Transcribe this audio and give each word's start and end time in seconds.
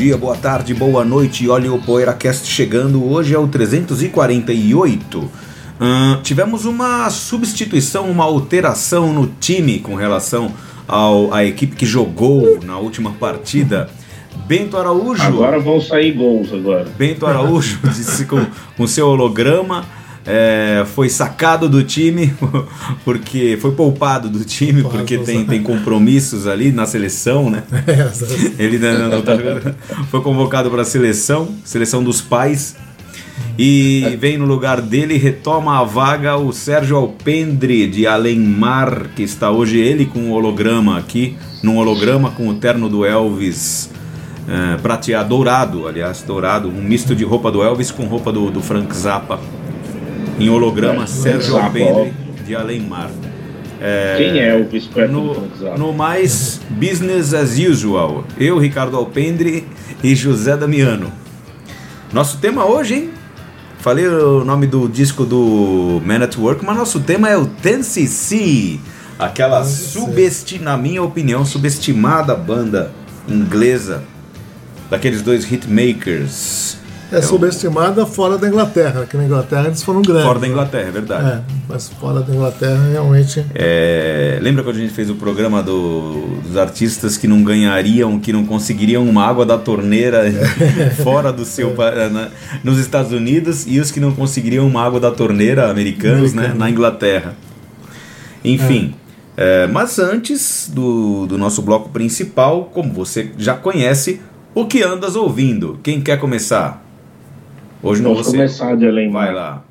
Dia, 0.00 0.16
boa 0.16 0.34
tarde, 0.34 0.72
boa 0.72 1.04
noite. 1.04 1.46
Olha 1.46 1.70
o 1.70 1.78
PoeiraCast 1.78 2.46
chegando. 2.46 3.04
Hoje 3.04 3.34
é 3.34 3.38
o 3.38 3.46
348. 3.46 5.18
Uh, 5.18 5.30
tivemos 6.22 6.64
uma 6.64 7.10
substituição, 7.10 8.10
uma 8.10 8.24
alteração 8.24 9.12
no 9.12 9.26
time 9.38 9.78
com 9.78 9.94
relação 9.94 10.52
ao, 10.88 11.34
à 11.34 11.44
equipe 11.44 11.76
que 11.76 11.84
jogou 11.84 12.60
na 12.64 12.78
última 12.78 13.12
partida. 13.12 13.90
Bento 14.46 14.78
Araújo. 14.78 15.22
Agora 15.22 15.60
vão 15.60 15.78
sair 15.82 16.12
gols 16.12 16.50
agora. 16.50 16.86
Bento 16.96 17.26
Araújo 17.26 17.78
disse 17.92 18.24
com, 18.24 18.46
com 18.78 18.86
seu 18.86 19.06
holograma 19.06 19.84
é, 20.26 20.84
foi 20.94 21.08
sacado 21.08 21.68
do 21.68 21.82
time, 21.82 22.34
porque 23.04 23.58
foi 23.60 23.72
poupado 23.72 24.28
do 24.28 24.44
time, 24.44 24.82
porque 24.82 25.18
tem, 25.18 25.44
tem 25.44 25.62
compromissos 25.62 26.46
ali 26.46 26.70
na 26.70 26.86
seleção, 26.86 27.50
né? 27.50 27.62
É, 27.90 28.62
Ele 28.62 28.78
não, 28.78 29.08
não 29.08 29.22
tá 29.22 29.34
jogando. 29.36 29.74
Foi 30.10 30.20
convocado 30.20 30.70
para 30.70 30.82
a 30.82 30.84
seleção, 30.84 31.48
seleção 31.64 32.04
dos 32.04 32.20
pais. 32.20 32.76
E 33.58 34.16
vem 34.20 34.38
no 34.38 34.44
lugar 34.44 34.80
dele, 34.80 35.16
retoma 35.16 35.80
a 35.80 35.84
vaga 35.84 36.36
o 36.36 36.52
Sérgio 36.52 36.96
Alpendre 36.96 37.86
de 37.86 38.06
Alemar, 38.06 39.08
que 39.16 39.22
está 39.22 39.50
hoje 39.50 39.78
ele 39.78 40.06
com 40.06 40.30
o 40.30 40.32
holograma 40.32 40.98
aqui, 40.98 41.36
num 41.62 41.78
holograma 41.78 42.30
com 42.30 42.48
o 42.48 42.54
terno 42.54 42.88
do 42.88 43.04
Elvis 43.04 43.90
é, 44.48 44.76
prateado, 44.76 45.30
dourado, 45.30 45.88
aliás, 45.88 46.22
dourado, 46.22 46.68
um 46.68 46.82
misto 46.82 47.14
de 47.14 47.24
roupa 47.24 47.50
do 47.50 47.62
Elvis 47.62 47.90
com 47.90 48.04
roupa 48.04 48.32
do, 48.32 48.50
do 48.50 48.62
Frank 48.62 48.94
Zappa 48.94 49.40
em 50.40 50.48
holograma 50.48 51.06
Sérgio 51.06 51.58
Alpendre 51.58 52.12
de 52.46 52.56
Alemar. 52.56 53.10
É, 53.80 54.16
Quem 54.18 54.40
é 54.40 54.54
o 54.54 55.08
no, 55.08 55.76
no 55.78 55.92
mais 55.92 56.60
business 56.70 57.32
as 57.32 57.58
usual, 57.58 58.24
eu, 58.38 58.58
Ricardo 58.58 58.96
Alpendre 58.96 59.66
e 60.02 60.14
José 60.14 60.56
Damiano. 60.56 61.12
Nosso 62.12 62.38
tema 62.38 62.64
hoje, 62.64 62.94
hein? 62.94 63.10
Falei 63.78 64.06
o 64.06 64.44
nome 64.44 64.66
do 64.66 64.88
disco 64.88 65.24
do 65.24 66.02
Man 66.04 66.22
at 66.22 66.36
Work, 66.36 66.64
mas 66.64 66.76
nosso 66.76 67.00
tema 67.00 67.30
é 67.30 67.36
o 67.36 67.46
10cc, 67.46 68.78
aquela, 69.18 69.66
na 70.60 70.76
minha 70.76 71.02
opinião, 71.02 71.46
subestimada 71.46 72.34
banda 72.34 72.92
inglesa 73.26 74.02
daqueles 74.90 75.22
dois 75.22 75.50
hitmakers 75.50 76.79
é, 77.12 77.18
é 77.18 77.22
subestimada 77.22 78.06
fora 78.06 78.38
da 78.38 78.46
Inglaterra, 78.46 79.06
que 79.06 79.16
na 79.16 79.24
Inglaterra 79.24 79.66
eles 79.66 79.82
foram 79.82 80.00
grandes. 80.02 80.24
Fora 80.24 80.38
da 80.38 80.46
né? 80.46 80.52
Inglaterra, 80.52 80.88
é 80.88 80.90
verdade. 80.90 81.28
É, 81.28 81.40
mas 81.68 81.88
fora 81.88 82.20
da 82.20 82.34
Inglaterra 82.34 82.88
realmente. 82.90 83.44
É, 83.54 84.38
lembra 84.40 84.62
quando 84.62 84.76
a 84.76 84.80
gente 84.80 84.92
fez 84.92 85.10
o 85.10 85.16
programa 85.16 85.62
do, 85.62 86.38
dos 86.46 86.56
artistas 86.56 87.16
que 87.16 87.26
não 87.26 87.42
ganhariam, 87.42 88.18
que 88.20 88.32
não 88.32 88.44
conseguiriam 88.44 89.08
uma 89.08 89.24
água 89.24 89.44
da 89.44 89.58
torneira 89.58 90.28
é. 90.28 90.90
fora 91.02 91.32
do 91.32 91.44
seu. 91.44 91.74
É. 91.82 92.08
Na, 92.08 92.28
nos 92.62 92.78
Estados 92.78 93.12
Unidos 93.12 93.66
e 93.66 93.80
os 93.80 93.90
que 93.90 93.98
não 93.98 94.12
conseguiriam 94.12 94.66
uma 94.66 94.82
água 94.82 95.00
da 95.00 95.10
torneira 95.10 95.70
americanos, 95.70 96.32
né, 96.32 96.54
na 96.56 96.70
Inglaterra. 96.70 97.34
Enfim. 98.44 98.94
É. 99.36 99.66
mas 99.66 99.98
antes 99.98 100.70
do, 100.72 101.26
do 101.26 101.38
nosso 101.38 101.62
bloco 101.62 101.88
principal, 101.88 102.70
como 102.72 102.92
você 102.92 103.30
já 103.38 103.54
conhece, 103.54 104.20
o 104.54 104.66
que 104.66 104.82
andas 104.82 105.16
ouvindo? 105.16 105.78
Quem 105.82 106.00
quer 106.00 106.18
começar? 106.18 106.89
Hoje 107.82 108.02
Vamos 108.02 108.18
você... 108.18 108.36
começar 108.36 108.76
de 108.76 108.86
além 108.86 109.10
Vai 109.10 109.32
lá. 109.32 109.64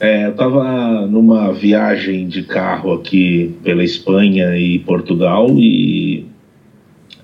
É, 0.00 0.26
eu 0.26 0.30
estava 0.30 1.06
numa 1.06 1.52
viagem 1.52 2.26
de 2.26 2.42
carro 2.42 2.92
aqui 2.92 3.54
pela 3.62 3.84
Espanha 3.84 4.56
e 4.56 4.78
Portugal 4.80 5.50
e 5.50 6.26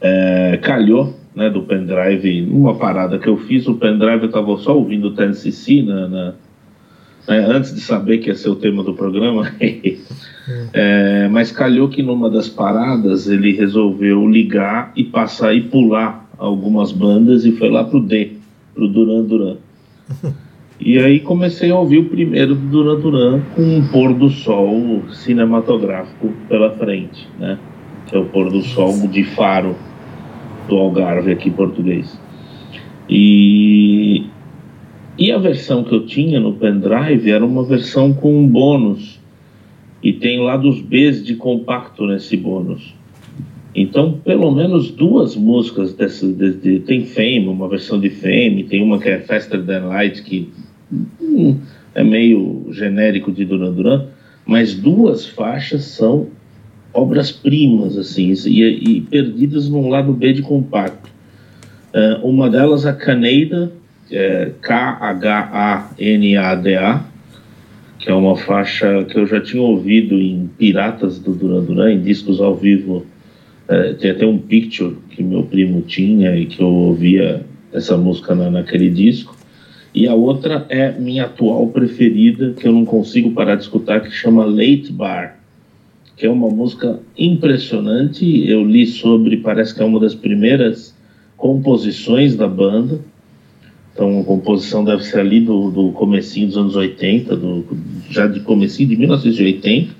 é, 0.00 0.59
calhou 0.62 1.16
né, 1.34 1.50
do 1.50 1.62
pendrive, 1.62 2.43
numa 2.43 2.75
parada 2.77 3.19
que 3.19 3.27
eu 3.27 3.37
fiz, 3.38 3.66
o 3.66 3.75
pendrive 3.75 4.22
eu 4.22 4.27
estava 4.27 4.56
só 4.59 4.77
ouvindo 4.77 5.09
o 5.09 5.15
Tennessee 5.15 5.83
na, 5.83 6.06
na 6.06 6.34
né, 7.27 7.44
antes 7.48 7.75
de 7.75 7.81
saber 7.81 8.19
que 8.19 8.28
ia 8.28 8.34
ser 8.34 8.50
o 8.50 8.56
tema 8.56 8.84
do 8.84 8.94
programa, 8.94 9.50
é, 10.72 11.28
mas 11.28 11.50
calhou 11.50 11.88
que 11.88 12.03
numa 12.03 12.31
das 12.31 12.48
paradas 12.48 13.27
ele 13.27 13.53
resolveu 13.53 14.28
ligar 14.28 14.93
e 14.94 15.03
passar 15.03 15.54
e 15.54 15.62
pular 15.62 16.28
algumas 16.38 16.93
bandas 16.93 17.44
e 17.44 17.53
foi 17.53 17.71
lá 17.71 17.83
pro 17.83 18.00
D 18.00 18.35
pro 18.76 18.87
Duran 18.87 19.25
Duran. 19.25 19.56
E 20.78 20.98
aí 20.98 21.20
comecei 21.20 21.70
a 21.70 21.78
ouvir 21.78 21.98
o 21.98 22.04
primeiro 22.04 22.54
do 22.54 22.69
Duran 22.69 23.00
Duran 23.00 23.41
com 23.54 23.62
um 23.62 23.88
pôr 23.88 24.12
do 24.12 24.28
sol 24.28 25.03
cinematográfico 25.10 26.31
pela 26.50 26.70
frente, 26.72 27.26
né? 27.41 27.59
Que 28.06 28.15
é 28.15 28.19
o 28.19 28.26
pôr 28.26 28.53
do 28.53 28.60
sol 28.60 28.92
de 29.09 29.25
faro 29.25 29.75
do 30.69 30.76
Algarve 30.76 31.32
aqui 31.32 31.48
em 31.48 31.53
português. 31.53 32.20
E, 33.09 34.26
e 35.19 35.32
a 35.32 35.38
versão 35.38 35.82
que 35.82 35.94
eu 35.94 36.04
tinha 36.04 36.38
no 36.38 36.53
pendrive 36.53 37.31
era 37.31 37.44
uma 37.44 37.65
versão 37.65 38.12
com 38.12 38.38
um 38.38 38.47
bônus. 38.47 39.19
E 40.03 40.12
tem 40.12 40.41
lá 40.41 40.59
dos 40.59 40.82
Bs 40.82 41.25
de 41.25 41.36
compacto 41.36 42.06
nesse 42.06 42.36
bônus. 42.36 42.94
Então, 43.76 44.19
pelo 44.25 44.50
menos 44.50 44.91
duas 44.91 45.37
músicas 45.37 45.92
dessa, 45.92 46.26
de, 46.26 46.54
de, 46.54 46.81
tem 46.81 47.04
Fame, 47.04 47.47
uma 47.47 47.69
versão 47.69 48.00
de 48.00 48.09
Fame, 48.09 48.64
tem 48.64 48.82
uma 48.82 48.98
que 48.98 49.10
é 49.10 49.19
Faster 49.19 49.62
Than 49.62 49.84
Light, 49.88 50.22
que 50.22 50.50
hum, 51.20 51.59
é 51.94 52.03
meio 52.03 52.69
genérico 52.70 53.31
de 53.31 53.44
Duran 53.44 53.72
Duran, 53.72 54.06
mas 54.47 54.72
duas 54.72 55.26
faixas 55.26 55.84
são 55.84 56.28
obras-primas, 56.94 57.98
assim, 57.98 58.32
e, 58.47 58.62
e, 58.62 59.03
perdidas 59.03 59.69
num 59.69 59.91
lado 59.91 60.10
B 60.15 60.32
de 60.32 60.41
compacto. 60.41 61.10
Uh, 61.92 62.16
uma 62.26 62.48
delas, 62.48 62.86
a 62.86 62.94
Canada, 62.94 63.70
é 64.10 64.53
K-H-A-N-A-D-A, 64.62 65.15
que 67.98 68.10
é 68.10 68.15
uma 68.15 68.36
faixa 68.36 69.04
que 69.04 69.19
eu 69.19 69.26
já 69.26 69.38
tinha 69.38 69.62
ouvido 69.62 70.15
em 70.15 70.48
Piratas 70.56 71.19
do 71.19 71.34
Duran 71.34 71.62
Duran, 71.65 71.92
em 71.92 72.00
discos 72.00 72.41
ao 72.41 72.54
vivo 72.54 73.04
é, 73.69 73.94
tem 73.94 74.10
até 74.10 74.27
um 74.27 74.38
picture 74.38 74.97
que 75.10 75.22
meu 75.22 75.43
primo 75.43 75.82
tinha 75.82 76.37
e 76.37 76.47
que 76.47 76.60
eu 76.60 76.69
ouvia 76.69 77.44
essa 77.72 77.97
música 77.97 78.34
na, 78.34 78.50
naquele 78.50 78.91
disco. 78.91 79.37
E 79.94 80.06
a 80.06 80.15
outra 80.15 80.66
é 80.69 80.93
minha 80.93 81.25
atual 81.25 81.69
preferida, 81.69 82.53
que 82.53 82.69
eu 82.69 82.72
não 82.72 82.84
consigo 82.84 83.31
parar 83.32 83.56
de 83.56 83.62
escutar, 83.62 84.00
que 84.00 84.10
chama 84.10 84.44
Late 84.44 84.93
Bar, 84.93 85.38
que 86.16 86.27
é 86.27 86.31
uma 86.31 86.49
música 86.49 87.00
impressionante. 87.19 88.49
Eu 88.49 88.65
li 88.65 88.87
sobre, 88.87 89.38
parece 89.38 89.75
que 89.75 89.83
é 89.83 89.84
uma 89.84 89.98
das 89.98 90.15
primeiras 90.15 90.94
composições 91.37 92.37
da 92.37 92.47
banda. 92.47 93.00
Então, 93.93 94.21
a 94.21 94.25
composição 94.25 94.84
deve 94.84 95.03
ser 95.03 95.21
ali 95.21 95.41
do, 95.41 95.71
do 95.71 95.93
comecinho 95.93 96.48
dos 96.48 96.59
anos 96.59 96.77
80, 96.77 97.34
do, 97.34 97.65
já 98.10 98.27
de 98.27 98.41
comecinho 98.41 98.91
de 98.91 98.97
1980 98.97 99.96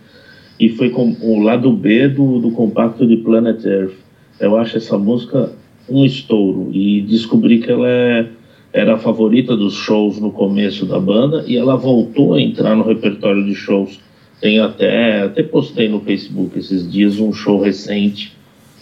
e 0.59 0.71
foi 0.71 0.91
com 0.91 1.17
o 1.21 1.41
lado 1.41 1.73
B 1.73 2.09
do, 2.09 2.39
do 2.39 2.51
compacto 2.51 3.07
de 3.07 3.17
Planet 3.19 3.65
Earth. 3.65 3.95
Eu 4.41 4.57
acho 4.57 4.77
essa 4.77 4.99
música 4.99 5.53
um 5.89 6.05
estouro 6.05 6.71
e 6.73 7.03
descobri 7.03 7.59
que 7.59 7.71
ela 7.71 7.89
é, 7.89 8.27
era 8.73 8.95
a 8.95 8.99
favorita 8.99 9.57
dos 9.57 9.75
shows 9.75 10.19
no 10.19 10.31
começo 10.31 10.85
da 10.87 10.99
banda 10.99 11.45
e 11.47 11.57
ela 11.57 11.77
voltou 11.77 12.35
a 12.35 12.41
entrar 12.41 12.75
no 12.75 12.85
repertório 12.85 13.45
de 13.45 13.55
shows. 13.55 14.01
Tem 14.41 14.59
até, 14.61 15.23
até 15.23 15.43
postei 15.43 15.89
no 15.89 16.01
Facebook 16.01 16.59
esses 16.59 16.91
dias 16.91 17.19
um 17.19 17.33
show 17.33 17.61
recente, 17.61 18.33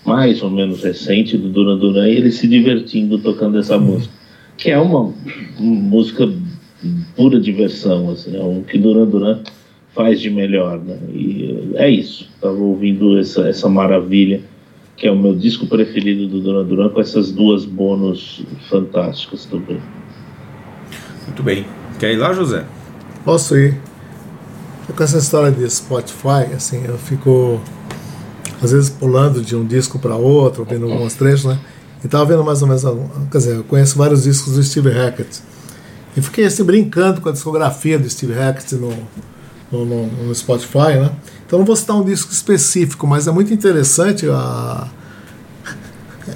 mais 0.05 0.43
ou 0.43 0.51
menos 0.51 0.83
recente, 0.83 1.37
do 1.37 1.49
Duran 1.49 1.79
Duran, 1.79 2.09
e 2.09 2.17
ele 2.17 2.31
se 2.33 2.49
divertindo 2.49 3.19
tocando 3.19 3.59
essa 3.59 3.79
música, 3.79 4.13
que 4.57 4.71
é 4.71 4.79
uma, 4.79 5.13
uma 5.59 5.81
música 5.81 6.29
pura 7.17 7.41
diversão, 7.41 8.11
assim, 8.11 8.37
é 8.37 8.43
um 8.43 8.63
que 8.63 8.79
Duran 8.79 9.07
Duran 9.07 9.41
faz 9.95 10.21
de 10.21 10.29
melhor, 10.29 10.79
né? 10.79 10.99
E 11.11 11.73
é 11.77 11.89
isso. 11.89 12.29
Estava 12.35 12.57
ouvindo 12.57 13.19
essa, 13.19 13.49
essa 13.49 13.69
maravilha, 13.69 14.41
que 14.97 15.07
é 15.07 15.11
o 15.11 15.17
meu 15.17 15.35
disco 15.35 15.67
preferido 15.67 16.27
do 16.27 16.41
Duran 16.41 16.65
Duran, 16.65 16.89
com 16.91 17.01
essas 17.01 17.31
duas 17.31 17.65
bônus 17.65 18.45
fantásticas 18.69 19.47
também. 19.47 19.81
Muito 21.27 21.43
bem. 21.43 21.65
Quer 21.99 22.13
ir 22.13 22.17
lá, 22.17 22.33
José? 22.33 22.65
Posso 23.25 23.57
ir. 23.57 23.81
Com 24.95 25.03
essa 25.03 25.17
história 25.17 25.51
de 25.51 25.69
Spotify, 25.71 26.53
assim, 26.55 26.85
eu 26.87 26.99
fico 26.99 27.61
às 28.63 28.73
vezes 28.73 28.91
pulando 28.91 29.41
de 29.41 29.57
um 29.57 29.65
disco 29.67 29.99
para 29.99 30.15
outro, 30.15 30.65
vendo 30.65 30.91
alguns 30.91 31.15
trechos, 31.15 31.47
né? 31.47 31.59
E 32.05 32.09
tava 32.09 32.27
vendo 32.27 32.45
mais 32.45 32.61
ou 32.61 32.69
menos, 32.69 32.83
quer 33.31 33.39
dizer, 33.39 33.57
eu 33.57 33.65
conheço 33.65 33.97
vários 33.97 34.25
discos 34.25 34.55
do 34.55 34.63
Steve 34.63 34.91
Hackett. 34.91 35.41
E 36.15 36.21
fiquei 36.21 36.45
assim 36.45 36.63
brincando 36.63 37.21
com 37.21 37.31
a 37.31 37.33
discografia 37.33 37.99
do 37.99 38.09
Steve 38.09 38.35
Hackett 38.35 38.75
no, 38.75 38.93
no, 39.71 39.85
no, 39.85 40.07
no 40.07 40.35
Spotify, 40.35 40.99
né? 41.01 41.11
Então 41.47 41.59
não 41.59 41.67
vou 41.67 41.77
citar 41.77 41.97
um 41.97 42.05
disco 42.05 42.33
específico, 42.33 43.07
mas 43.07 43.27
é 43.27 43.31
muito 43.33 43.53
interessante 43.53 44.27
a 44.29 44.89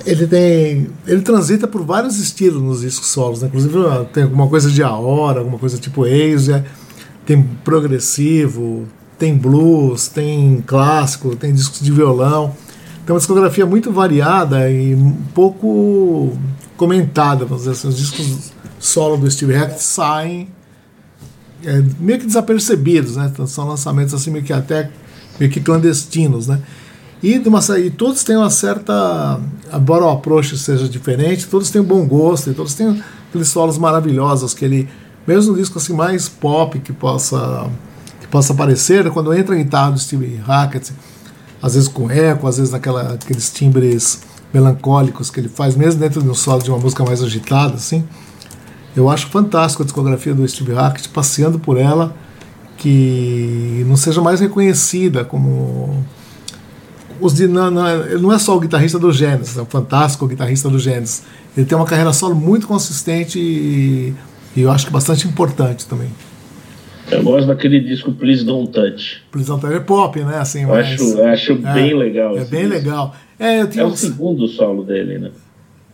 ele 0.04 0.26
tem 0.26 0.90
ele 1.06 1.22
transita 1.22 1.66
por 1.66 1.82
vários 1.82 2.18
estilos 2.18 2.62
nos 2.62 2.80
discos 2.82 3.08
solos, 3.08 3.40
né? 3.40 3.48
inclusive 3.48 3.74
tem 4.12 4.24
alguma 4.24 4.46
coisa 4.46 4.70
de 4.70 4.82
Aora, 4.82 5.40
alguma 5.40 5.58
coisa 5.58 5.78
tipo 5.78 6.04
Asia, 6.04 6.64
tem 7.24 7.42
progressivo, 7.64 8.86
tem 9.18 9.36
blues, 9.36 10.08
tem 10.08 10.62
clássico, 10.66 11.34
tem 11.34 11.52
discos 11.52 11.80
de 11.80 11.90
violão. 11.90 12.54
Tem 13.04 13.14
uma 13.14 13.18
discografia 13.18 13.64
muito 13.64 13.90
variada 13.90 14.70
e 14.70 14.96
pouco 15.34 16.36
comentada, 16.76 17.46
vamos 17.46 17.64
dizer 17.64 17.72
assim. 17.72 17.88
Os 17.88 17.96
discos 17.96 18.52
solo 18.78 19.16
do 19.16 19.30
Steve 19.30 19.54
Hackett 19.54 19.82
saem 19.82 20.48
é, 21.64 21.82
meio 21.98 22.18
que 22.18 22.26
desapercebidos, 22.26 23.16
né? 23.16 23.30
Então, 23.32 23.46
são 23.46 23.66
lançamentos 23.66 24.14
assim 24.14 24.30
meio 24.30 24.44
que 24.44 24.52
até 24.52 24.90
meio 25.38 25.50
que 25.50 25.60
clandestinos, 25.60 26.48
né? 26.48 26.60
E, 27.22 27.38
de 27.38 27.48
uma, 27.48 27.60
e 27.78 27.90
todos 27.90 28.22
têm 28.22 28.36
uma 28.36 28.50
certa. 28.50 29.40
Embora 29.72 30.04
o 30.04 30.10
approach 30.10 30.56
seja 30.56 30.88
diferente, 30.88 31.46
todos 31.46 31.70
têm 31.70 31.80
um 31.80 31.84
bom 31.84 32.06
gosto, 32.06 32.50
e 32.50 32.54
todos 32.54 32.74
têm 32.74 33.02
aqueles 33.28 33.48
solos 33.48 33.76
maravilhosos 33.78 34.54
que 34.54 34.64
ele. 34.64 34.88
Mesmo 35.26 35.54
disco 35.54 35.78
assim 35.78 35.92
mais 35.92 36.26
pop 36.26 36.78
que 36.78 36.90
possa, 36.90 37.68
que 38.18 38.26
possa 38.28 38.54
aparecer, 38.54 39.10
quando 39.10 39.34
entra 39.34 39.54
a 39.54 39.58
guitarra 39.58 39.90
do 39.90 39.98
Steve 39.98 40.36
Hackett, 40.36 40.90
às 41.60 41.74
vezes 41.74 41.86
com 41.86 42.10
eco, 42.10 42.46
às 42.46 42.56
vezes 42.56 42.72
naquela, 42.72 43.12
aqueles 43.12 43.50
timbres 43.50 44.20
melancólicos 44.54 45.28
que 45.28 45.38
ele 45.38 45.50
faz, 45.50 45.76
mesmo 45.76 46.00
dentro 46.00 46.22
de 46.22 46.28
um 46.30 46.34
solo 46.34 46.62
de 46.62 46.70
uma 46.70 46.78
música 46.78 47.04
mais 47.04 47.22
agitada, 47.22 47.74
assim. 47.74 48.04
Eu 48.98 49.08
acho 49.08 49.28
fantástico 49.28 49.84
a 49.84 49.86
discografia 49.86 50.34
do 50.34 50.46
Steve 50.48 50.72
Hackett, 50.72 51.08
passeando 51.10 51.56
por 51.56 51.78
ela, 51.78 52.12
que 52.76 53.84
não 53.86 53.96
seja 53.96 54.20
mais 54.20 54.40
reconhecida 54.40 55.24
como 55.24 56.04
os 57.20 57.32
de, 57.32 57.46
não, 57.46 57.86
é, 57.86 58.18
não 58.18 58.32
é 58.32 58.38
só 58.40 58.56
o 58.56 58.60
guitarrista 58.60 58.98
do 58.98 59.12
Genesis, 59.12 59.56
é 59.56 59.62
o 59.62 59.66
fantástico 59.66 60.26
guitarrista 60.26 60.68
do 60.68 60.80
Genesis. 60.80 61.22
Ele 61.56 61.64
tem 61.64 61.78
uma 61.78 61.86
carreira 61.86 62.12
solo 62.12 62.34
muito 62.34 62.66
consistente 62.66 63.38
e, 63.38 64.14
e, 64.56 64.62
eu 64.62 64.70
acho 64.72 64.86
que 64.86 64.92
bastante 64.92 65.28
importante 65.28 65.86
também. 65.86 66.10
Eu 67.08 67.22
gosto 67.22 67.46
daquele 67.46 67.78
disco 67.78 68.12
Please 68.12 68.44
Don't 68.44 68.72
Touch. 68.72 69.22
Please 69.30 69.48
Don't 69.48 69.60
Touch 69.60 69.76
é 69.76 69.80
pop, 69.80 70.18
né? 70.24 70.38
Assim, 70.38 70.62
eu 70.62 70.70
mas, 70.70 70.88
acho, 70.88 71.22
acho 71.22 71.52
é, 71.52 71.72
bem 71.72 71.94
legal. 71.94 72.36
É 72.36 72.44
bem 72.44 72.68
disco. 72.68 72.74
legal. 72.74 73.14
É, 73.38 73.58
é 73.60 73.84
o 73.84 73.96
segundo 73.96 74.48
solo 74.48 74.82
dele, 74.82 75.20
né? 75.20 75.30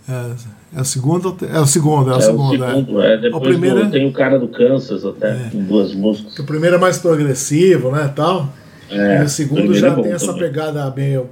É, 0.09 0.54
é 0.77 0.81
o 0.81 0.85
segundo, 0.85 1.37
é 1.53 1.61
o 1.61 1.67
segundo, 1.67 2.11
é 2.11 2.15
o 2.15 2.19
é 2.19 2.21
segundo. 2.21 2.65
O 2.65 2.67
segundo 2.67 3.03
é. 3.03 3.15
é. 3.15 3.17
Depois 3.17 3.43
o 3.43 3.47
primeiro, 3.47 3.91
tem 3.91 4.07
o 4.09 4.13
cara 4.13 4.39
do 4.39 4.49
Kansas 4.49 5.05
até, 5.05 5.31
é. 5.31 5.51
com 5.51 5.63
duas 5.63 5.95
músicas. 5.95 6.39
O 6.39 6.45
primeiro 6.45 6.77
é 6.77 6.79
mais 6.79 6.99
progressivo, 6.99 7.91
né, 7.93 8.11
tal. 8.15 8.53
É, 8.91 9.23
e 9.23 9.25
o 9.25 9.29
segundo 9.29 9.75
já 9.75 9.89
é 9.89 9.95
tem 9.95 10.13
essa 10.13 10.27
também. 10.27 10.43
pegada 10.43 10.93
meio, 10.95 11.29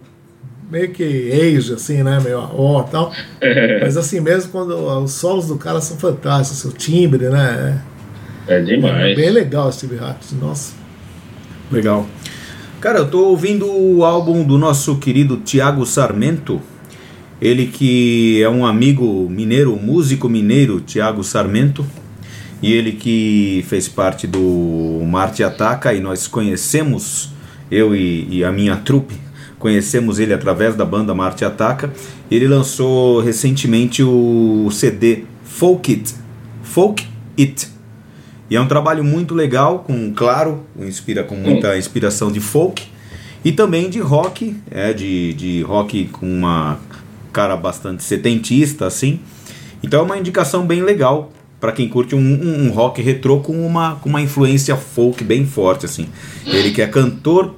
meio 0.71 0.91
que 0.91 1.31
age, 1.31 1.75
assim, 1.75 2.03
né? 2.03 2.19
Meio 2.23 2.39
ó 2.39 2.83
tal. 2.85 3.13
É. 3.41 3.81
Mas 3.81 3.97
assim 3.97 4.21
mesmo, 4.21 4.51
quando 4.51 4.75
os 4.75 5.13
solos 5.13 5.49
do 5.49 5.57
cara 5.57 5.81
são 5.81 5.97
fantásticos, 5.97 6.65
o 6.65 6.73
timbre, 6.73 7.29
né? 7.29 7.83
É 8.47 8.61
demais. 8.61 9.13
É 9.13 9.15
bem 9.15 9.31
legal 9.31 9.71
Steve 9.73 9.97
Hackett, 9.97 10.35
nossa. 10.37 10.75
Legal. 11.71 12.07
Cara, 12.81 12.99
eu 12.99 13.09
tô 13.09 13.29
ouvindo 13.29 13.67
o 13.67 14.05
álbum 14.05 14.43
do 14.45 14.59
nosso 14.59 14.97
querido 14.99 15.37
Tiago 15.37 15.87
Sarmento. 15.87 16.61
Ele 17.43 17.67
que 17.67 18.41
é 18.41 18.49
um 18.49 18.65
amigo 18.65 19.29
mineiro, 19.29 19.77
músico 19.77 20.29
mineiro, 20.29 20.81
Tiago 20.81 21.25
Sarmento. 21.25 21.85
E 22.63 22.73
ele 22.73 22.93
que 22.93 23.65
fez 23.69 23.89
parte 23.89 24.29
do 24.29 25.03
Marte 25.05 25.43
Ataca 25.43 25.93
e 25.93 25.99
nós 25.99 26.29
conhecemos 26.29 27.31
eu 27.69 27.97
e, 27.97 28.29
e 28.31 28.45
a 28.45 28.53
minha 28.53 28.77
trupe 28.77 29.17
conhecemos 29.59 30.21
ele 30.21 30.33
através 30.33 30.77
da 30.77 30.85
banda 30.85 31.13
Marte 31.17 31.45
Ataca. 31.45 31.93
Ele 32.31 32.47
lançou 32.47 33.21
recentemente 33.21 34.05
o 34.05 34.69
CD 34.71 35.25
Folk 35.43 35.93
It. 35.93 36.15
Folk 36.63 37.05
It. 37.37 37.69
E 38.49 38.55
é 38.55 38.61
um 38.61 38.69
trabalho 38.69 39.03
muito 39.03 39.35
legal, 39.35 39.81
com 39.81 40.13
claro, 40.15 40.65
inspira 40.79 41.25
com 41.25 41.35
muita 41.35 41.77
inspiração 41.77 42.31
de 42.31 42.39
folk 42.39 42.85
e 43.45 43.51
também 43.51 43.91
de 43.91 43.99
rock, 43.99 44.55
é 44.71 44.93
de, 44.93 45.33
de 45.35 45.63
rock 45.63 46.05
com 46.13 46.27
uma 46.27 46.79
cara 47.33 47.57
bastante 47.57 48.03
setentista 48.03 48.87
assim. 48.87 49.21
Então 49.83 50.01
é 50.01 50.03
uma 50.03 50.19
indicação 50.19 50.67
bem 50.67 50.83
legal 50.83 51.33
para 51.61 51.73
quem 51.73 51.89
curte 51.89 52.15
um, 52.15 52.19
um, 52.19 52.67
um, 52.67 52.71
rock 52.71 53.01
retrô 53.01 53.41
com 53.41 53.65
uma, 53.65 53.95
com 53.97 54.09
uma 54.09 54.21
influência 54.21 54.77
folk 54.77 55.23
bem 55.23 55.47
forte 55.47 55.87
assim. 55.87 56.09
Ele 56.45 56.73
que 56.73 56.83
é 56.83 56.87
cantor 56.87 57.55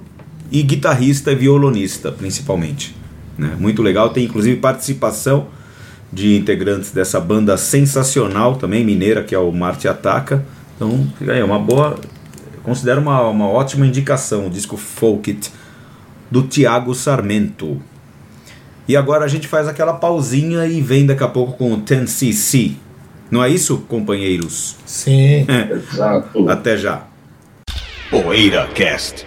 e 0.51 0.63
guitarrista 0.63 1.33
e 1.33 1.35
violonista, 1.35 2.13
principalmente. 2.13 2.95
Né? 3.37 3.57
Muito 3.59 3.83
legal, 3.83 4.11
tem 4.11 4.25
inclusive 4.25 4.61
participação 4.61 5.47
de 6.13 6.37
integrantes 6.37 6.93
dessa 6.93 7.21
banda 7.21 7.57
sensacional 7.57 8.57
também, 8.57 8.85
mineira, 8.85 9.25
que 9.25 9.35
é 9.35 9.39
o 9.39 9.51
Marte 9.51 9.89
Ataca. 9.89 10.45
Então, 10.77 11.07
é 11.27 11.43
uma 11.43 11.59
boa. 11.59 11.99
Considero 12.63 13.01
uma, 13.01 13.21
uma 13.29 13.49
ótima 13.49 13.87
indicação 13.87 14.47
o 14.47 14.51
disco 14.51 14.77
Folk 14.77 15.31
It 15.31 15.51
do 16.31 16.43
Tiago 16.43 16.95
Sarmento. 16.95 17.81
E 18.87 18.97
agora 18.97 19.25
a 19.25 19.29
gente 19.29 19.49
faz 19.49 19.67
aquela 19.67 19.95
pausinha 19.95 20.67
e 20.67 20.81
vem 20.81 21.07
daqui 21.07 21.25
a 21.25 21.29
pouco 21.29 21.55
com 21.55 21.73
o 21.73 21.81
10cc. 21.81 22.75
Não 23.31 23.43
é 23.43 23.49
isso, 23.49 23.79
companheiros? 23.89 24.77
Sim. 24.85 25.47
É. 25.49 25.73
Exato. 25.73 26.49
Até 26.49 26.77
já. 26.77 27.05
Poeira 28.11 28.67
Cast. 28.75 29.27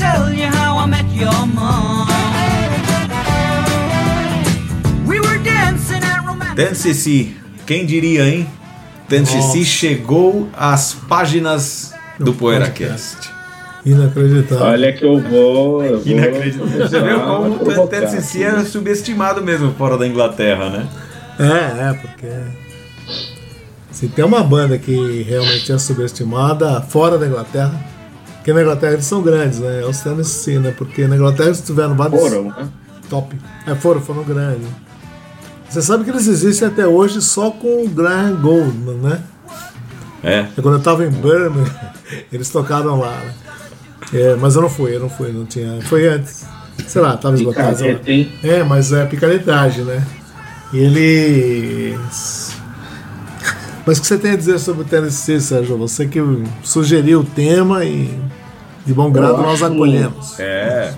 Tell 0.00 0.32
you 0.32 0.46
how 0.46 0.78
I 0.78 0.86
met 0.86 1.06
your 1.12 1.46
mom. 1.46 2.08
We 5.06 5.20
were 5.20 5.38
dancing 5.42 6.02
at 6.02 6.24
romantic... 6.24 6.56
Dance 6.56 7.34
quem 7.66 7.86
diria, 7.86 8.28
hein? 8.28 8.46
Dance 9.08 9.64
chegou 9.64 10.48
às 10.56 10.94
páginas 10.94 11.92
do 12.18 12.32
PoeiraCast. 12.32 13.30
Inacreditável. 13.84 14.66
Olha 14.66 14.92
que 14.92 15.04
eu 15.04 15.20
vou. 15.20 15.82
Eu 15.82 16.02
Inacreditável. 16.04 16.88
Você 16.88 17.00
viu 17.00 17.20
como 17.20 17.84
o 17.84 17.86
Tennessee 17.86 18.44
era 18.44 18.64
subestimado 18.64 19.42
mesmo 19.42 19.72
fora 19.72 19.96
da 19.96 20.06
Inglaterra, 20.06 20.68
né? 20.70 20.88
É, 21.38 21.88
é, 21.88 21.92
porque. 21.94 22.28
Se 23.90 24.08
tem 24.08 24.24
uma 24.24 24.42
banda 24.42 24.78
que 24.78 25.22
realmente 25.22 25.72
é 25.72 25.78
subestimada 25.78 26.80
fora 26.80 27.18
da 27.18 27.26
Inglaterra, 27.26 27.72
porque 28.50 28.52
na 28.52 28.62
Inglaterra 28.62 28.92
eles 28.94 29.04
são 29.04 29.22
grandes, 29.22 29.60
né? 29.60 29.82
É 29.82 29.86
os 29.86 30.00
Tennessee, 30.00 30.58
né? 30.58 30.74
Porque 30.76 31.06
na 31.06 31.16
Inglaterra 31.16 31.48
eles 31.48 31.60
tiveram 31.60 31.94
vários. 31.94 32.20
Foram, 32.20 32.44
né? 32.44 32.68
Top. 33.08 33.36
É, 33.66 33.74
foram, 33.74 34.00
foram 34.00 34.24
grandes. 34.24 34.66
Você 35.68 35.82
sabe 35.82 36.04
que 36.04 36.10
eles 36.10 36.26
existem 36.26 36.66
até 36.66 36.86
hoje 36.86 37.22
só 37.22 37.50
com 37.50 37.84
o 37.84 37.88
Graham 37.88 38.36
Goldman, 38.40 38.96
né? 38.96 39.20
É. 40.22 40.46
Quando 40.60 40.74
eu 40.74 40.82
tava 40.82 41.06
em 41.06 41.10
Birmingham, 41.10 41.70
eles 42.32 42.48
tocaram 42.50 42.98
lá, 42.98 43.12
né? 43.12 43.34
É, 44.12 44.34
mas 44.34 44.56
eu 44.56 44.62
não 44.62 44.68
fui, 44.68 44.94
eu 44.94 45.00
não 45.00 45.08
fui, 45.08 45.30
não 45.32 45.46
tinha. 45.46 45.80
Foi 45.82 46.08
antes. 46.08 46.44
Sei 46.86 47.00
lá, 47.00 47.16
tava 47.16 47.36
esgotado. 47.36 47.76
É, 48.42 48.64
mas 48.64 48.92
é 48.92 49.06
picaretagem, 49.06 49.84
né? 49.84 50.04
E 50.72 50.78
eles. 50.78 52.56
Mas 53.86 53.98
o 53.98 54.00
que 54.00 54.06
você 54.06 54.18
tem 54.18 54.32
a 54.32 54.36
dizer 54.36 54.58
sobre 54.58 54.82
o 54.82 54.84
Tennessee, 54.84 55.40
Sérgio? 55.40 55.76
Você 55.78 56.06
que 56.06 56.20
sugeriu 56.62 57.20
o 57.20 57.24
tema 57.24 57.84
e 57.84 58.29
de 58.86 58.92
bom 58.94 59.10
grado 59.10 59.36
nós 59.42 59.62
acolhemos. 59.62 60.38
É. 60.40 60.92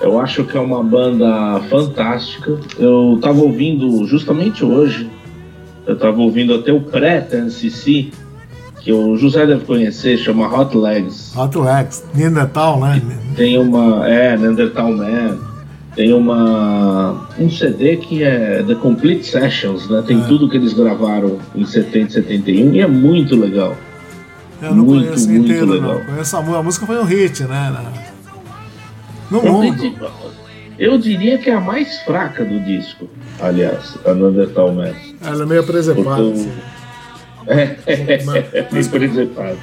Eu 0.00 0.18
acho 0.18 0.44
que 0.44 0.56
é 0.56 0.60
uma 0.60 0.82
banda 0.82 1.60
fantástica. 1.68 2.58
Eu 2.78 3.18
tava 3.20 3.40
ouvindo 3.40 4.06
justamente 4.06 4.64
hoje, 4.64 5.10
eu 5.86 5.96
tava 5.98 6.20
ouvindo 6.20 6.54
até 6.54 6.72
o 6.72 6.80
pré-TNCC, 6.80 8.10
que 8.80 8.92
o 8.92 9.14
José 9.16 9.46
deve 9.46 9.64
conhecer, 9.66 10.16
chama 10.16 10.46
Hot 10.58 10.74
Legs. 10.76 11.36
Hot 11.36 11.56
Legs, 11.58 12.02
Neandertal, 12.14 12.80
né? 12.80 13.02
Tem 13.36 13.58
uma. 13.58 14.08
É, 14.08 14.36
Neandertal 14.38 14.90
Man. 14.92 15.38
Tem 15.94 16.14
uma. 16.14 17.26
um 17.38 17.50
CD 17.50 17.96
que 17.98 18.22
é 18.22 18.62
The 18.66 18.76
Complete 18.76 19.26
Sessions, 19.26 19.86
né? 19.90 20.02
Tem 20.06 20.18
É. 20.18 20.24
tudo 20.26 20.48
que 20.48 20.56
eles 20.56 20.72
gravaram 20.72 21.36
em 21.54 21.66
70 21.66 22.08
e 22.08 22.12
71 22.12 22.74
e 22.74 22.80
é 22.80 22.86
muito 22.86 23.36
legal. 23.36 23.76
Eu 24.62 24.74
não 24.74 24.84
Muito, 24.84 25.04
conheço 25.06 25.28
muito 25.28 25.44
inteiro, 25.46 25.66
legal. 25.72 25.94
não. 25.98 26.04
Conheço 26.04 26.36
a 26.36 26.40
música. 26.40 26.58
A 26.58 26.62
música 26.62 26.86
foi 26.86 26.98
um 26.98 27.04
hit, 27.04 27.42
né? 27.44 27.70
na- 27.72 27.92
No 29.30 29.38
Eu, 29.46 29.52
mundo. 29.52 29.94
eu 30.78 30.98
diria 30.98 31.38
que 31.38 31.48
é 31.48 31.54
a 31.54 31.60
mais 31.60 32.00
fraca 32.00 32.44
do 32.44 32.60
disco, 32.60 33.08
aliás, 33.40 33.96
a 34.04 34.12
Neandertal 34.12 34.72
Man. 34.72 34.92
Ela 35.24 35.42
é 35.42 35.46
meio 35.46 35.64
preservada. 35.64 36.22
Porque 36.22 36.40
assim. 36.40 36.48
o- 36.66 36.80
É, 37.50 37.78
é, 37.86 38.62
bem 38.70 38.84
preservado. 38.84 39.56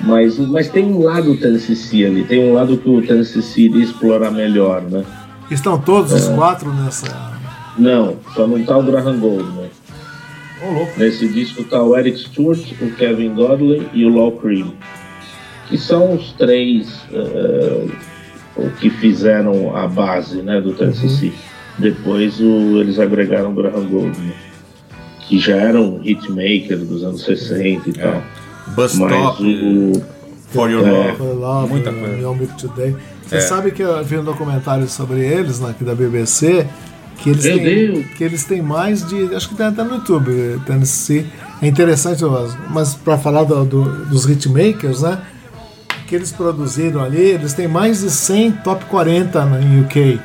Mas, 0.00 0.38
mas 0.38 0.68
tem 0.68 0.84
um 0.84 1.02
lado 1.02 1.34
do 1.34 1.36
TNCC 1.36 2.06
ali, 2.06 2.24
tem 2.24 2.42
um 2.50 2.54
lado 2.54 2.76
que 2.78 2.88
o 2.88 3.02
TNCC 3.02 3.60
iria 3.62 3.84
explorar 3.84 4.30
melhor, 4.30 4.80
né? 4.82 5.04
Estão 5.50 5.78
todos 5.78 6.12
É. 6.12 6.16
os 6.16 6.28
quatro 6.30 6.72
nessa. 6.72 7.06
Não, 7.78 8.16
só 8.34 8.46
não 8.46 8.64
tá 8.64 8.76
o 8.78 8.82
Graham 8.82 9.18
Goldman. 9.20 9.66
Ô, 9.66 9.81
louco. 10.70 10.92
Nesse 10.98 11.26
disco 11.28 11.64
tá 11.64 11.82
o 11.82 11.96
Eric 11.96 12.18
Stewart, 12.18 12.60
o 12.80 12.90
Kevin 12.92 13.34
Godley 13.34 13.88
e 13.92 14.04
o 14.04 14.08
Law 14.08 14.32
Cream, 14.32 14.72
que 15.68 15.78
são 15.78 16.14
os 16.14 16.32
três 16.32 17.00
eh, 17.12 17.86
o 18.56 18.70
que 18.70 18.90
fizeram 18.90 19.74
a 19.76 19.86
base 19.88 20.42
né, 20.42 20.60
do 20.60 20.72
TNCC. 20.74 21.32
Depois 21.78 22.38
o- 22.38 22.78
eles 22.80 22.98
agregaram 22.98 23.50
o 23.50 23.54
Graham 23.54 23.86
Goldman, 23.86 24.32
que 25.26 25.38
já 25.38 25.56
era 25.56 25.80
um 25.80 26.00
hitmaker 26.04 26.78
dos 26.78 27.02
anos 27.02 27.24
60 27.24 27.88
e 27.88 27.92
tal. 27.94 28.22
Bus 28.76 28.94
Mas 28.96 29.12
Stop, 29.12 29.42
o, 29.44 30.02
For 30.50 30.70
Your 30.70 30.86
É. 30.86 30.90
Love. 30.90 31.16
For 31.16 31.34
Love, 31.34 31.70
Muita 31.70 31.90
uh, 31.90 31.94
coisa. 32.38 32.54
Today. 32.58 32.96
Você 33.26 33.36
É. 33.36 33.40
sabe 33.40 33.70
que 33.70 33.82
eu 33.82 34.04
vi 34.04 34.18
um 34.18 34.24
documentário 34.24 34.86
sobre 34.86 35.20
eles, 35.26 35.58
né, 35.60 35.70
aqui 35.70 35.82
da 35.82 35.94
BBC, 35.94 36.66
que 37.22 37.30
eles, 37.30 37.44
Meu 37.44 37.56
têm, 37.58 37.64
Deus. 37.64 38.06
que 38.16 38.24
eles 38.24 38.44
têm 38.44 38.60
mais 38.62 39.06
de. 39.06 39.34
Acho 39.34 39.48
que 39.48 39.54
tem 39.54 39.66
até 39.66 39.82
no 39.84 39.94
YouTube, 39.96 40.60
Tennessee. 40.66 41.26
É 41.60 41.66
interessante, 41.68 42.24
mas- 42.24 42.56
mas 42.70 42.94
para 42.94 43.16
falar 43.16 43.44
do- 43.44 43.64
do- 43.64 44.04
dos 44.06 44.24
hitmakers, 44.24 45.02
né? 45.02 45.18
Que 46.06 46.16
eles 46.16 46.32
produziram 46.32 47.00
ali, 47.02 47.20
eles 47.20 47.52
têm 47.54 47.68
mais 47.68 48.00
de 48.00 48.10
100 48.10 48.50
top 48.52 48.84
40 48.86 49.44
na- 49.44 49.60
em 49.60 49.80
UK. 49.82 50.20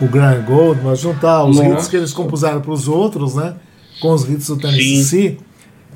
O 0.00 0.06
Graham 0.06 0.42
Goldman, 0.42 0.94
juntar 0.94 1.44
os 1.44 1.56
Nossa. 1.56 1.68
hits 1.70 1.88
que 1.88 1.96
eles 1.96 2.12
compuseram 2.12 2.60
para 2.60 2.70
os 2.72 2.86
outros, 2.86 3.34
né? 3.34 3.54
Com 4.00 4.12
os 4.12 4.28
hits 4.28 4.46
do 4.46 4.56
Tennessee, 4.56 5.38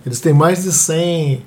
eles 0.05 0.19
têm 0.21 0.33
mais 0.35 0.65
de 0.65 0.73
100 0.73 1.45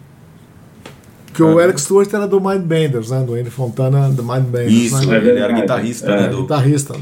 que 1.35 1.43
o 1.43 1.59
Eric 1.59 1.79
Stewart 1.81 2.11
era 2.13 2.27
do 2.27 2.39
Mindbenders, 2.39 3.11
né? 3.11 3.21
Do 3.23 3.33
Andy 3.35 3.49
Fontana, 3.49 4.09
do 4.09 4.23
Mindbenders. 4.23 4.71
Isso, 4.71 5.07
né? 5.07 5.17
ele 5.17 5.39
era 5.39 5.51
guitarrista, 5.53 6.09
É. 6.11 6.21
né? 6.21 6.27
do- 6.29 6.41
Guitarrista. 6.43 6.95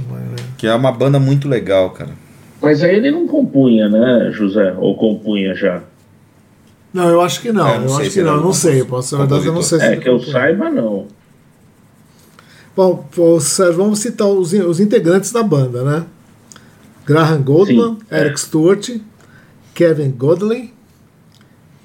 que 0.58 0.66
é 0.68 0.74
uma 0.74 0.92
banda 0.92 1.20
muito 1.20 1.48
legal, 1.48 1.92
cara. 1.92 2.12
mas 2.62 2.82
aí 2.82 2.96
ele 2.96 3.12
não 3.12 3.28
compunha, 3.28 3.88
né, 3.90 4.32
José? 4.32 4.74
Ou 4.80 4.96
compunha 4.96 5.54
já? 5.54 5.82
Não, 6.94 7.10
eu 7.10 7.22
acho 7.22 7.42
que 7.42 7.52
não. 7.52 7.68
É, 7.68 7.78
não 7.80 7.86
eu 7.88 7.98
acho 7.98 8.10
que 8.12 8.22
não. 8.22 8.42
não 8.42 8.54
sei. 8.54 8.84
Posso 8.84 9.10
ser 9.10 9.18
verdade, 9.18 9.46
eu 9.48 9.54
não 9.54 9.62
sei 9.62 9.80
se 9.80 9.86
É 9.86 9.98
que 9.98 10.08
eu 10.10 10.20
saiba, 10.20 10.70
não. 10.70 11.08
Bom, 12.75 13.08
vamos 13.75 14.00
citar 14.00 14.28
os, 14.28 14.52
os 14.54 14.80
integrantes 14.80 15.32
da 15.32 15.44
banda, 15.44 15.84
né? 15.84 16.06
Graham 17.06 17.42
Goldman, 17.42 17.96
Sim, 17.96 18.00
é. 18.10 18.20
Eric 18.22 18.40
Stewart, 18.40 18.90
Kevin 19.75 20.12
Godley 20.12 20.74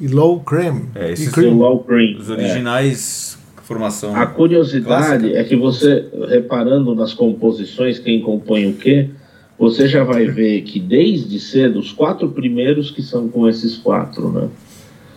e 0.00 0.06
Low 0.06 0.40
Cream. 0.40 0.82
É, 0.94 1.12
esses 1.12 1.26
e 1.26 1.46
O 1.46 1.78
Cream. 1.80 2.18
Os 2.18 2.30
é. 2.30 2.32
originais, 2.32 3.38
formação. 3.64 4.14
A 4.14 4.26
curiosidade 4.26 5.18
Clássica. 5.20 5.38
é 5.38 5.44
que 5.44 5.56
você, 5.56 6.06
reparando 6.28 6.94
nas 6.94 7.12
composições, 7.12 7.98
quem 7.98 8.20
compõe 8.20 8.66
o 8.66 8.74
quê, 8.74 9.10
você 9.58 9.88
já 9.88 10.04
vai 10.04 10.26
ver 10.26 10.62
que 10.62 10.78
desde 10.78 11.40
cedo, 11.40 11.78
os 11.78 11.92
quatro 11.92 12.28
primeiros 12.28 12.90
que 12.90 13.02
são 13.02 13.28
com 13.28 13.48
esses 13.48 13.76
quatro, 13.76 14.30
né? 14.30 14.48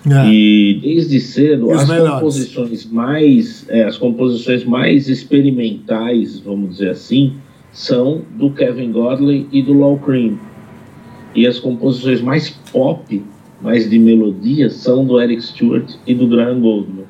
É. 0.10 0.28
E 0.28 0.80
desde 0.82 1.20
cedo, 1.20 1.70
E 1.70 1.74
as 1.74 1.88
melhores? 1.88 2.14
composições 2.14 2.86
mais, 2.86 3.66
é, 3.70 3.84
as 3.84 3.98
composições 3.98 4.66
mais 4.66 5.08
experimentais, 5.08 6.40
vamos 6.40 6.72
dizer 6.72 6.90
assim, 6.90 7.36
são 7.72 8.24
do 8.32 8.50
Kevin 8.50 8.92
Godley 8.92 9.48
e 9.52 9.62
do 9.62 9.74
Law 9.74 10.00
Cream. 10.00 10.40
E 11.36 11.46
as 11.46 11.60
composições 11.60 12.20
mais 12.20 12.50
pop, 12.50 13.24
mais 13.62 13.90
de 13.90 14.00
melodia, 14.00 14.70
são 14.70 15.06
do 15.06 15.22
Eric 15.22 15.42
Stewart 15.44 15.94
e 16.06 16.14
do 16.14 16.28
Graham 16.28 16.60
Goldman. 16.60 17.06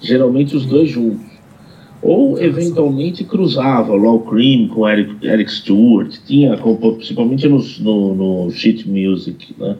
Geralmente 0.00 0.54
os 0.54 0.66
dois 0.66 0.90
juntos. 0.90 1.24
Ou 2.02 2.40
eventualmente 2.40 3.24
cruzava 3.24 3.94
Law 3.94 4.20
Cream 4.20 4.68
com 4.68 4.88
Eric, 4.88 5.26
Eric 5.26 5.50
Stewart, 5.50 6.14
tinha 6.26 6.56
principalmente 6.96 7.48
no, 7.48 7.58
no, 7.80 8.14
no 8.44 8.50
sheet 8.50 8.88
music, 8.88 9.54
né? 9.58 9.76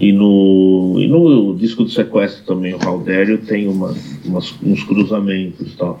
E 0.00 0.12
no, 0.12 0.94
e 0.98 1.08
no 1.08 1.56
disco 1.56 1.82
do 1.82 1.90
sequestro 1.90 2.44
também, 2.46 2.72
o 2.72 2.78
Haldério 2.80 3.38
tem 3.38 3.66
uma, 3.66 3.92
umas, 4.24 4.54
uns 4.62 4.84
cruzamentos 4.84 5.72
e 5.72 5.76
tal. 5.76 6.00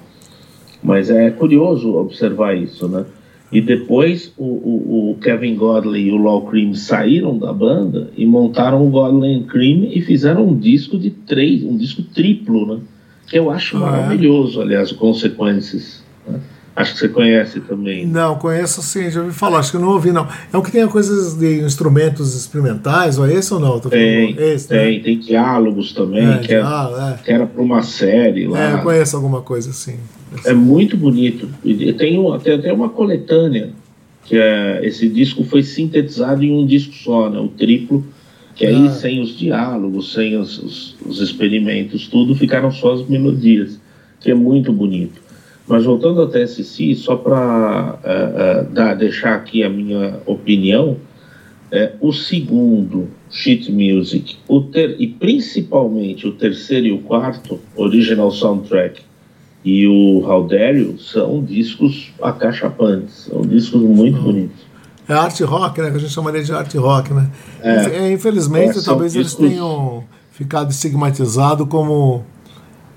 Mas 0.80 1.10
é 1.10 1.30
curioso 1.30 1.96
observar 1.96 2.56
isso, 2.56 2.86
né? 2.88 3.04
E 3.50 3.60
depois 3.62 4.32
o, 4.36 4.44
o, 4.44 5.10
o 5.12 5.14
Kevin 5.22 5.54
Godley 5.56 6.08
e 6.08 6.12
o 6.12 6.16
Law 6.18 6.46
Cream 6.46 6.74
saíram 6.74 7.38
da 7.38 7.50
banda 7.52 8.10
e 8.16 8.26
montaram 8.26 8.86
o 8.86 8.90
Godley 8.90 9.34
and 9.36 9.44
Cream 9.44 9.88
e 9.90 10.02
fizeram 10.02 10.46
um 10.48 10.56
disco 10.58 10.98
de 10.98 11.10
três, 11.10 11.62
um 11.64 11.76
disco 11.76 12.02
triplo, 12.02 12.66
né? 12.74 12.80
Que 13.26 13.38
eu 13.38 13.50
acho 13.50 13.76
Ah, 13.78 13.80
é? 13.80 13.90
maravilhoso, 13.90 14.60
aliás, 14.60 14.92
o 14.92 14.96
Consequences. 14.96 16.02
né? 16.26 16.38
Acho 16.76 16.92
que 16.92 16.98
você 17.00 17.08
conhece 17.08 17.58
também. 17.60 18.06
Não, 18.06 18.36
conheço 18.36 18.80
sim, 18.82 19.10
já 19.10 19.20
ouvi 19.20 19.32
falar, 19.32 19.58
acho 19.58 19.72
que 19.72 19.78
não 19.78 19.88
ouvi, 19.88 20.12
não. 20.12 20.28
É 20.52 20.56
um 20.56 20.62
que 20.62 20.70
tem 20.70 20.86
coisas 20.86 21.34
de 21.34 21.60
instrumentos 21.60 22.36
experimentais, 22.36 23.18
ou 23.18 23.26
é 23.26 23.32
esse 23.34 23.52
ou 23.52 23.58
não? 23.58 23.80
Tem, 23.80 24.36
esse, 24.38 24.72
né? 24.72 24.78
tem, 24.84 25.02
tem 25.02 25.18
diálogos 25.18 25.92
também, 25.92 26.24
É, 26.24 26.38
que, 26.38 26.54
é- 26.54 26.60
ah, 26.62 27.18
que 27.24 27.32
era 27.32 27.46
para 27.46 27.60
uma 27.62 27.82
série 27.82 28.44
é. 28.44 28.48
lá. 28.48 28.60
É, 28.60 28.72
eu 28.74 28.78
conheço 28.82 29.16
alguma 29.16 29.40
coisa 29.42 29.70
assim. 29.70 29.96
É 30.44 30.52
muito 30.52 30.96
bonito. 30.96 31.48
E 31.64 31.92
tem, 31.92 32.18
um- 32.18 32.38
tem 32.38 32.54
até 32.54 32.72
uma 32.72 32.88
coletânea, 32.88 33.70
que 34.24 34.36
é, 34.36 34.80
esse 34.82 35.08
disco 35.08 35.42
foi 35.44 35.62
sintetizado 35.62 36.44
em 36.44 36.52
um 36.52 36.66
disco 36.66 36.92
só, 36.94 37.30
né? 37.30 37.38
O 37.40 37.48
triplo, 37.48 38.04
que 38.54 38.66
aí 38.66 38.86
Ah. 38.86 38.90
sem 38.90 39.20
os 39.20 39.36
diálogos, 39.38 40.12
sem 40.12 40.36
os, 40.36 40.58
os, 40.58 40.96
os 41.06 41.20
experimentos, 41.20 42.06
tudo, 42.08 42.34
ficaram 42.34 42.70
só 42.70 42.92
as 42.94 43.08
melodias, 43.08 43.80
que 44.20 44.30
é 44.30 44.34
muito 44.34 44.72
bonito. 44.72 45.20
Mas 45.66 45.84
voltando 45.84 46.20
ao 46.20 46.28
TSC, 46.28 46.94
só 46.94 47.14
para 47.16 47.98
deixar 48.98 49.34
aqui 49.34 49.62
a 49.62 49.68
minha 49.68 50.18
opinião, 50.26 50.96
é, 51.70 51.92
o 52.00 52.10
segundo, 52.12 53.08
Sheet 53.30 53.70
Music, 53.70 54.36
o 54.48 54.62
ter, 54.62 54.96
e 54.98 55.06
principalmente 55.06 56.26
o 56.26 56.32
terceiro 56.32 56.86
e 56.86 56.92
o 56.92 56.98
quarto, 56.98 57.60
Original 57.76 58.30
Soundtrack, 58.30 59.02
e 59.70 59.86
o 59.86 60.24
Haldério 60.30 60.98
são 60.98 61.42
discos 61.44 62.10
acachapantes, 62.22 63.28
são 63.30 63.42
discos 63.42 63.82
muito 63.82 64.20
bonitos. 64.22 64.66
É 65.08 65.12
art 65.14 65.38
rock, 65.42 65.80
né? 65.82 65.90
Que 65.90 65.96
a 65.96 66.00
gente 66.00 66.12
chamaria 66.12 66.42
de 66.42 66.52
art 66.52 66.74
rock, 66.76 67.12
né? 67.12 67.28
É. 67.62 67.84
É, 68.06 68.12
infelizmente, 68.12 68.78
É, 68.78 68.82
talvez 68.82 69.14
eles 69.14 69.28
discos- 69.28 69.46
tenham 69.48 70.04
ficado 70.32 70.70
estigmatizados 70.70 71.66
como 71.68 72.24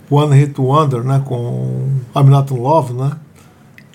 One 0.09 0.35
Hit 0.37 0.59
Wonder, 0.59 1.03
né? 1.03 1.21
Com 1.25 1.87
I'm 2.15 2.29
Not 2.29 2.53
in 2.53 2.57
Love, 2.57 2.93
né? 2.93 3.11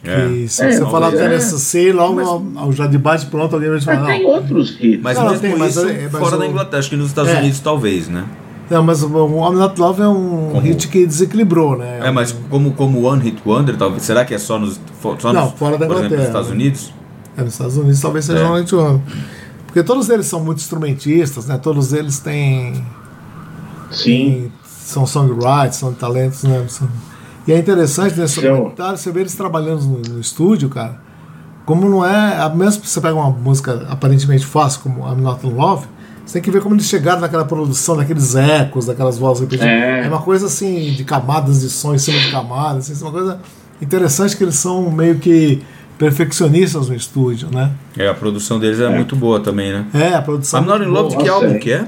É. 0.04 0.28
Que 0.28 0.48
se 0.48 0.62
É, 0.62 0.72
você 0.72 0.80
mas 0.80 0.90
falar 0.90 1.10
do 1.10 1.18
é. 1.18 1.28
TNCC, 1.28 1.92
logo 1.92 2.20
ao- 2.58 2.72
já 2.72 2.86
de 2.86 2.96
bate 2.98 3.26
pronto 3.26 3.54
alguém 3.54 3.70
vai 3.70 3.78
te 3.80 3.86
Mas 3.86 3.96
falar. 3.98 4.08
tem 4.12 4.24
outros 4.26 4.76
hits. 4.80 5.00
Mas 5.02 5.16
Não, 5.18 5.24
mesmo 5.24 5.40
tem, 5.40 5.56
mas 5.58 5.76
isso, 5.76 5.86
é- 5.88 6.08
mas 6.12 6.20
fora 6.22 6.36
o- 6.36 6.38
da 6.38 6.46
Inglaterra, 6.46 6.78
acho 6.78 6.90
que 6.90 6.96
nos 6.96 7.08
Estados 7.08 7.32
É. 7.32 7.38
Unidos 7.38 7.60
talvez, 7.60 8.08
né? 8.08 8.24
Não, 8.70 8.82
mas 8.82 9.02
o 9.02 9.06
I'm 9.08 9.56
Not 9.56 9.80
Love 9.80 10.02
é 10.02 10.08
um 10.08 10.48
Como- 10.52 10.60
hit 10.60 10.88
que 10.88 11.06
desequilibrou, 11.06 11.76
né? 11.76 12.00
É, 12.02 12.10
mas 12.10 12.34
como, 12.50 12.72
como 12.72 13.02
One 13.06 13.22
Hit 13.22 13.40
Wonder, 13.46 13.76
talvez, 13.76 14.02
será 14.02 14.24
que 14.24 14.34
é 14.34 14.38
só 14.38 14.58
nos, 14.58 14.80
só 15.18 15.32
Não, 15.32 15.44
nos 15.46 15.52
fora 15.58 15.78
da 15.78 15.86
por 15.86 15.96
exemplo, 15.96 16.02
nos 16.02 16.04
Inglaterra. 16.06 16.22
Estados 16.24 16.50
Unidos? 16.50 16.92
É, 17.36 17.42
nos 17.42 17.52
Estados 17.52 17.76
Unidos 17.76 18.00
talvez 18.00 18.24
seja 18.24 18.40
É. 18.40 18.48
um 18.50 18.54
hit 18.56 18.74
wonder. 18.74 19.00
Porque 19.66 19.82
todos 19.82 20.08
eles 20.08 20.26
são 20.26 20.42
muito 20.42 20.58
instrumentistas, 20.58 21.46
né? 21.46 21.58
Todos 21.58 21.92
eles 21.92 22.18
têm 22.18 22.82
Sim, 23.90 24.04
Tem- 24.50 24.52
são 24.64 25.06
songwriters, 25.06 25.76
são 25.76 25.92
talentos, 25.92 26.42
né? 26.44 26.64
São- 26.68 26.88
E 27.46 27.52
é 27.52 27.58
interessante 27.58 28.18
nesse 28.18 28.40
documentário 28.40 28.98
você 28.98 29.12
vê 29.12 29.20
eles 29.20 29.34
trabalhando 29.34 29.82
no, 29.82 30.14
no 30.14 30.20
estúdio, 30.20 30.68
cara. 30.68 31.00
Como 31.64 31.88
não 31.88 32.04
é. 32.04 32.52
Mesmo 32.54 32.82
que 32.82 32.88
você 32.88 33.00
pega 33.00 33.14
uma 33.14 33.30
música 33.30 33.86
aparentemente 33.88 34.44
fácil, 34.44 34.80
como 34.80 35.06
I'm 35.06 35.20
Not 35.20 35.46
in 35.46 35.50
Love, 35.52 35.86
você 36.26 36.34
tem 36.34 36.42
que 36.42 36.50
ver 36.50 36.60
como 36.60 36.74
eles 36.74 36.86
chegaram 36.86 37.20
naquela 37.20 37.44
produção, 37.44 37.96
daqueles 37.96 38.34
ecos, 38.34 38.84
daquelas 38.84 39.16
vozes 39.16 39.42
repetidas. 39.42 39.72
É. 39.72 40.08
uma 40.08 40.20
coisa 40.20 40.46
assim, 40.46 40.92
de 40.92 41.04
camadas 41.04 41.60
de 41.60 41.70
som 41.70 41.94
em 41.94 41.98
cima 41.98 42.18
de 42.18 42.30
camadas, 42.30 42.90
assim, 42.90 43.02
uma 43.02 43.12
coisa 43.12 43.40
Interessante 43.80 44.36
que 44.36 44.42
eles 44.42 44.54
são 44.54 44.90
meio 44.90 45.18
que 45.18 45.62
perfeccionistas 45.98 46.88
no 46.88 46.94
estúdio, 46.94 47.48
né? 47.52 47.72
É, 47.96 48.08
a 48.08 48.14
produção 48.14 48.58
deles 48.58 48.80
é, 48.80 48.88
muito 48.88 49.14
boa 49.14 49.40
também, 49.40 49.72
né? 49.72 49.86
É, 49.94 50.14
a 50.14 50.22
produção. 50.22 50.62
I'm 50.62 50.66
Not 50.66 50.84
in 50.84 50.88
Love, 50.88 51.16
de 51.16 51.22
que 51.22 51.28
álbum 51.28 51.54
é. 51.54 51.58
que 51.58 51.72
é? 51.72 51.86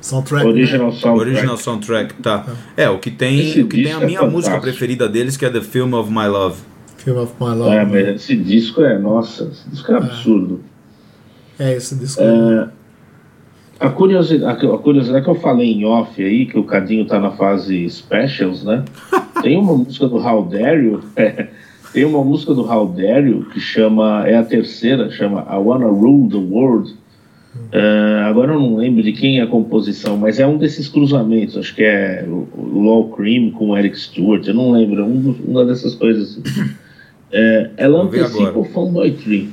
Soundtrack. 0.00 0.46
Original 0.46 0.86
né? 0.86 0.92
Soundtrack. 0.92 1.18
Original 1.18 1.56
Soundtrack, 1.56 2.14
tá. 2.14 2.46
É, 2.76 2.88
o 2.88 2.98
que 2.98 3.10
tem, 3.10 3.40
Esse 3.40 3.62
o 3.62 3.68
que 3.68 3.82
tem 3.82 3.92
a 3.92 4.00
é 4.00 4.06
minha 4.06 4.22
música 4.22 4.54
fantástico. 4.54 4.62
preferida 4.62 5.08
deles, 5.08 5.36
que 5.36 5.44
é 5.44 5.50
The 5.50 5.60
Film 5.60 5.94
of 5.94 6.10
My 6.10 6.26
Love. 6.26 6.56
Film 6.96 7.18
of 7.18 7.32
My 7.40 7.54
Love. 7.54 7.76
É, 7.76 7.84
mas 7.84 8.08
esse 8.22 8.36
disco 8.36 8.82
é, 8.82 8.98
nossa, 8.98 9.44
esse 9.44 9.68
disco 9.68 9.92
é 9.92 9.96
absurdo. 9.96 10.60
É, 11.58 11.74
esse 11.76 11.94
disco. 11.94 12.22
A 13.80 13.88
curiosidade, 13.88 14.66
a 14.66 14.76
curiosidade 14.76 15.24
que 15.24 15.30
eu 15.30 15.34
falei 15.36 15.72
em 15.72 15.86
off 15.86 16.22
aí, 16.22 16.44
que 16.44 16.58
o 16.58 16.64
Cadinho 16.64 17.06
tá 17.06 17.18
na 17.18 17.30
fase 17.30 17.88
specials, 17.88 18.62
né? 18.62 18.84
Tem 19.42 19.56
uma 19.56 19.74
música 19.74 20.06
do 20.06 20.18
You, 20.18 21.00
é, 21.16 21.46
tem 21.94 22.04
uma 22.04 22.22
música 22.22 22.52
do 22.52 22.60
You 22.60 23.46
que 23.50 23.58
chama, 23.58 24.28
é 24.28 24.36
a 24.36 24.44
terceira, 24.44 25.10
chama 25.10 25.46
I 25.50 25.56
Wanna 25.56 25.86
Rule 25.86 26.28
the 26.28 26.36
World. 26.36 26.94
É, 27.72 28.22
agora 28.26 28.52
eu 28.52 28.60
não 28.60 28.76
lembro 28.76 29.02
de 29.02 29.12
quem 29.12 29.40
é 29.40 29.42
a 29.42 29.46
composição, 29.46 30.18
mas 30.18 30.38
é 30.38 30.46
um 30.46 30.58
desses 30.58 30.86
cruzamentos, 30.86 31.56
acho 31.56 31.74
que 31.74 31.82
é 31.82 32.24
Law 32.28 33.08
Cream 33.16 33.50
com 33.50 33.76
Eric 33.76 33.98
Stewart, 33.98 34.46
eu 34.46 34.54
não 34.54 34.72
lembro, 34.72 35.00
é 35.00 35.04
um 35.04 35.34
uma 35.48 35.64
dessas 35.64 35.94
coisas. 35.94 36.38
É, 37.32 37.70
ela 37.76 38.02
antecipa 38.02 38.58
o 38.58 38.64
Fanboy 38.64 39.12
Tree. 39.12 39.50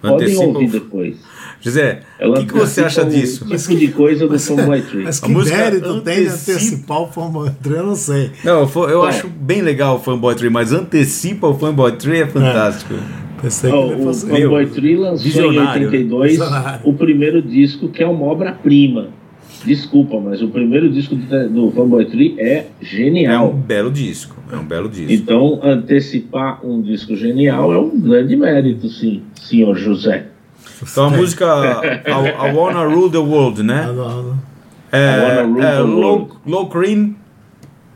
Podem 0.00 0.16
Antecipa 0.26 0.44
o- 0.44 0.48
ouvir 0.48 0.68
depois. 0.70 1.16
José, 1.60 2.00
o 2.20 2.22
Ela 2.24 2.36
que, 2.36 2.46
que 2.46 2.52
você 2.54 2.84
acha 2.84 3.02
o 3.02 3.08
disso? 3.08 3.44
Tipo 3.46 3.74
de 3.76 3.88
coisa 3.88 4.28
do 4.28 4.38
Fanboy 4.38 4.82
Tree. 4.82 5.04
Mas 5.04 5.22
A 5.22 5.26
que 5.26 5.32
música 5.32 5.56
mérito 5.56 6.00
tem 6.02 6.26
antecipar 6.26 7.00
o 7.02 7.06
Fanboy 7.08 7.50
Tree, 7.62 7.76
eu 7.78 7.86
não 7.86 7.96
sei. 7.96 8.30
Não, 8.44 8.60
eu, 8.60 8.88
eu 8.88 9.04
É. 9.04 9.08
acho 9.08 9.26
bem 9.28 9.62
legal 9.62 9.96
o 9.96 9.98
Fanboy 9.98 10.34
Tree, 10.34 10.50
mas 10.50 10.72
antecipa 10.72 11.48
o 11.48 11.58
Fanboy 11.58 11.92
Tree 11.92 12.20
é 12.22 12.26
fantástico. 12.26 12.94
Pensei 13.40 13.70
que 13.70 13.76
ele 13.76 13.94
o 13.94 14.04
fosse. 14.04 14.26
Fanboy 14.28 14.66
Tree 14.66 14.96
lançou 14.96 15.18
visionário, 15.24 15.82
em 15.82 15.86
82 15.86 16.30
Visionário. 16.32 16.80
o 16.84 16.92
primeiro 16.94 17.42
disco, 17.42 17.88
que 17.88 18.02
é 18.02 18.06
uma 18.06 18.26
obra-prima. 18.26 19.08
Desculpa, 19.66 20.20
mas 20.20 20.40
o 20.42 20.48
primeiro 20.48 20.88
disco 20.90 21.14
do, 21.16 21.48
do 21.48 21.70
Fanboy 21.72 22.04
Tree 22.06 22.36
é 22.38 22.52
É 22.58 22.66
genial. 22.80 23.50
um 23.50 23.56
belo 23.56 23.90
disco. 23.90 24.36
É 24.52 24.56
um 24.56 24.64
belo 24.64 24.88
disco. 24.88 25.12
Então, 25.12 25.58
antecipar 25.62 26.64
um 26.64 26.80
disco 26.80 27.16
genial 27.16 27.72
é 27.72 27.78
um 27.78 27.98
grande 27.98 28.36
mérito, 28.36 28.88
sim, 28.88 29.22
senhor 29.34 29.76
José. 29.76 30.26
Então 30.82 31.06
a 31.06 31.10
música 31.10 31.44
I, 32.06 32.48
I 32.50 32.54
Wanna 32.54 32.84
Rule 32.84 33.10
the 33.10 33.18
World, 33.18 33.60
Ah, 33.62 33.64
né? 33.64 34.34
É, 34.92 35.20
Wanna 35.20 35.42
Rule 35.42 35.60
é 35.64 35.70
the 35.72 35.80
Low, 35.80 36.00
World. 36.18 36.32
Low 36.46 36.68
Cream, 36.68 37.14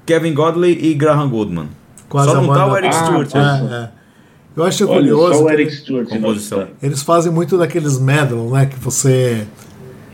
Kevin 0.07 0.35
Godley 0.35 0.79
e 0.83 0.95
Graham 0.95 1.29
Goodman. 1.29 1.67
Quase 2.09 2.31
Só 2.31 2.41
não 2.41 2.53
tá 2.53 2.67
o 2.67 2.77
Eric 2.77 2.89
Ah, 2.97 3.05
Stewart. 3.05 3.29
tá. 3.31 3.59
né? 3.63 3.71
É, 3.71 3.85
é. 3.97 4.01
Eu 4.57 4.65
acho 4.65 4.85
Olha, 4.89 4.95
curioso. 5.01 5.35
só 5.39 5.45
o 5.45 5.51
Eric 5.51 5.71
Stewart. 5.73 6.09
não 6.11 6.17
Composição. 6.17 6.67
Eles 6.83 7.03
fazem 7.03 7.31
muito 7.33 7.57
daqueles 7.57 8.01
medal, 8.01 8.51
né? 8.51 8.67
Que 8.67 8.77
você 8.81 9.47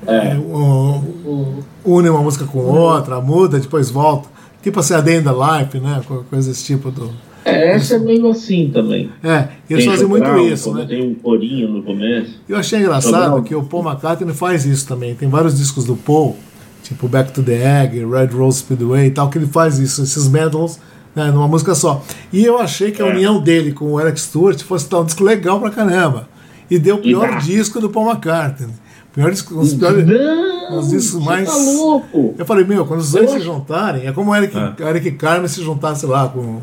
É. 0.06 0.34
um, 0.36 1.62
une 1.84 2.08
uma 2.08 2.20
música 2.22 2.44
com 2.44 2.58
outra, 2.58 3.20
muda, 3.20 3.58
depois 3.58 3.90
volta. 3.90 4.28
Tipo 4.62 4.80
assim, 4.80 4.94
a 4.94 5.00
Day 5.00 5.18
in 5.18 5.22
the 5.22 5.30
Life, 5.30 5.78
né? 5.78 6.00
co- 6.06 6.24
Coisa 6.28 6.48
desse 6.48 6.64
tipo 6.64 6.90
do. 6.90 7.10
É, 7.44 7.72
essa 7.76 7.94
é 7.94 7.98
meio 8.00 8.28
assim 8.28 8.70
também. 8.74 9.08
É, 9.22 9.48
e 9.70 9.74
eles 9.74 9.84
Tem 9.84 9.92
fazem 9.92 10.08
muito 10.08 10.36
isso, 10.38 10.70
quando 10.70 10.78
né? 10.80 10.86
Tem 10.86 11.08
um 11.10 11.14
corinho 11.14 11.68
no 11.68 11.82
começo. 11.84 12.40
Eu 12.48 12.56
achei 12.56 12.80
engraçado 12.80 13.40
que 13.44 13.54
o 13.54 13.62
Paul 13.62 13.84
McCartney 13.84 14.34
faz 14.34 14.66
isso 14.66 14.86
também. 14.88 15.14
Tem 15.14 15.28
vários 15.28 15.56
discos 15.56 15.84
do 15.84 15.94
Paul, 15.94 16.36
tipo 16.82 17.06
Back 17.06 17.30
to 17.32 17.44
the 17.44 17.82
Egg, 17.84 18.04
Red 18.04 18.36
Rose 18.36 18.58
Speedway 18.58 19.06
e 19.06 19.10
tal, 19.12 19.30
que 19.30 19.38
ele 19.38 19.46
faz 19.46 19.78
isso, 19.78 20.02
esses 20.02 20.26
medals, 20.28 20.80
né, 21.14 21.30
numa 21.30 21.46
música 21.46 21.72
só. 21.76 22.02
E 22.32 22.44
eu 22.44 22.58
achei 22.58 22.90
que 22.90 23.00
a 23.00 23.06
É. 23.06 23.10
união 23.12 23.40
dele 23.40 23.70
com 23.70 23.92
o 23.92 24.00
Eric 24.00 24.18
Stewart 24.20 24.60
fosse 24.64 24.90
dar 24.90 25.00
um 25.02 25.04
disco 25.04 25.22
legal 25.22 25.60
pra 25.60 25.70
caramba. 25.70 26.28
E 26.68 26.80
deu 26.80 26.96
o 26.96 26.98
pior 26.98 27.38
disco 27.38 27.80
do 27.80 27.88
Paul 27.88 28.10
McCartney. 28.10 28.70
Pior 29.16 29.30
disco, 29.32 29.54
um 29.54 29.60
dos 29.60 29.74
piores- 29.74 30.06
Não, 30.06 30.78
os 30.78 30.88
discos 30.90 31.22
você 31.22 31.24
mais- 31.24 31.48
tá 31.48 31.56
louco. 31.56 32.34
Eu 32.38 32.44
falei, 32.46 32.64
meu, 32.64 32.84
quando 32.86 33.00
os 33.00 33.10
dois 33.10 33.32
Eu 33.32 33.38
se 33.38 33.44
juntarem, 33.44 34.06
é 34.06 34.12
como 34.12 34.30
o 34.30 34.36
Eric, 34.36 34.54
É. 34.56 34.88
Eric 34.90 35.10
Carmen 35.12 35.48
se 35.48 35.62
juntasse 35.64 36.04
lá 36.06 36.28
com, 36.28 36.60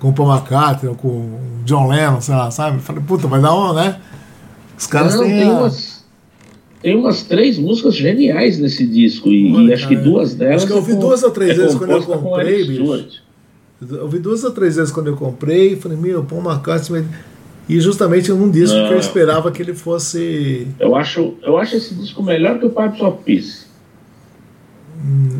com 0.00 0.08
o 0.08 0.12
Paul 0.12 0.32
McCartney 0.34 0.88
ou 0.90 0.96
com 0.96 1.08
o 1.08 1.40
John 1.64 1.86
Lennon, 1.88 2.20
sei 2.22 2.34
lá, 2.34 2.50
sabe? 2.50 2.78
Eu 2.78 2.80
falei, 2.80 3.02
puta, 3.06 3.28
vai 3.28 3.40
dar 3.40 3.52
uma, 3.54 3.74
né? 3.74 4.00
Os 4.78 4.86
caras 4.86 5.14
Não, 5.14 5.22
têm 5.24 5.30
tem 5.30 5.48
a- 5.48 5.52
umas, 5.52 6.04
tem 6.82 6.96
umas 6.96 7.22
três 7.22 7.58
músicas 7.58 7.94
geniais 7.94 8.58
nesse 8.58 8.86
disco. 8.86 9.28
E, 9.28 9.54
Olha, 9.54 9.70
e 9.70 9.74
acho 9.74 9.86
que 9.86 9.96
duas 9.96 10.34
delas. 10.34 10.56
acho 10.56 10.66
que 10.66 10.72
eu 10.72 10.76
ouvi 10.78 10.92
é 10.92 10.94
com- 10.94 11.00
duas 11.02 11.22
ou 11.22 11.30
três 11.30 11.50
é 11.50 11.54
vezes 11.54 11.74
quando 11.74 11.90
eu 11.90 12.02
com 12.02 12.12
comprei, 12.18 12.54
Eric 12.62 12.68
bicho. 12.78 13.20
Eu 13.90 14.02
ouvi 14.02 14.18
duas 14.18 14.42
ou 14.42 14.50
três 14.52 14.76
vezes 14.76 14.90
quando 14.90 15.08
eu 15.08 15.16
comprei 15.16 15.74
e 15.74 15.76
falei, 15.76 15.98
meu, 15.98 16.24
Paul 16.24 16.42
McCartney. 16.42 17.04
E 17.76 17.80
justamente 17.80 18.30
num 18.32 18.50
disco 18.50 18.76
Não. 18.76 18.88
que 18.88 18.94
eu 18.94 18.98
esperava 18.98 19.50
que 19.52 19.62
ele 19.62 19.74
fosse. 19.74 20.66
Eu 20.78 20.96
acho, 20.96 21.34
eu 21.42 21.56
acho 21.56 21.76
esse 21.76 21.94
disco 21.94 22.22
melhor 22.22 22.58
que 22.58 22.66
o 22.66 22.70
Pipes 22.70 23.00
of 23.00 23.18
Peace. 23.24 23.66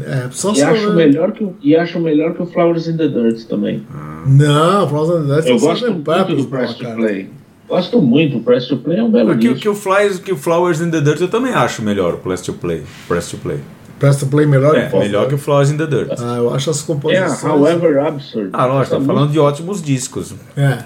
É, 0.06 0.28
só 0.30 0.54
E 0.54 0.62
acho, 0.62 0.92
melhor 0.94 1.32
que, 1.32 1.44
o- 1.44 1.54
e 1.62 1.76
acho 1.76 2.00
melhor 2.00 2.32
que 2.34 2.42
o 2.42 2.46
Flowers 2.46 2.88
in 2.88 2.96
the 2.96 3.08
Dirt 3.08 3.44
também. 3.46 3.86
Não, 4.26 4.88
Frozen 4.88 5.26
Death 5.26 5.46
Eu 5.46 5.58
só 5.58 5.66
gosto 5.66 5.84
Sgt. 5.84 5.90
muito 5.92 6.04
Pepper's, 6.10 6.42
do 6.44 6.48
Press 6.48 6.74
to. 6.74 6.84
Play. 6.94 7.30
Gosto 7.68 8.00
muito. 8.02 8.38
O 8.38 8.40
Press 8.40 8.66
to 8.66 8.76
Play 8.78 8.98
é 8.98 9.02
um 9.02 9.10
belo 9.10 9.32
Que, 9.32 9.48
disco. 9.48 9.60
que 9.60 9.68
o 9.68 9.74
Flies, 9.74 10.18
que 10.18 10.32
o 10.32 10.36
Flowers 10.36 10.80
in 10.80 10.90
the 10.90 11.00
Dirt 11.00 11.20
eu 11.20 11.28
também 11.28 11.52
acho 11.52 11.82
melhor, 11.82 12.14
o 12.14 12.18
Press 12.18 12.40
to 12.40 12.52
Play. 12.54 12.82
Press 13.06 13.28
to 13.30 13.36
Play. 13.36 13.58
Press 13.98 14.16
to 14.16 14.26
Play 14.26 14.46
melhor 14.46 14.74
É, 14.76 14.86
que 14.88 14.98
melhor 14.98 15.28
que 15.28 15.34
o. 15.34 15.38
Flowers 15.38 15.70
in 15.70 15.76
the 15.76 15.86
Dirt. 15.86 16.10
Ah, 16.18 16.36
eu 16.38 16.54
acho 16.54 16.70
as 16.70 16.82
É, 16.82 16.86
composições. 16.86 17.44
However 17.44 17.98
Absurd. 18.00 18.48
Ah, 18.54 18.64
lógico, 18.64 18.96
tá 18.96 19.02
falando 19.04 19.30
de 19.30 19.38
ótimos 19.38 19.82
discos. 19.82 20.34
É. 20.56 20.78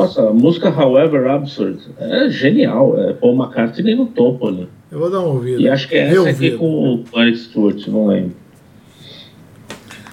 Nossa, 0.00 0.28
a 0.28 0.32
música 0.32 0.68
However 0.68 1.26
Absurd 1.30 1.78
é 1.98 2.28
genial. 2.28 2.98
É 3.00 3.12
Paul 3.12 3.36
McCartney 3.36 3.94
no 3.94 4.06
topo 4.06 4.48
ali. 4.48 4.68
Eu 4.90 4.98
vou 4.98 5.10
dar 5.10 5.20
uma 5.20 5.28
ouvida. 5.28 5.60
E 5.60 5.68
acho 5.68 5.88
que 5.88 5.94
é 5.94 6.08
essa 6.08 6.28
aqui 6.28 6.52
com 6.52 7.04
o 7.12 7.20
Eric 7.20 7.38
Stewart, 7.38 7.86
não 7.88 8.06
lembro. 8.06 8.32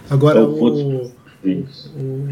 Agora, 0.09 0.39
É 0.39 0.43
o 0.43 0.47
o, 0.55 2.31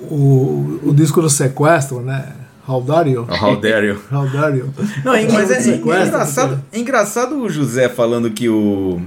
o, 0.00 0.80
o 0.90 0.94
disco 0.94 1.20
do 1.20 1.28
sequestro, 1.30 2.00
né? 2.00 2.32
How 2.68 2.82
Dare 2.82 3.10
You? 3.10 3.26
How 3.42 3.56
dare 3.56 3.86
you? 3.88 3.98
How 4.12 4.26
Dare 4.28 4.58
You? 4.58 4.68
Não, 5.04 5.14
é- 5.14 5.26
mas 5.32 5.50
é, 5.50 5.70
é 5.72 5.76
engraçado, 5.76 6.62
é 6.70 6.78
engraçado 6.78 7.40
o 7.40 7.48
José 7.48 7.88
falando 7.88 8.30
que 8.30 8.48
o. 8.48 9.00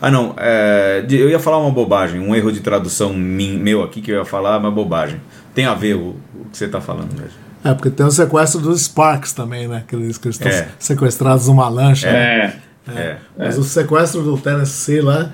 Ah, 0.00 0.10
não, 0.10 0.34
é, 0.38 1.04
eu 1.10 1.28
ia 1.28 1.38
falar 1.38 1.58
uma 1.58 1.70
bobagem, 1.70 2.20
um 2.20 2.34
erro 2.34 2.50
de 2.50 2.60
tradução 2.60 3.12
min- 3.12 3.58
meu 3.58 3.82
aqui 3.82 4.00
que 4.00 4.10
eu 4.10 4.16
ia 4.16 4.24
falar, 4.24 4.58
mas 4.58 4.72
bobagem. 4.72 5.20
Tem 5.54 5.64
a 5.66 5.74
ver 5.74 5.94
o, 5.96 6.10
o 6.34 6.44
que 6.50 6.56
você 6.56 6.66
está 6.66 6.80
falando 6.80 7.12
mesmo. 7.12 7.38
É, 7.62 7.74
porque 7.74 7.90
tem 7.90 8.06
o 8.06 8.10
sequestro 8.10 8.60
dos 8.60 8.82
Sparks 8.82 9.32
também, 9.32 9.68
né? 9.68 9.84
Que 9.86 9.94
eles, 9.94 10.16
que 10.16 10.28
eles 10.28 10.36
estão 10.36 10.50
É. 10.50 10.68
sequestrados 10.78 11.46
numa 11.48 11.68
lancha. 11.68 12.10
né? 12.10 12.54
É, 12.88 12.92
É. 12.92 13.16
Mas 13.36 13.58
o 13.58 13.62
sequestro 13.64 14.22
do 14.22 14.38
Tennessee 14.38 15.00
lá, 15.02 15.30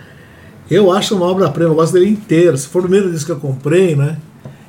eu 0.71 0.91
acho 0.93 1.15
uma 1.17 1.27
obra-prima, 1.27 1.71
eu 1.71 1.75
gosto 1.75 1.93
dele 1.93 2.09
inteiro. 2.11 2.57
Se 2.59 2.67
for 2.67 2.81
o 2.81 2.83
primeiro 2.83 3.11
disco 3.11 3.27
que 3.27 3.33
eu 3.33 3.41
comprei, 3.41 3.95
né? 3.95 4.17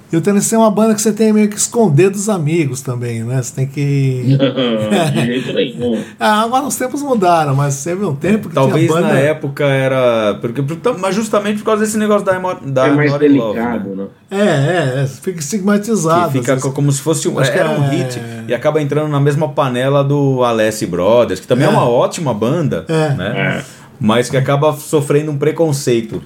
E 0.10 0.16
o 0.16 0.22
Tennessee 0.22 0.56
é 0.56 0.58
uma 0.58 0.72
banda 0.72 0.96
que 0.96 1.02
você 1.02 1.12
tem 1.12 1.34
meio 1.34 1.50
que 1.50 1.58
esconder 1.58 2.10
dos 2.10 2.30
amigos 2.30 2.80
também, 2.82 3.24
né? 3.26 3.44
Você 3.44 3.54
tem 3.54 3.68
que. 3.68 4.38
de 5.14 5.26
jeito 5.26 5.54
nenhum. 5.54 6.02
Ah, 6.18 6.44
agora 6.44 6.66
os 6.66 6.78
tempos 6.78 7.02
mudaram, 7.02 7.54
mas 7.54 7.84
teve 7.84 8.06
um 8.06 8.16
tempo 8.16 8.48
que 8.48 8.56
Talvez 8.56 8.88
tinha 8.88 9.02
banda. 9.02 9.14
na 9.14 9.20
época 9.20 9.66
era. 9.66 10.36
Porque, 10.40 10.64
mas 10.98 11.14
justamente 11.14 11.58
por 11.60 11.66
causa 11.66 11.84
desse 11.84 11.98
negócio 11.98 12.26
da, 12.26 12.36
emo- 12.38 12.56
da 12.68 12.88
É 12.88 12.92
mais 12.92 13.12
Love, 13.12 13.28
delicado, 13.28 13.90
né? 13.96 14.06
né? 14.32 14.40
É, 14.40 15.00
é, 15.00 15.04
é, 15.04 15.08
fica 15.08 15.40
estigmatizado. 15.40 16.32
Que 16.32 16.40
fica 16.40 16.58
como 16.72 16.90
se 16.90 17.02
fosse 17.02 17.28
um, 17.28 17.38
Acho 17.38 17.52
que 17.52 17.60
era 17.60 17.70
um 17.72 17.84
é- 17.84 17.90
hit 17.90 18.22
e 18.48 18.54
acaba 18.54 18.82
entrando 18.82 19.10
na 19.10 19.20
mesma 19.20 19.50
panela 19.50 20.06
do 20.06 20.42
Alessi 20.44 20.86
Brothers, 20.86 21.42
que 21.42 21.48
também 21.48 21.66
é, 21.66 21.70
É. 21.70 21.72
uma 21.74 21.84
ótima 21.88 22.34
banda, 22.34 22.86
É. 22.88 23.10
né? 23.14 23.64
Mas 24.00 24.30
que 24.30 24.38
acaba 24.38 24.72
sofrendo 24.74 25.32
um 25.32 25.38
preconceito. 25.38 26.22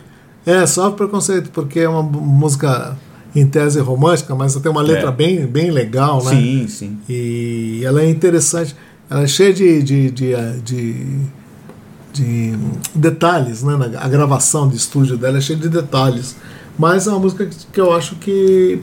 É, 0.46 0.68
só 0.68 0.92
preconceito, 0.92 1.50
porque 1.52 1.80
é 1.80 1.90
uma 1.90 2.04
música 2.04 2.96
em 3.36 3.46
tese 3.48 3.80
romântica, 3.80 4.36
mas 4.36 4.56
tem 4.56 4.72
uma 4.72 4.82
letra 4.82 5.10
É. 5.10 5.12
bem, 5.12 5.46
bem 5.46 5.72
legal, 5.72 6.24
né? 6.24 6.32
Sim, 6.32 6.66
sim. 6.68 6.98
E 7.10 7.82
ela 7.86 8.02
é 8.02 8.10
interessante. 8.10 8.76
Ela 9.10 9.24
é 9.24 9.28
cheia 9.28 9.54
de, 9.54 9.82
de, 9.84 10.12
de, 10.12 10.34
eh, 10.34 10.56
de, 10.64 11.06
de 12.14 12.54
detalhes, 12.94 13.64
né? 13.64 13.74
A 14.00 14.08
gravação 14.08 14.68
de 14.68 14.76
estúdio 14.76 15.18
dela 15.18 15.38
é 15.38 15.42
cheia 15.42 15.58
de 15.60 15.70
detalhes. 15.70 16.36
Mas 16.78 17.08
é 17.08 17.10
uma 17.12 17.20
música 17.20 17.46
que- 17.46 17.80
eu 17.80 17.94
acho 17.94 18.16
que 18.16 18.82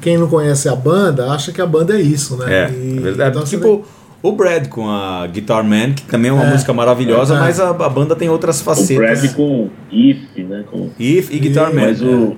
quem 0.00 0.16
não 0.18 0.28
conhece 0.28 0.68
a 0.68 0.76
banda 0.76 1.30
acha 1.32 1.52
que 1.52 1.60
a 1.60 1.66
banda 1.66 1.94
é 1.96 2.00
isso, 2.00 2.36
né? 2.36 2.46
É, 2.66 2.70
E- 2.70 2.96
é 2.96 3.00
verdade. 3.00 3.36
então 3.36 3.44
tipo, 3.46 3.84
o 4.22 4.32
Brad 4.32 4.68
com 4.68 4.88
a 4.88 5.26
Guitar 5.26 5.64
Man, 5.64 5.92
que 5.94 6.02
também 6.02 6.30
é 6.30 6.34
uma 6.34 6.44
É. 6.44 6.50
música 6.52 6.72
maravilhosa, 6.72 7.34
É. 7.34 7.38
mas 7.40 7.58
a, 7.60 7.70
a 7.70 7.88
banda 7.88 8.14
tem 8.16 8.28
outras 8.28 8.60
O 8.60 8.64
facetas. 8.64 9.20
Brad 9.20 9.34
com 9.34 9.68
If, 9.90 10.18
né? 10.38 10.64
Com 10.70 10.90
If 10.98 11.30
e 11.30 11.38
Guitar 11.38 11.70
Ih, 11.70 11.74
Man. 11.74 11.82
Mas 11.82 12.00
o. 12.02 12.36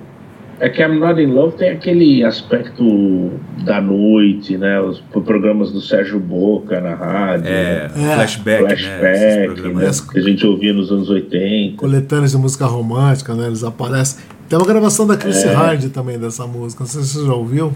É 0.59 0.69
que 0.69 0.81
I'm 0.81 0.99
Not 0.99 1.21
in 1.21 1.33
Love 1.33 1.57
tem 1.57 1.69
aquele 1.69 2.23
aspecto 2.23 3.31
da 3.65 3.81
noite, 3.81 4.57
né? 4.57 4.79
Os 4.79 5.01
programas 5.23 5.71
do 5.71 5.81
Sérgio 5.81 6.19
Boca 6.19 6.79
na 6.79 6.95
rádio. 6.95 7.47
É, 7.47 7.89
né? 7.93 8.11
É. 8.11 8.15
flashback, 8.15 8.63
né? 8.63 8.67
Flashback, 8.69 9.61
né? 9.61 9.73
né? 9.73 9.91
Que 10.11 10.19
a 10.19 10.21
gente 10.21 10.45
ouvia 10.45 10.73
nos 10.73 10.91
anos 10.91 11.09
80. 11.09 11.77
coletâneas 11.77 12.31
de 12.31 12.37
música 12.37 12.65
romântica, 12.65 13.33
né? 13.35 13.47
Eles 13.47 13.63
aparecem. 13.63 14.23
Tem 14.47 14.57
uma 14.57 14.65
gravação 14.65 15.05
da 15.05 15.17
Chris 15.17 15.43
é. 15.43 15.53
Hind 15.53 15.91
também 15.91 16.17
dessa 16.17 16.47
música, 16.47 16.83
não 16.83 16.89
sei 16.89 17.01
se 17.01 17.09
você 17.09 17.25
já 17.25 17.33
ouviu. 17.33 17.73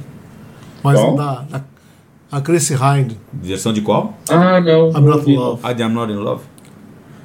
Mas 0.82 1.00
qual? 1.00 1.15
da, 1.15 1.46
da 1.50 1.63
a 2.32 2.39
Chris 2.39 2.70
Hind. 2.70 3.13
Versão 3.34 3.74
de 3.74 3.82
qual? 3.82 4.18
Ah, 4.30 4.62
não. 4.62 4.92
I'm 4.92 5.02
Not 5.02 5.30
in 5.30 5.36
Love. 5.36 5.60
Ah, 5.63 5.74
de 5.74 5.84
I'm 5.84 5.89
Not 5.89 6.13
in 6.13 6.15
Love. 6.15 6.44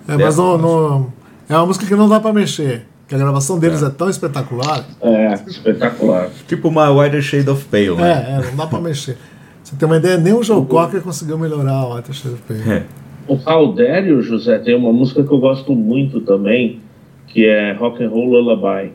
É, 0.09 0.17
mas 0.17 0.37
não, 0.37 0.59
não, 0.59 1.13
é 1.49 1.57
uma 1.57 1.67
música 1.67 1.87
que 1.87 1.95
não 1.95 2.09
dá 2.09 2.21
pra 2.21 2.33
mexer. 2.33 2.87
Que 3.07 3.15
a 3.15 3.19
gravação 3.19 3.59
deles 3.59 3.83
é, 3.83 3.87
é 3.87 3.91
tão 3.91 4.09
espetacular. 4.09 4.85
É, 5.01 5.35
espetacular. 5.47 6.31
Tipo 6.49 6.69
uma 6.69 6.91
Whiter 6.91 7.21
Shade 7.23 7.51
of 7.51 7.65
Pale, 7.67 7.97
né? 7.97 8.27
É, 8.29 8.41
é 8.41 8.51
não 8.51 8.57
dá 8.57 8.67
pra 8.67 8.81
mexer. 8.81 9.17
Você 9.63 9.77
tem 9.77 9.87
uma 9.87 9.97
ideia, 9.97 10.17
nem 10.17 10.33
o 10.33 10.43
Joe 10.43 10.65
Cocker 10.65 11.01
conseguiu 11.03 11.39
melhorar 11.39 11.87
o 11.87 11.97
Whiter 11.97 12.15
Shade 12.15 12.35
of 12.35 12.43
Pale. 12.43 12.71
É. 12.71 12.83
O 13.27 13.39
Caldério, 13.39 14.23
José, 14.23 14.59
tem 14.59 14.75
uma 14.75 14.93
música 14.93 15.23
que 15.23 15.33
eu 15.33 15.39
gosto 15.39 15.75
muito 15.75 16.21
também, 16.21 16.81
que 17.29 17.47
é 17.47 17.73
Rock 17.73 18.05
and 18.05 18.11
Roll 18.11 18.27
Lullaby. 18.27 18.93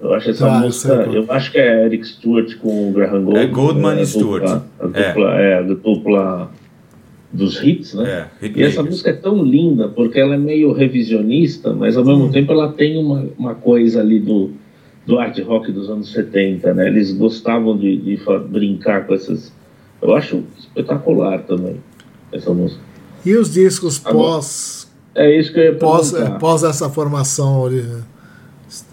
Eu 0.00 0.12
acho 0.12 0.30
essa 0.30 0.46
ah, 0.46 0.58
música, 0.60 0.92
eu 0.92 1.24
acho 1.28 1.52
que 1.52 1.58
é 1.58 1.86
Eric 1.86 2.06
Stewart 2.06 2.56
com 2.56 2.88
o 2.88 2.92
Graham 2.92 3.22
Goldman. 3.24 3.42
É 3.42 3.46
Goldman 3.46 4.00
e 4.00 4.06
Stewart. 4.06 4.42
Dupla, 4.42 4.64
a 4.80 4.86
dupla, 4.86 5.40
é. 5.40 5.50
é, 5.50 5.58
a 5.58 5.62
dupla 5.62 6.50
dos 7.34 7.62
hits, 7.62 7.94
né? 7.94 8.28
É, 8.40 8.46
hit 8.46 8.58
e 8.58 8.62
essa 8.62 8.82
música 8.82 9.10
é 9.10 9.12
tão 9.12 9.42
linda 9.42 9.88
porque 9.88 10.18
ela 10.20 10.34
é 10.34 10.38
meio 10.38 10.72
revisionista, 10.72 11.72
mas 11.72 11.96
ao 11.96 12.04
mesmo 12.04 12.26
hum. 12.26 12.30
tempo 12.30 12.52
ela 12.52 12.72
tem 12.72 12.96
uma, 12.96 13.26
uma 13.36 13.54
coisa 13.54 14.00
ali 14.00 14.20
do, 14.20 14.52
do 15.06 15.18
art 15.18 15.38
rock 15.40 15.72
dos 15.72 15.90
anos 15.90 16.12
70, 16.12 16.72
né? 16.74 16.86
Eles 16.86 17.12
gostavam 17.12 17.76
de, 17.76 17.96
de 17.96 18.20
brincar 18.48 19.06
com 19.06 19.14
essas. 19.14 19.52
Eu 20.00 20.14
acho 20.14 20.44
espetacular 20.58 21.42
também 21.42 21.76
essa 22.32 22.52
música. 22.52 22.80
E 23.24 23.34
os 23.34 23.52
discos 23.52 23.98
pós. 23.98 24.92
É 25.14 25.38
isso 25.38 25.52
que 25.52 25.60
eu 25.60 25.64
ia 25.64 25.74
pós, 25.74 26.12
é, 26.12 26.30
pós 26.38 26.62
essa 26.62 26.90
formação 26.90 27.66
ali. 27.66 27.84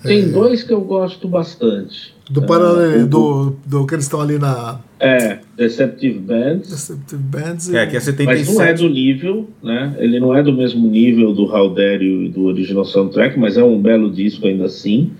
Tem 0.03 0.23
é, 0.23 0.25
dois 0.27 0.63
que 0.63 0.71
eu 0.71 0.81
gosto 0.81 1.27
bastante. 1.27 2.15
Do 2.31 2.43
paralelo, 2.43 3.01
é, 3.01 3.05
do, 3.05 3.55
do 3.65 3.85
que 3.85 3.93
eles 3.93 4.05
estão 4.05 4.21
ali 4.21 4.39
na. 4.39 4.79
É, 4.99 5.39
Deceptive 5.57 6.17
Bands. 6.19 6.69
Deceptive 6.69 7.21
Bands. 7.21 7.73
É, 7.73 7.85
que 7.85 7.97
é 7.97 7.99
77. 7.99 8.25
Mas 8.25 8.55
não 8.55 8.63
é 8.63 8.73
do 8.73 8.89
nível, 8.89 9.49
né? 9.61 9.93
Ele 9.97 10.19
não 10.19 10.33
é 10.33 10.41
do 10.41 10.53
mesmo 10.53 10.87
nível 10.87 11.33
do 11.33 11.53
Haldério 11.53 12.23
e 12.23 12.29
do 12.29 12.45
original 12.45 12.85
soundtrack, 12.85 13.37
mas 13.37 13.57
é 13.57 13.63
um 13.63 13.81
belo 13.81 14.09
disco 14.09 14.47
ainda 14.47 14.65
assim. 14.65 15.11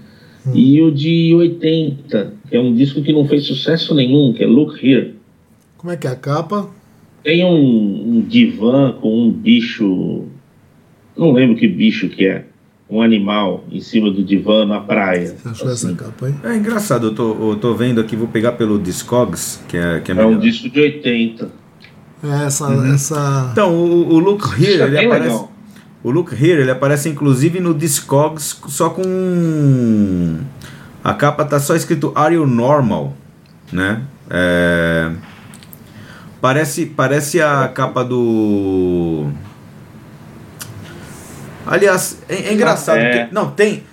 Hum. 0.48 0.52
E 0.56 0.82
o 0.82 0.90
de 0.90 1.34
80, 1.36 2.34
que 2.50 2.56
é 2.56 2.60
um 2.60 2.74
disco 2.74 3.02
que 3.02 3.12
não 3.12 3.28
fez 3.28 3.46
sucesso 3.46 3.94
nenhum, 3.94 4.32
que 4.32 4.44
é 4.44 4.48
Look 4.48 4.82
Here. 4.82 5.16
Como 5.78 5.92
é 5.92 5.98
que 5.98 6.08
é 6.08 6.12
a 6.12 6.16
capa? 6.16 6.70
Tem 7.24 7.44
um, 7.44 8.18
um 8.18 8.22
divã 8.22 8.94
com 9.02 9.28
um 9.28 9.30
bicho. 9.30 10.28
Não 11.18 11.34
lembro 11.34 11.58
que 11.58 11.68
bicho 11.68 12.08
que 12.08 12.26
é 12.26 12.46
um 12.92 13.02
animal 13.02 13.64
em 13.72 13.80
cima 13.80 14.12
do 14.12 14.22
divã 14.22 14.66
na 14.66 14.82
praia. 14.82 15.38
Você 15.38 15.48
achou 15.48 15.70
assim. 15.70 15.88
essa 15.94 15.96
capa 15.96 16.26
aí? 16.26 16.36
É 16.44 16.58
engraçado, 16.58 17.08
eu 17.08 17.16
tô, 17.16 17.52
eu 17.52 17.56
tô 17.56 17.74
vendo 17.74 18.02
aqui, 18.02 18.18
vou 18.18 18.28
pegar 18.28 18.52
pelo 18.52 18.78
Discogs, 18.78 19.64
que 19.70 19.78
é 19.78 20.02
que 20.02 20.12
É, 20.12 20.16
é 20.16 20.26
um 20.26 20.38
disco 20.38 20.70
de 20.70 20.80
80. 20.80 21.50
É, 22.22 22.46
essa. 22.46 22.68
Uhum. 22.68 22.94
essa... 22.94 23.50
Então, 23.54 23.74
o, 23.74 24.14
o 24.14 24.20
Look 24.20 24.44
Here, 24.62 24.84
ele 24.84 25.06
aparece. 25.06 25.30
Legal. 25.30 25.52
O 26.04 26.12
Look 26.12 26.34
Here, 26.34 26.62
ele 26.62 26.72
aparece 26.72 27.08
inclusive 27.08 27.62
no 27.62 27.74
Discogs 27.74 28.60
só 28.68 28.90
com. 28.90 30.40
A 31.04 31.14
capa 31.14 31.46
tá 31.46 31.60
só 31.60 31.76
escrito 31.76 32.12
Are 32.14 32.36
You 32.36 32.46
Normal? 32.46 33.16
Né? 33.72 34.02
É... 34.30 35.12
Parece, 36.42 36.88
parece 36.88 37.42
a 37.42 37.68
capa 37.70 38.04
do. 38.04 39.30
Aliás, 41.66 42.22
é, 42.28 42.50
é 42.50 42.54
engraçado. 42.54 42.98
É. 42.98 43.20
Porque, 43.20 43.34
não, 43.34 43.52
tem. 43.52 43.84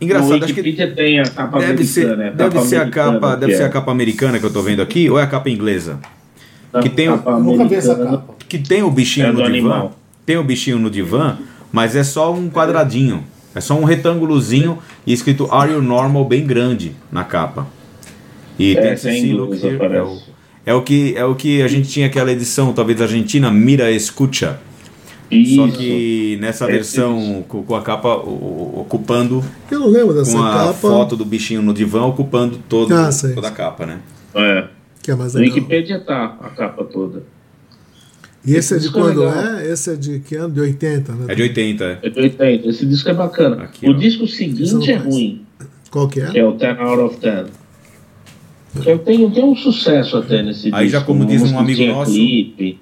Engraçado, 0.00 0.44
acho 0.44 0.54
que 0.54 0.62
tem 0.62 1.20
a 1.20 1.24
capa 1.24 1.60
deve 1.60 1.84
ser, 1.84 2.16
né? 2.16 2.32
deve 2.34 2.60
ser 2.62 2.80
a 2.80 2.90
capa, 2.90 3.36
deve 3.36 3.56
ser 3.56 3.62
a 3.62 3.68
capa 3.68 3.92
americana 3.92 4.40
que 4.40 4.44
eu 4.44 4.52
tô 4.52 4.60
vendo 4.60 4.82
aqui 4.82 5.08
ou 5.08 5.16
é 5.16 5.22
a 5.22 5.26
capa 5.28 5.48
inglesa? 5.48 6.00
que 6.82 6.88
tem 6.88 7.08
o, 7.08 7.16
nunca 7.38 7.68
vi 7.68 7.76
essa 7.76 7.94
capa. 7.94 8.34
Que 8.48 8.58
tem 8.58 8.82
o 8.82 8.90
bichinho 8.90 9.26
é 9.26 9.32
no 9.32 9.36
divã. 9.36 9.46
Animal. 9.46 9.98
Tem 10.26 10.36
o 10.36 10.42
bichinho 10.42 10.78
no 10.78 10.90
divã, 10.90 11.36
mas 11.70 11.94
é 11.94 12.02
só 12.02 12.32
um 12.32 12.50
quadradinho. 12.50 13.24
É 13.54 13.60
só 13.60 13.78
um 13.78 13.84
retângulozinho 13.84 14.78
e 15.06 15.12
escrito 15.12 15.46
Are 15.52 15.70
You 15.70 15.82
Normal 15.82 16.24
bem 16.24 16.44
grande 16.44 16.96
na 17.10 17.22
capa. 17.22 17.66
E 18.58 18.76
é, 18.76 18.80
tem 18.80 18.92
esse 18.92 19.30
é 19.30 20.02
o, 20.02 20.18
é 20.64 20.74
o 20.74 20.82
que 20.82 21.14
é 21.16 21.24
o 21.24 21.34
que 21.34 21.62
a 21.62 21.68
gente 21.68 21.88
tinha 21.88 22.06
aquela 22.06 22.32
edição, 22.32 22.72
talvez 22.72 23.00
argentina, 23.00 23.50
Mira 23.50 23.90
Escucha 23.90 24.58
isso. 25.36 25.56
Só 25.56 25.68
que 25.68 26.38
nessa 26.40 26.66
versão 26.66 27.44
com, 27.48 27.62
com, 27.62 27.74
a 27.74 27.82
capa 27.82 28.14
ocupando. 28.14 29.42
Eu 29.70 29.80
não 29.80 29.88
lembro 29.88 30.14
dessa 30.14 30.32
com 30.32 30.42
a 30.42 30.72
foto 30.72 31.16
do 31.16 31.24
bichinho 31.24 31.62
no 31.62 31.72
divã 31.72 32.04
ocupando 32.04 32.58
todo, 32.68 32.94
ah, 32.94 33.10
toda 33.34 33.48
a 33.48 33.50
capa, 33.50 33.86
né? 33.86 34.00
É. 34.34 34.68
Que 35.02 35.10
é 35.10 35.14
mais 35.14 35.34
legal. 35.34 35.48
No 35.48 35.54
Wikipedia 35.54 36.00
tá 36.00 36.36
a 36.40 36.50
capa 36.50 36.84
toda. 36.84 37.22
E 38.44 38.56
esse, 38.56 38.74
esse 38.74 38.74
é 38.74 38.78
de 38.78 38.88
é 38.88 38.90
quando 38.90 39.22
é, 39.24 39.62
é? 39.62 39.72
Esse 39.72 39.90
é 39.92 39.96
de 39.96 40.18
que 40.20 40.34
ano? 40.34 40.52
De 40.52 40.60
80, 40.60 41.12
né? 41.12 41.24
É 41.28 41.34
de 41.34 41.42
80, 41.42 41.84
é. 41.84 41.98
É 42.02 42.10
de 42.10 42.20
80. 42.20 42.68
Esse 42.68 42.86
disco 42.86 43.08
é 43.08 43.14
bacana. 43.14 43.62
Aqui, 43.62 43.86
o 43.86 43.90
ó. 43.90 43.92
disco 43.92 44.26
seguinte 44.26 44.90
é 44.90 44.96
ruim. 44.96 45.46
Qual 45.90 46.08
que 46.08 46.20
é? 46.20 46.26
Que 46.26 46.38
é 46.38 46.44
o 46.44 46.52
10 46.52 46.78
out 46.78 47.02
of 47.02 47.20
10. 47.20 47.62
Eu 48.86 48.98
tenho, 48.98 49.30
tenho 49.30 49.50
um 49.50 49.56
sucesso 49.56 50.16
até 50.16 50.42
nesse 50.42 50.70
Aí 50.72 50.86
disco. 50.86 51.00
já 51.00 51.04
como 51.04 51.24
diz 51.26 51.42
um 51.42 51.58
amigo 51.58 51.84
nosso. 51.86 52.12
Clipe. 52.12 52.80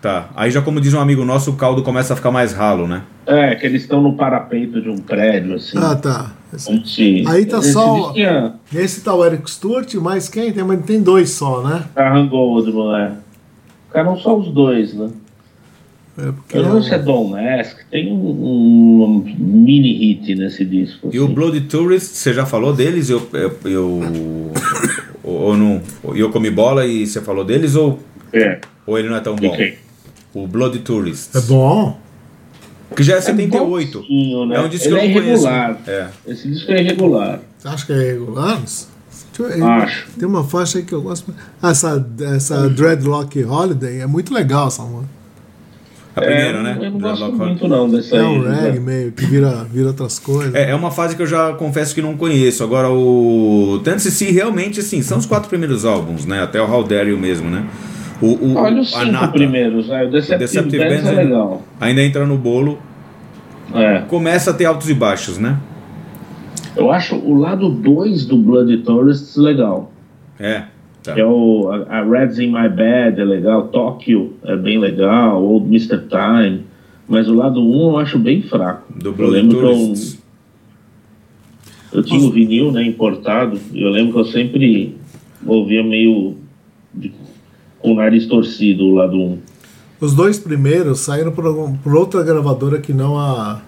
Tá. 0.00 0.30
Aí 0.34 0.50
já 0.50 0.62
como 0.62 0.80
diz 0.80 0.94
um 0.94 1.00
amigo 1.00 1.24
nosso, 1.24 1.50
o 1.50 1.56
caldo 1.56 1.82
começa 1.82 2.14
a 2.14 2.16
ficar 2.16 2.30
mais 2.30 2.52
ralo, 2.52 2.88
né? 2.88 3.02
É, 3.26 3.54
que 3.54 3.66
eles 3.66 3.82
estão 3.82 4.00
no 4.00 4.14
parapeito 4.14 4.80
de 4.80 4.88
um 4.88 4.96
prédio, 4.96 5.54
assim. 5.54 5.76
Ah, 5.76 5.94
tá. 5.94 6.32
Aí 7.26 7.44
tá 7.44 7.62
só. 7.62 8.12
Tinha... 8.12 8.54
Esse 8.74 9.02
tá 9.02 9.14
o 9.14 9.24
Eric 9.24 9.50
Stewart, 9.50 9.94
mas 9.96 10.28
quem 10.28 10.52
tem? 10.52 10.64
Mas 10.64 10.84
tem 10.84 11.02
dois 11.02 11.30
só, 11.30 11.62
né? 11.62 11.84
Aaron 11.94 12.28
Goldman, 12.28 12.96
é. 12.96 13.12
Ficaram 13.88 14.16
só 14.16 14.38
os 14.38 14.48
dois, 14.48 14.94
né? 14.94 15.10
É 16.18 16.32
porque 16.32 16.58
eu 16.58 16.62
não 16.64 16.82
sei 16.82 16.90
se 16.90 16.94
é 16.96 16.98
Don 16.98 17.28
Mask, 17.28 17.78
tem 17.90 18.12
um, 18.12 18.16
um, 18.16 19.24
mini 19.38 19.92
hit 19.92 20.34
nesse 20.34 20.64
disco. 20.64 21.10
E 21.12 21.20
o 21.20 21.24
assim. 21.24 21.34
Blood 21.34 21.60
Tourist, 21.62 22.14
você 22.14 22.32
já 22.32 22.44
falou 22.44 22.72
deles? 22.72 23.10
Eu, 23.10 23.26
eu, 23.32 23.56
eu 23.64 24.00
ou 25.22 25.56
não? 25.56 25.80
Eu 26.14 26.30
comi 26.30 26.50
bola 26.50 26.84
e 26.86 27.06
você 27.06 27.20
falou 27.20 27.44
deles 27.44 27.74
ou? 27.74 28.00
É. 28.32 28.60
Ou 28.86 28.98
ele 28.98 29.08
não 29.08 29.16
é 29.16 29.20
tão 29.20 29.36
bom? 29.36 29.48
Okay. 29.48 29.78
O 30.34 30.46
Blood 30.46 30.78
Tourist. 30.80 31.36
É 31.36 31.40
bom. 31.40 31.98
Que 32.94 33.02
já 33.02 33.14
é, 33.14 33.18
é 33.18 33.20
78. 33.20 33.98
Né? 34.48 34.56
É 34.56 34.60
um 34.60 34.68
disco 34.68 34.88
Ele 34.88 34.96
que 34.96 35.18
eu 35.18 35.22
é 35.22 35.26
irregular. 35.26 35.78
É. 35.86 36.06
Esse 36.26 36.48
disco 36.48 36.72
é 36.72 36.80
irregular. 36.80 37.40
Acha 37.64 37.86
que 37.86 37.92
é 37.92 37.96
irregular? 37.96 38.62
Acho. 38.62 40.06
Tem 40.18 40.28
uma 40.28 40.44
faixa 40.44 40.78
aí 40.78 40.84
que 40.84 40.92
eu 40.92 41.00
gosto. 41.00 41.32
Ah, 41.62 41.70
essa, 41.70 42.06
essa 42.34 42.68
Dreadlock 42.68 43.42
Holiday 43.42 44.00
é 44.00 44.06
muito 44.06 44.34
legal 44.34 44.68
essa 44.68 44.82
música. 44.82 45.20
A 46.14 46.20
primeira, 46.20 46.58
é, 46.58 46.62
né? 46.62 46.78
Eu 46.80 46.90
não 46.90 46.98
gosto 46.98 47.32
muito 47.32 47.68
não 47.68 47.88
dessa 47.88 48.16
É 48.16 48.22
um 48.22 48.42
reggae 48.42 48.78
né? 48.78 48.80
meio 48.80 49.12
que 49.12 49.24
vira, 49.24 49.64
vira 49.72 49.88
outras 49.88 50.18
coisas. 50.18 50.54
É, 50.54 50.70
é 50.70 50.74
uma 50.74 50.90
fase 50.90 51.14
que 51.14 51.22
eu 51.22 51.26
já 51.26 51.52
confesso 51.52 51.94
que 51.94 52.02
não 52.02 52.16
conheço. 52.16 52.64
Agora 52.64 52.90
o 52.90 53.80
Tennessee 53.84 54.32
realmente 54.32 54.80
assim, 54.80 55.02
são 55.02 55.18
os 55.18 55.26
quatro 55.26 55.48
primeiros 55.48 55.84
álbuns, 55.84 56.26
né? 56.26 56.42
Até 56.42 56.60
o 56.60 56.70
How 56.70 56.82
Dare 56.82 57.10
You 57.10 57.18
mesmo, 57.18 57.48
né? 57.48 57.64
O, 58.20 58.26
o, 58.26 58.56
Olha 58.56 58.80
os 58.82 58.90
cinco 58.90 59.12
Nata, 59.12 59.28
primeiros, 59.28 59.88
né? 59.88 60.04
o 60.04 60.10
Deceptive, 60.10 60.38
Deceptive 60.38 60.82
é 60.82 61.12
legal. 61.12 61.62
Ainda 61.80 62.02
entra 62.02 62.26
no 62.26 62.36
bolo. 62.36 62.78
É. 63.74 64.00
Começa 64.08 64.50
a 64.50 64.54
ter 64.54 64.66
altos 64.66 64.90
e 64.90 64.94
baixos, 64.94 65.38
né? 65.38 65.58
Eu 66.76 66.90
acho 66.90 67.16
o 67.16 67.34
lado 67.34 67.68
2 67.70 68.26
do 68.26 68.36
Blood 68.36 68.76
Tourists 68.78 69.36
legal. 69.36 69.90
É. 70.38 70.64
Tá. 71.02 71.14
Que 71.14 71.20
é 71.20 71.26
o 71.26 71.70
a, 71.70 71.98
a 71.98 72.04
Reds 72.04 72.38
in 72.38 72.48
My 72.48 72.68
Bed 72.68 73.20
é 73.20 73.24
legal, 73.24 73.68
Tóquio 73.68 74.34
é 74.44 74.56
bem 74.56 74.78
legal, 74.78 75.42
Old 75.42 75.66
Mr. 75.66 76.02
Time. 76.08 76.64
Mas 77.08 77.28
o 77.28 77.34
lado 77.34 77.60
1 77.60 77.64
um 77.64 77.90
eu 77.90 77.98
acho 77.98 78.18
bem 78.18 78.42
fraco. 78.42 78.92
Do 78.92 79.12
Blood 79.12 79.34
eu 79.34 79.42
lembro 79.42 79.60
Tourists. 79.60 80.22
que 81.90 81.96
eu, 81.96 82.00
eu 82.00 82.04
tinha 82.04 82.20
o 82.20 82.30
vinil 82.30 82.70
né, 82.70 82.84
importado 82.84 83.58
e 83.72 83.82
eu 83.82 83.90
lembro 83.90 84.12
que 84.12 84.20
eu 84.20 84.24
sempre 84.26 84.96
ouvia 85.46 85.82
meio 85.82 86.36
de 86.94 87.12
com 87.80 87.92
o 87.92 87.94
nariz 87.96 88.26
torcido, 88.26 88.84
o 88.84 88.94
lado 88.94 89.16
1. 89.16 89.38
Os 90.00 90.14
dois 90.14 90.38
primeiros 90.38 91.00
saíram 91.00 91.30
por, 91.30 91.44
por 91.82 91.94
outra 91.94 92.22
gravadora 92.22 92.80
que 92.80 92.92
não 92.92 93.18
a, 93.18 93.60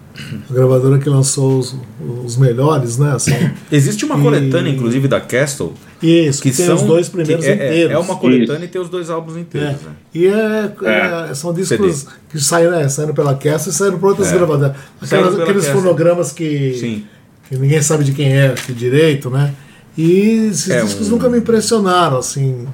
a 0.50 0.52
gravadora 0.52 0.98
que 0.98 1.08
lançou 1.08 1.58
os, 1.58 1.76
os 2.24 2.36
melhores, 2.38 2.96
né? 2.96 3.12
Assim. 3.12 3.32
Existe 3.70 4.04
uma 4.04 4.18
coletânea, 4.18 4.70
e... 4.70 4.74
inclusive, 4.74 5.08
da 5.08 5.20
Castle. 5.20 5.74
Isso, 6.02 6.42
que, 6.42 6.50
que 6.50 6.56
tem 6.56 6.66
são, 6.66 6.76
os 6.76 6.82
dois 6.82 7.08
primeiros 7.10 7.44
é, 7.44 7.54
inteiros. 7.54 7.92
É 7.92 7.98
uma 7.98 8.16
coletânea 8.16 8.56
Isso. 8.60 8.64
e 8.64 8.68
tem 8.68 8.80
os 8.80 8.88
dois 8.88 9.10
álbuns 9.10 9.36
inteiros. 9.36 9.70
É. 9.70 9.72
Né? 9.72 9.94
E 10.14 10.26
é, 10.26 10.74
é, 10.84 11.30
é 11.30 11.34
são 11.34 11.52
discos 11.52 11.96
CD. 11.96 12.12
que 12.30 12.40
saíram, 12.40 12.74
é, 12.74 12.88
saíram 12.88 13.14
pela 13.14 13.34
Castle 13.34 13.70
e 13.70 13.74
saíram 13.74 13.98
por 13.98 14.10
outras 14.10 14.32
gravadoras. 14.32 14.74
Aquelas, 15.02 15.38
aqueles 15.38 15.64
Castle. 15.66 15.82
fonogramas 15.82 16.32
que, 16.32 17.04
que 17.48 17.56
ninguém 17.56 17.82
sabe 17.82 18.04
de 18.04 18.12
quem 18.12 18.32
é 18.32 18.54
direito, 18.70 19.28
né? 19.28 19.54
E 19.96 20.48
esses 20.50 20.82
discos 20.82 21.08
um... 21.08 21.12
nunca 21.12 21.28
me 21.28 21.38
impressionaram, 21.38 22.18
assim. 22.18 22.66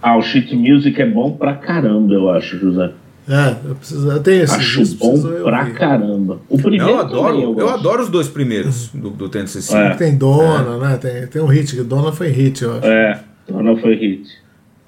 Ah, 0.00 0.16
o 0.16 0.22
sheet 0.22 0.54
music 0.54 1.00
é 1.00 1.06
bom 1.06 1.32
pra 1.32 1.54
caramba, 1.54 2.14
eu 2.14 2.30
acho, 2.30 2.58
José. 2.58 2.90
É, 3.28 3.56
eu, 3.68 3.74
preciso, 3.74 4.10
eu 4.10 4.22
tenho 4.22 4.42
esse 4.44 4.54
Acho 4.54 4.78
disco, 4.82 4.98
bom 5.06 5.28
eu 5.28 5.44
pra 5.44 5.60
ouvir. 5.60 5.74
caramba. 5.74 6.40
O 6.48 6.56
primeiro 6.56 6.88
Eu 6.88 6.98
adoro, 6.98 7.28
também 7.28 7.42
eu, 7.42 7.52
gosto. 7.52 7.74
adoro 7.74 8.02
os 8.04 8.08
dois 8.08 8.26
primeiros 8.28 8.88
do, 8.88 9.10
do 9.10 9.28
Tennessee 9.28 9.60
City. 9.60 9.76
É. 9.76 9.90
Tem 9.96 10.16
Dona, 10.16 10.78
né? 10.78 10.96
Tem, 10.96 11.26
tem 11.26 11.42
um 11.42 11.46
hit, 11.46 11.76
que 11.76 11.82
Dona 11.82 12.10
foi 12.10 12.28
hit, 12.28 12.62
eu 12.62 12.78
acho. 12.78 12.86
É, 12.86 13.20
não 13.50 13.76
foi 13.76 13.96
hit. 13.96 14.28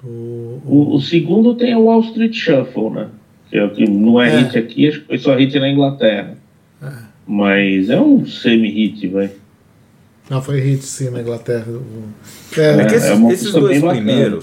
O, 0.03 0.07
o- 0.07 0.61
O, 0.65 0.95
o 0.95 1.01
segundo 1.01 1.53
tem 1.53 1.75
o 1.75 1.81
Wall 1.83 2.01
Street 2.01 2.33
Shuffle, 2.33 2.89
né? 2.89 3.07
Que, 3.51 3.57
é 3.57 3.63
o 3.65 3.69
que 3.69 3.87
não 3.87 4.19
é, 4.19 4.33
É. 4.33 4.39
hit 4.39 4.57
aqui, 4.57 4.87
acho 4.87 5.01
que 5.01 5.07
foi 5.07 5.17
só 5.19 5.35
hit 5.35 5.59
na 5.59 5.69
Inglaterra. 5.69 6.35
Mas 7.27 7.89
é 7.89 7.99
um 8.01 8.25
semi-hit, 8.25 9.07
vai. 9.07 9.29
não, 10.29 10.41
foi 10.41 10.59
hit 10.59 10.83
sim 10.83 11.09
na 11.11 11.21
Inglaterra. 11.21 11.65
É, 12.57 12.61
É 12.81 12.85
que 12.85 12.93
É, 12.95 12.97
esses, 12.97 13.09
é 13.21 13.27
esses 13.31 13.51
dois 13.53 13.79
bem 13.79 13.81
bacana. 13.81 14.39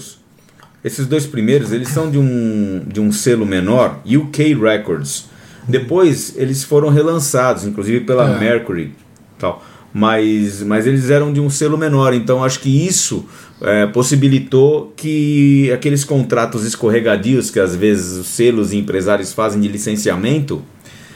Esses 0.83 1.05
dois 1.05 1.25
primeiros, 1.25 1.71
eles 1.71 1.89
são 1.89 2.09
de 2.09 2.17
um, 2.17 2.83
de 2.87 2.99
um 2.99 3.11
selo 3.11 3.45
menor, 3.45 3.99
UK 4.05 4.55
Records. 4.55 5.25
Depois 5.67 6.33
eles 6.37 6.63
foram 6.63 6.89
relançados, 6.89 7.65
inclusive 7.65 8.01
pela 8.01 8.35
É. 8.35 8.39
Mercury, 8.39 8.93
tal. 9.37 9.63
Mas, 9.93 10.61
mas 10.63 10.85
eles 10.85 11.09
eram 11.09 11.33
de 11.33 11.39
um 11.39 11.49
selo 11.49 11.77
menor, 11.77 12.13
então 12.13 12.43
acho 12.43 12.59
que 12.59 12.87
isso 12.87 13.25
é, 13.61 13.87
possibilitou 13.87 14.93
que 14.95 15.71
aqueles 15.71 16.03
contratos 16.03 16.63
escorregadios 16.63 17.49
que 17.49 17.59
às 17.59 17.75
vezes 17.75 18.17
os 18.17 18.27
selos 18.27 18.71
e 18.71 18.77
empresários 18.77 19.33
fazem 19.33 19.59
de 19.59 19.67
licenciamento, 19.67 20.61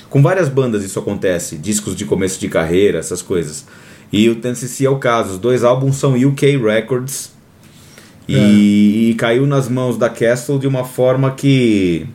com 0.10 0.21
várias 0.21 0.49
bandas 0.49 0.84
isso 0.84 0.99
acontece, 0.99 1.56
discos 1.56 1.95
de 1.95 2.06
começo 2.06 2.39
de 2.39 2.47
carreira, 2.47 2.99
essas 2.99 3.21
coisas. 3.21 3.65
E 4.12 4.30
o 4.30 4.36
Tennessee 4.36 4.86
é 4.86 4.89
o 4.89 4.97
caso, 4.97 5.34
os 5.34 5.39
dois 5.39 5.63
álbuns 5.63 5.95
são 5.95 6.13
UK 6.13 6.58
Records 6.58 7.32
e, 8.27 9.09
e 9.12 9.13
caiu 9.15 9.45
nas 9.45 9.67
mãos 9.67 9.97
da 9.97 10.09
Castle 10.09 10.57
de 10.59 10.67
uma 10.67 10.83
forma 10.83 11.31
que 11.31 12.07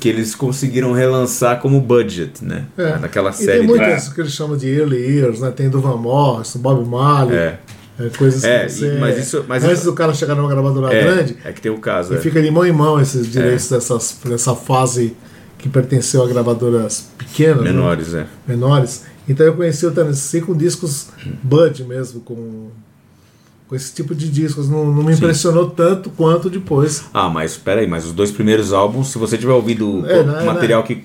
que 0.00 0.08
eles 0.10 0.34
conseguiram 0.34 0.92
relançar 0.92 1.60
como 1.60 1.80
budget, 1.80 2.44
né? 2.44 2.66
É. 2.76 2.98
Naquela 2.98 3.30
E 3.30 3.32
série 3.32 3.52
tem 3.52 3.60
de 3.62 3.66
muitas 3.68 4.08
que 4.10 4.20
eles 4.20 4.32
chamam 4.32 4.54
de 4.54 4.68
early 4.68 4.98
years, 4.98 5.40
né? 5.40 5.50
Tem 5.50 5.70
do 5.70 5.80
Van 5.80 5.96
Morrison, 5.96 6.58
Bob 6.58 6.86
Marley, 6.86 7.34
É. 7.34 7.58
é, 7.98 8.08
coisas 8.10 8.44
É, 8.44 8.66
que 8.66 8.72
você, 8.72 8.96
e- 8.96 9.00
mas 9.00 9.18
isso- 9.18 9.44
mas 9.48 9.64
antes 9.64 9.78
isso- 9.78 9.86
do 9.86 9.94
cara 9.94 10.12
chegar 10.12 10.34
numa 10.34 10.48
gravadora 10.50 10.94
É, 10.94 11.02
grande, 11.04 11.36
é 11.42 11.52
que 11.52 11.60
tem 11.62 11.72
o 11.72 11.78
caso. 11.78 12.12
e 12.12 12.16
é. 12.18 12.20
fica 12.20 12.42
de 12.42 12.50
mão 12.50 12.66
em 12.66 12.72
mão 12.72 13.00
esses 13.00 13.26
direitos 13.32 13.70
dessas, 13.70 14.18
dessa 14.26 14.54
fase 14.54 15.16
que 15.56 15.70
pertenceu 15.70 16.22
a 16.22 16.28
gravadoras 16.28 17.08
pequenas, 17.16 17.62
né? 17.64 17.72
Menores, 17.72 18.12
é. 18.12 18.26
menores. 18.46 19.04
Então 19.26 19.46
eu 19.46 19.54
conheci 19.54 19.86
o 19.86 19.90
Tennessee 19.90 20.42
com 20.42 20.54
discos 20.54 21.06
Bud 21.42 21.82
mesmo, 21.84 22.20
com, 22.20 22.68
com 23.68 23.74
esse 23.74 23.94
tipo 23.94 24.14
de 24.14 24.28
discos. 24.28 24.68
Não, 24.68 24.92
não 24.92 25.02
me 25.02 25.12
impressionou 25.12 25.70
tanto 25.70 26.10
quanto 26.10 26.50
depois. 26.50 27.04
Ah, 27.12 27.28
mas 27.28 27.56
peraí, 27.56 27.86
mas 27.86 28.04
os 28.04 28.12
dois 28.12 28.30
primeiros 28.30 28.72
álbuns, 28.72 29.08
se 29.08 29.18
você 29.18 29.36
tiver 29.38 29.52
ouvido 29.52 30.04
É, 30.06 30.20
o 30.20 30.24
né, 30.24 30.44
material 30.44 30.82
que 30.82 31.04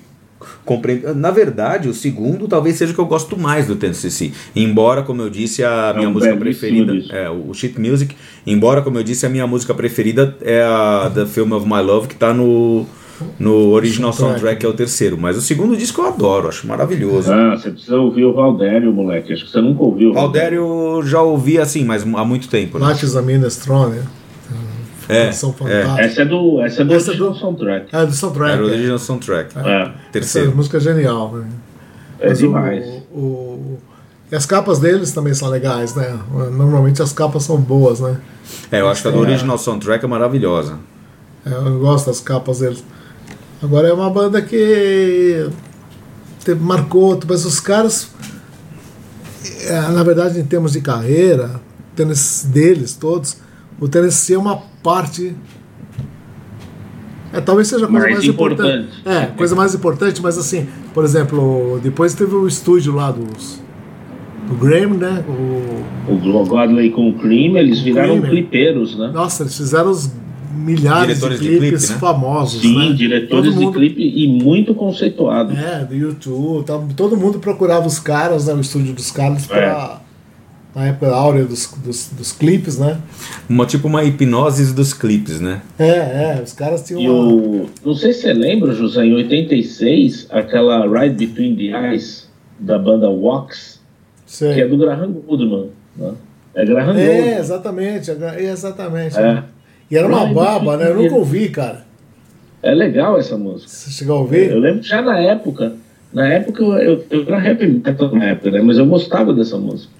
compreende. 0.64 1.12
Na 1.14 1.30
verdade, 1.30 1.88
o 1.88 1.94
segundo 1.94 2.48
talvez 2.48 2.76
seja 2.76 2.92
o 2.92 2.94
que 2.94 3.00
eu 3.00 3.06
gosto 3.06 3.36
mais 3.38 3.66
do 3.66 3.76
Tennessee. 3.76 4.32
Embora, 4.54 5.02
como 5.02 5.22
eu 5.22 5.30
disse, 5.30 5.62
a 5.64 5.92
minha 5.94 6.08
um 6.08 6.12
música 6.12 6.36
preferida 6.36 6.92
é 7.10 7.28
o 7.28 7.52
Sheet 7.52 7.78
Music. 7.78 8.14
Embora, 8.46 8.82
como 8.82 8.98
eu 8.98 9.02
disse, 9.02 9.26
a 9.26 9.28
minha 9.28 9.46
música 9.46 9.74
preferida 9.74 10.36
é 10.40 10.62
a 10.62 11.10
The 11.14 11.26
Film 11.26 11.52
of 11.52 11.66
My 11.66 11.82
Love, 11.82 12.08
que 12.08 12.14
tá 12.14 12.32
no, 12.32 12.86
no 13.38 13.70
original 13.70 14.12
Soundtrack. 14.12 14.64
é 14.64 14.68
o 14.68 14.72
terceiro. 14.72 15.16
Mas 15.18 15.36
o 15.36 15.40
segundo 15.40 15.76
disco 15.76 16.00
eu 16.00 16.06
adoro, 16.08 16.48
acho 16.48 16.66
maravilhoso. 16.66 17.32
Ah, 17.32 17.56
você 17.56 17.70
precisa 17.70 17.96
ouvir 17.96 18.24
o 18.24 18.32
Valdério, 18.34 18.92
moleque. 18.92 19.32
Acho 19.32 19.44
que 19.44 19.50
você 19.50 19.60
nunca 19.60 19.82
ouviu. 19.82 20.12
Valdério 20.12 21.00
já 21.04 21.20
ouvi 21.22 21.58
assim, 21.58 21.84
mas 21.84 22.02
há 22.02 22.24
muito 22.24 22.48
tempo. 22.48 22.78
Né? 22.78 22.86
Lattes 22.86 23.16
a 23.16 23.22
Minestrone, 23.22 24.00
É, 25.08 25.32
são 25.32 25.50
é. 25.50 25.52
fantásticos. 25.54 25.98
Essa 25.98 26.22
é 26.22 26.24
do, 26.24 26.60
essa 26.62 26.82
é 26.82 26.84
do 26.84 26.94
Essa 26.94 27.12
é 27.12 27.14
do- 27.16 27.24
original 27.24 27.34
soundtrack. 27.34 27.86
É, 27.96 28.06
do 28.06 28.12
soundtrack. 28.12 28.52
Era 28.52 28.62
o 28.64 28.68
é. 28.68 28.72
original 28.72 28.98
soundtrack. 28.98 29.58
É, 29.58 29.82
Essa 29.82 29.92
Terceiro. 30.12 30.56
música 30.56 30.76
é 30.76 30.80
genial, 30.80 31.32
né? 31.32 31.46
é 32.20 32.28
Mas 32.28 32.38
demais. 32.38 32.84
O, 33.12 33.18
o- 33.18 33.78
e 34.30 34.36
as 34.36 34.46
capas 34.46 34.78
deles 34.78 35.10
também 35.10 35.34
são 35.34 35.48
legais, 35.48 35.94
né? 35.96 36.16
Normalmente 36.52 37.02
as 37.02 37.12
capas 37.12 37.42
são 37.42 37.56
boas, 37.56 37.98
né? 37.98 38.16
É, 38.70 38.80
eu 38.80 38.88
acho 38.88 39.02
que 39.02 39.08
a 39.08 39.10
do 39.10 39.18
original 39.18 39.58
soundtrack 39.58 40.04
é 40.04 40.08
maravilhosa. 40.08 40.78
É, 41.44 41.50
Eu 41.50 41.80
gosto 41.80 42.06
das 42.06 42.20
capas 42.20 42.60
deles. 42.60 42.84
Agora 43.62 43.88
é 43.88 43.92
uma 43.92 44.08
banda 44.10 44.40
que 44.40 45.48
te- 46.44 46.54
marcou, 46.54 47.18
mas 47.28 47.44
os 47.44 47.60
caras, 47.60 48.10
é, 49.66 49.80
na 49.92 50.02
verdade, 50.02 50.40
em 50.40 50.44
termos 50.44 50.72
de 50.72 50.80
carreira, 50.80 51.60
tênis 51.94 52.46
deles 52.50 52.94
todos, 52.96 53.36
o 53.78 53.88
Tennessee 53.88 54.34
é 54.34 54.38
uma 54.38 54.56
parte. 54.82 55.34
É, 57.32 57.40
talvez 57.40 57.68
seja 57.68 57.84
a 57.84 57.88
coisa 57.88 58.06
Mais 58.06 58.16
mais, 58.18 58.28
importante. 58.28 58.62
importante. 58.70 59.08
É, 59.08 59.26
coisa 59.36 59.54
mais 59.54 59.74
importante, 59.74 60.22
mas 60.22 60.36
assim, 60.38 60.66
por 60.92 61.04
exemplo, 61.04 61.78
depois 61.82 62.14
teve 62.14 62.34
o 62.34 62.46
estúdio 62.48 62.94
lá 62.94 63.10
dos. 63.12 63.60
Do 64.48 64.54
Graham, 64.56 64.94
né? 64.94 65.22
O, 65.28 66.12
O 66.12 66.44
Godley 66.46 66.90
com 66.90 67.08
o 67.10 67.14
Cream, 67.18 67.56
eles 67.56 67.78
viraram 67.80 68.14
Cream, 68.18 68.24
é. 68.26 68.30
clipeiros, 68.30 68.98
né? 68.98 69.10
nossa, 69.14 69.44
eles 69.44 69.56
fizeram 69.56 69.90
os 69.90 70.10
milhares 70.60 71.18
Diretores 71.18 71.38
de 71.40 71.44
de 71.44 71.48
clipe, 71.50 71.66
clipes 71.68 71.90
né? 71.90 71.96
famosos. 71.98 72.60
Sim, 72.62 72.90
né? 72.90 72.92
diretores 72.94 73.54
mundo- 73.54 73.66
de 73.72 73.76
clipe 73.78 74.02
e 74.02 74.28
muito 74.28 74.74
conceituados. 74.74 75.56
É, 75.58 75.84
do 75.84 75.94
YouTube. 75.94 76.64
Tá, 76.66 76.78
todo 76.96 77.16
mundo 77.16 77.38
procurava 77.38 77.86
os 77.86 77.98
caras, 77.98 78.46
né, 78.46 78.54
o 78.54 78.60
estúdio 78.60 78.92
dos 78.92 79.10
caras, 79.10 79.44
É. 79.44 79.46
pra, 79.48 80.00
na 80.74 80.86
época 80.86 81.10
áurea 81.12 81.44
dos, 81.44 81.66
dos, 81.84 82.08
dos 82.16 82.30
clipes, 82.32 82.78
né? 82.78 82.98
Uma, 83.48 83.66
tipo 83.66 83.88
uma 83.88 84.04
hipnose 84.04 84.72
dos 84.72 84.92
clipes, 84.92 85.40
né? 85.40 85.62
É, 85.78 85.88
é, 86.38 86.42
os 86.44 86.52
caras 86.52 86.82
tinham 86.86 87.00
E 87.02 87.08
uma. 87.08 87.32
o. 87.32 87.70
Não 87.84 87.94
sei 87.94 88.12
se 88.12 88.20
você 88.22 88.32
lembra, 88.32 88.72
José, 88.72 89.04
em 89.04 89.14
86, 89.14 90.26
aquela 90.30 90.86
Ride 90.86 91.26
Between 91.26 91.56
the 91.56 91.76
Eyes 91.90 92.28
da 92.58 92.78
banda 92.78 93.08
Wax, 93.10 93.80
que 94.38 94.44
é 94.44 94.66
do 94.68 94.76
Graham 94.76 95.10
Goodman. 95.26 95.70
Né? 95.96 96.12
É 96.54 96.64
Graham 96.64 96.94
É, 96.96 97.06
Goodman. 97.16 97.38
exatamente, 97.38 98.10
é, 98.12 98.42
exatamente. 98.44 99.18
É. 99.18 99.42
E 99.90 99.96
era 99.96 100.06
uma 100.06 100.20
Right 100.20 100.34
baba, 100.34 100.76
né? 100.76 100.90
Eu 100.90 100.96
nunca 100.96 101.14
ouvi, 101.16 101.48
cara. 101.48 101.84
É 102.62 102.72
legal 102.74 103.18
essa 103.18 103.36
música. 103.36 103.68
Você 103.70 103.90
chegou 103.90 104.18
a 104.18 104.20
ouvir? 104.20 104.50
Eu 104.50 104.60
lembro 104.60 104.80
que 104.82 104.88
já 104.88 105.02
na 105.02 105.18
época. 105.18 105.72
Na 106.12 106.28
época 106.28 106.62
eu, 106.62 106.72
eu, 106.78 107.04
eu 107.10 107.22
era 107.34 107.44
heavy 107.48 107.66
metal 107.84 108.14
na 108.14 108.24
época, 108.26 108.50
né? 108.50 108.60
Mas 108.62 108.78
eu 108.78 108.86
gostava 108.86 109.32
dessa 109.32 109.56
música. 109.56 109.92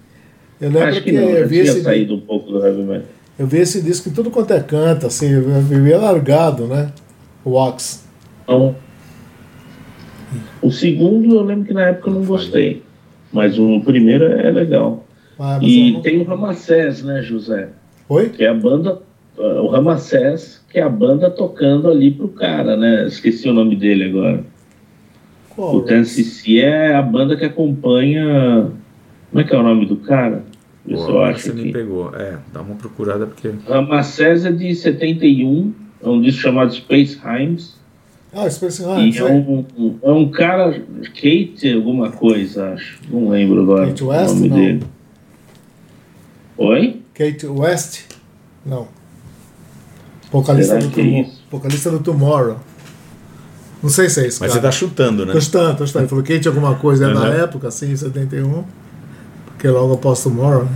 Eu 0.60 0.68
lembro 0.70 0.88
Acho 0.88 1.02
que 1.02 1.10
que 1.10 1.16
não, 1.16 1.22
eu 1.30 1.48
vi, 1.48 1.60
tinha 1.62 1.72
esse, 1.72 1.82
saído 1.82 2.14
um 2.16 2.20
pouco 2.20 2.52
do 2.52 2.64
heavy 2.64 2.82
metal. 2.82 3.06
eu 3.38 3.46
vi 3.46 3.58
esse 3.58 3.80
disco 3.80 4.08
em 4.08 4.12
tudo 4.12 4.30
quanto 4.30 4.52
é 4.52 4.60
canto, 4.60 5.06
assim, 5.06 5.30
eu 5.32 5.42
vivia 5.62 5.96
largado, 5.98 6.66
né? 6.66 6.92
O 7.44 7.52
Wax. 7.52 8.04
Então, 8.44 8.76
o 10.60 10.70
segundo 10.70 11.34
eu 11.36 11.42
lembro 11.42 11.64
que 11.64 11.72
na 11.72 11.86
época 11.86 12.10
eu 12.10 12.14
não 12.14 12.24
gostei. 12.24 12.82
Mas 13.32 13.58
o 13.58 13.80
primeiro 13.80 14.24
é 14.24 14.50
legal. 14.50 15.06
Ah, 15.38 15.58
E 15.62 15.92
não- 15.92 16.02
tem 16.02 16.20
o 16.20 16.24
Ramacés, 16.24 17.02
né, 17.02 17.22
José? 17.22 17.68
Oi? 18.08 18.28
Que 18.28 18.44
é 18.44 18.48
a 18.48 18.54
banda. 18.54 19.00
Uh, 19.38 19.42
O 19.62 19.68
Ramacés, 19.68 20.62
que 20.70 20.78
é 20.78 20.82
a 20.82 20.88
banda 20.88 21.30
tocando 21.30 21.88
ali 21.88 22.10
pro 22.10 22.28
cara, 22.28 22.76
né? 22.76 23.06
Esqueci 23.06 23.48
o 23.48 23.52
nome 23.52 23.76
dele 23.76 24.04
agora. 24.04 24.44
Qual? 25.50 25.76
O 25.76 25.82
TNCC 25.82 26.60
é 26.60 26.94
a 26.94 27.02
banda 27.02 27.36
que 27.36 27.44
acompanha. 27.44 28.70
Como 29.30 29.40
é 29.40 29.44
que 29.44 29.54
é 29.54 29.58
o 29.58 29.62
nome 29.62 29.86
do 29.86 29.96
cara? 29.96 30.44
Eu 30.86 31.02
agora 31.02 31.34
acho 31.34 31.42
você 31.44 31.52
me 31.52 31.72
pegou. 31.72 32.14
É, 32.16 32.38
dá 32.52 32.62
uma 32.62 32.74
procurada 32.74 33.26
porque. 33.26 33.50
Ramacés 33.68 34.44
é 34.44 34.52
de 34.52 34.74
71, 34.74 35.72
é 36.02 36.08
um 36.08 36.20
disco 36.20 36.40
chamado 36.40 36.72
Space 36.72 37.18
Himes. 37.24 37.78
Ah, 38.32 38.48
Space 38.48 38.80
e 38.80 38.84
Hands, 38.84 39.16
é 39.18 39.24
um, 39.24 39.66
um- 39.76 39.98
é 40.02 40.10
um 40.12 40.28
cara, 40.30 40.80
Kate 41.14 41.72
alguma 41.74 42.12
coisa, 42.12 42.70
acho. 42.74 43.00
Não 43.10 43.28
lembro 43.28 43.60
agora 43.62 43.88
Kate 43.88 44.04
West, 44.04 44.30
o 44.30 44.34
nome 44.36 44.48
não. 44.48 44.56
dele. 44.56 44.82
Oi? 46.56 47.00
Kate 47.14 47.46
West? 47.46 48.02
Não. 48.64 48.86
Vocalista 50.32 50.78
do, 50.78 50.88
que 50.90 51.00
é 51.00 51.04
Tomorrow. 51.04 51.22
isso? 51.22 51.42
Vocalista 51.50 51.90
do 51.90 51.98
Tomorrow. 52.00 52.56
Não 53.82 53.88
sei 53.90 54.08
se 54.10 54.20
é 54.20 54.26
esse 54.26 54.40
Mas 54.40 54.52
você 54.52 54.60
tá 54.60 54.70
chutando, 54.70 55.24
né? 55.24 55.32
Tô 55.32 55.40
chutando, 55.40 55.76
tô 55.78 55.86
chutando. 55.86 56.02
Ele 56.04 56.08
falou 56.10 56.24
Kate 56.24 56.46
alguma 56.48 56.74
coisa 56.74 57.06
é 57.06 57.14
Uhum. 57.14 57.22
época, 57.42 57.68
assim, 57.68 57.90
em 57.92 57.96
71. 57.96 58.64
Porque 59.46 59.66
logo 59.68 59.94
após 59.94 60.22
Tomorrow, 60.22 60.64
né? 60.64 60.70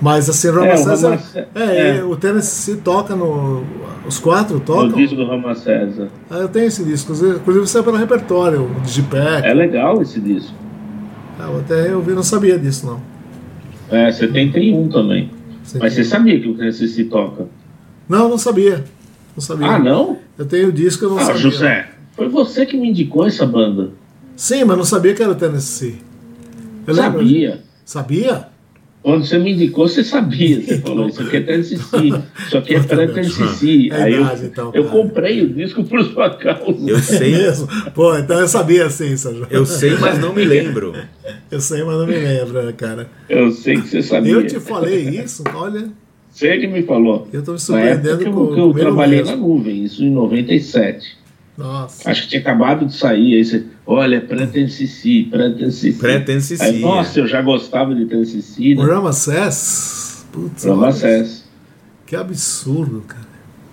Mas 0.00 0.28
assim, 0.30 0.48
É, 0.48 0.50
o 0.50 0.54
Ramacés 0.54 1.02
é, 1.02 1.06
Ramacés- 1.08 1.46
é, 1.54 1.96
é. 1.98 2.04
o 2.04 2.16
Tennessee 2.16 2.76
toca 2.76 3.14
no. 3.16 3.64
Os 4.06 4.18
quatro 4.18 4.56
O 4.56 4.60
tocam. 4.60 4.92
disco 4.92 5.16
do 5.16 5.26
Ramacés. 5.26 5.98
é. 5.98 6.06
Ah, 6.30 6.36
eu 6.38 6.48
tenho 6.48 6.66
esse 6.66 6.84
disco. 6.84 7.12
Inclusive 7.12 7.66
saiu 7.66 7.84
pelo 7.84 7.96
repertório, 7.96 8.62
o 8.62 8.80
Digipack. 8.80 9.46
É 9.46 9.52
legal 9.52 10.00
esse 10.00 10.20
disco. 10.20 10.54
Ah, 11.38 11.48
eu 11.50 11.58
até 11.58 11.90
eu 11.92 12.00
vi, 12.00 12.12
não 12.12 12.22
sabia 12.22 12.58
disso, 12.58 12.86
não. 12.86 13.00
É, 13.90 14.10
71 14.12 14.88
também. 14.88 15.30
Mas 15.78 15.92
você 15.94 16.04
sabia 16.04 16.40
que 16.40 16.48
o 16.48 16.54
TNCC 16.56 17.04
toca? 17.04 17.46
Não, 18.08 18.28
não 18.28 18.38
sabia. 18.38 18.84
Não 19.36 19.42
sabia. 19.42 19.66
Ah, 19.66 19.78
não? 19.78 20.18
Eu 20.36 20.46
tenho 20.46 20.68
o 20.68 20.72
disco, 20.72 21.04
eu 21.04 21.10
não 21.10 21.18
Ah, 21.18 21.24
sabia. 21.26 21.40
José, 21.42 21.88
foi 22.16 22.28
você 22.28 22.64
que 22.66 22.76
me 22.76 22.88
indicou 22.90 23.26
essa 23.26 23.46
banda. 23.46 23.90
Sim, 24.36 24.64
mas 24.64 24.76
não 24.76 24.84
sabia 24.84 25.14
que 25.14 25.22
era 25.22 25.32
o 25.32 25.34
Tennessee. 25.34 25.96
Eu 26.86 26.94
lembro- 26.94 27.18
Sabia. 27.20 27.60
Sabia? 27.84 28.48
quando 29.00 29.24
você 29.24 29.38
me 29.38 29.52
indicou, 29.52 29.88
você 29.88 30.04
sabia. 30.04 30.60
Você 30.60 30.78
falou, 30.82 31.08
isso 31.08 31.22
aqui 31.22 31.36
é 31.38 31.40
TNCC, 31.40 31.96
isso 32.46 32.58
aqui 32.58 32.74
é 32.74 32.80
pré-TNCC. 32.82 33.88
É 33.90 34.02
Aí 34.02 34.12
eu, 34.14 34.24
então, 34.44 34.70
eu 34.74 34.84
comprei 34.84 35.42
o 35.42 35.48
disco 35.48 35.82
por 35.84 36.04
sua 36.04 36.30
causa. 36.36 36.90
Eu 36.90 36.98
sei, 36.98 37.30
Mesmo? 37.32 37.68
Pô, 37.94 38.14
então 38.18 38.38
eu 38.38 38.48
sabia 38.48 38.84
assim, 38.86 39.16
Sérgio. 39.16 39.46
eu 39.50 39.64
sei, 39.64 39.96
mas 39.96 40.18
não 40.18 40.34
me 40.34 40.44
lembro. 40.44 40.92
Eu 41.50 41.60
sei, 41.60 41.82
mas 41.84 41.96
não 41.96 42.06
me 42.06 42.16
lembro, 42.18 42.70
cara. 42.74 43.08
Eu 43.30 43.50
sei 43.50 43.76
que 43.80 43.88
você 43.88 44.02
sabia. 44.02 44.32
Eu 44.32 44.46
te 44.46 44.60
falei 44.60 45.08
isso, 45.08 45.42
olha, 45.54 45.88
Você 46.30 46.58
que 46.58 46.66
me 46.66 46.82
falou. 46.82 47.26
eu 47.32 47.42
tô 47.42 47.52
me 47.52 47.58
surpreendendo 47.58 48.18
que 48.18 48.24
eu, 48.28 48.32
com 48.32 48.54
que 48.54 48.60
eu 48.60 48.74
trabalhei 48.74 49.18
mesmo. 49.18 49.36
na 49.36 49.42
nuvem, 49.42 49.84
isso 49.84 50.04
em 50.04 50.10
97. 50.10 51.16
Nossa. 51.56 52.08
Acho 52.10 52.22
que 52.22 52.28
tinha 52.28 52.40
acabado 52.40 52.86
de 52.86 52.94
sair. 52.94 53.34
Aí 53.34 53.44
você, 53.44 53.64
olha, 53.84 54.20
pré-TNCC, 54.20 55.26
pré-TNCC. 55.30 55.92
Pré-TNCC, 55.98 56.62
Aí, 56.62 56.80
Nossa, 56.80 57.18
eu 57.18 57.26
já 57.26 57.42
gostava 57.42 57.94
de 57.94 58.06
TNCC, 58.06 58.74
O 58.76 58.86
né? 58.86 58.92
Ramacés, 58.94 60.24
putz, 60.32 60.64
acesso. 60.66 61.44
que 62.06 62.14
absurdo, 62.14 63.02
cara. 63.08 63.26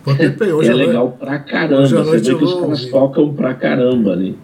Pode 0.03 0.17
ter 0.19 0.35
pego 0.37 0.57
hoje 0.57 0.69
é 0.69 0.73
noite- 0.73 0.87
legal 0.87 1.11
pra 1.19 1.39
caramba. 1.39 1.81
hoje 1.81 1.93
Você 1.95 2.33
vê 2.33 2.37
que 2.39 2.43
os 2.45 2.53
caras 2.55 2.79
ouvir. 2.79 2.91
tocam 2.91 3.33
pra 3.33 3.53
caramba 3.53 4.11
ali. 4.13 4.35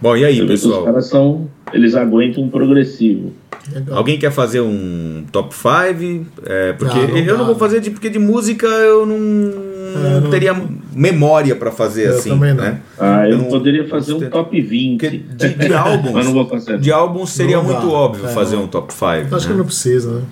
Bom, 0.00 0.16
e 0.16 0.24
aí, 0.24 0.34
Você 0.36 0.46
que 0.46 0.52
os 0.52 0.60
pessoal? 0.62 0.84
caras 0.84 1.06
são. 1.06 1.50
Eles 1.72 1.94
aguentam 1.94 2.42
um 2.44 2.48
progressivo. 2.48 3.32
Legal. 3.72 3.98
Alguém 3.98 4.18
quer 4.18 4.30
fazer 4.32 4.60
um 4.62 5.24
top 5.30 5.54
5? 5.54 6.26
É, 6.46 6.72
porque 6.72 6.98
Ah, 6.98 7.06
não 7.08 7.16
eu 7.18 7.26
dá. 7.26 7.38
não 7.38 7.46
vou 7.46 7.54
fazer 7.56 7.80
de 7.80 7.90
porque 7.90 8.08
de 8.08 8.18
música 8.18 8.66
eu 8.66 9.04
não, 9.04 9.16
É, 9.16 10.20
não- 10.20 10.30
teria 10.30 10.54
memória 10.94 11.54
pra 11.54 11.70
fazer 11.70 12.06
Eu 12.06 12.14
assim, 12.14 12.30
também 12.30 12.54
não. 12.54 12.64
né? 12.64 12.80
Ah, 12.98 13.26
eu, 13.26 13.32
Eu 13.32 13.38
não- 13.38 13.44
poderia 13.46 13.86
fazer 13.86 14.14
um 14.14 14.30
top 14.30 14.58
20. 14.60 15.00
Porque 15.00 15.18
de, 15.18 15.54
de 15.68 15.72
álbuns, 15.74 16.12
Mas 16.12 16.26
não 16.26 16.32
vou 16.32 16.48
fazer. 16.48 16.78
de 16.78 16.90
álbuns 16.90 17.30
seria 17.30 17.56
Não 17.58 17.66
dá. 17.66 17.72
muito 17.74 17.90
óbvio 17.92 18.24
É, 18.26 18.28
fazer 18.28 18.56
não. 18.56 18.64
um 18.64 18.68
top 18.68 18.92
5. 18.92 19.34
Acho 19.36 19.48
que 19.48 19.52
não 19.54 19.64
precisa, 19.66 20.14
né? 20.20 20.22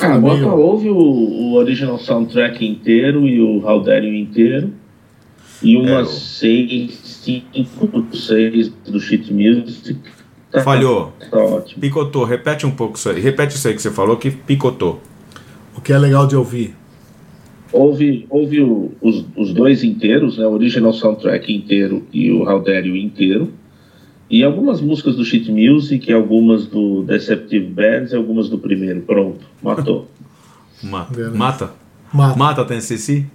Ah, 0.00 0.18
bota, 0.18 0.36
meio- 0.36 0.56
ouve 0.56 0.88
o, 0.88 0.94
o 0.96 1.54
original 1.54 1.98
soundtrack 1.98 2.64
inteiro 2.64 3.26
e 3.26 3.40
o 3.40 3.60
You 3.60 4.14
inteiro. 4.14 4.70
E 5.62 5.76
umas 5.76 5.90
É, 5.90 6.02
o- 6.02 6.06
seis, 6.06 6.98
cinco, 7.02 8.06
seis 8.16 8.68
do 8.88 8.98
Cheat 9.00 9.30
Music. 9.32 9.98
Tá- 10.50 10.62
Falhou. 10.62 11.12
Tá 11.30 11.38
ótimo. 11.38 11.80
Picotou, 11.80 12.24
repete 12.24 12.66
um 12.66 12.70
pouco 12.70 12.96
isso 12.98 13.08
aí. 13.08 13.20
Repete 13.20 13.54
isso 13.56 13.66
aí 13.68 13.74
que 13.74 13.80
você 13.82 13.90
falou 13.90 14.16
que 14.16 14.30
picotou. 14.30 15.00
O 15.76 15.80
que 15.80 15.92
é 15.92 15.98
legal 15.98 16.26
de 16.26 16.34
ouvir. 16.36 16.74
Houve, 17.72 18.26
houve 18.28 18.60
o- 18.60 18.90
os, 19.00 19.24
os 19.36 19.54
dois 19.54 19.84
inteiros, 19.84 20.38
né? 20.38 20.46
O 20.46 20.50
original 20.52 20.92
soundtrack 20.92 21.54
inteiro 21.54 22.04
e 22.12 22.30
o 22.32 22.42
You 22.44 22.96
inteiro. 22.96 23.52
E 24.28 24.42
algumas 24.44 24.80
músicas 24.80 25.16
do 25.16 25.24
Cheat 25.24 25.50
Music, 25.50 26.12
algumas 26.12 26.66
do 26.66 27.02
Deceptive 27.02 27.66
Bands 27.66 28.12
e 28.12 28.16
algumas 28.16 28.48
do 28.48 28.58
primeiro. 28.58 29.00
Pronto, 29.02 29.44
matou. 29.62 30.08
Mata. 30.82 31.30
Mata? 31.30 31.70
Mata. 32.12 32.38
Mata 32.38 32.64
TNCC? 32.64 33.26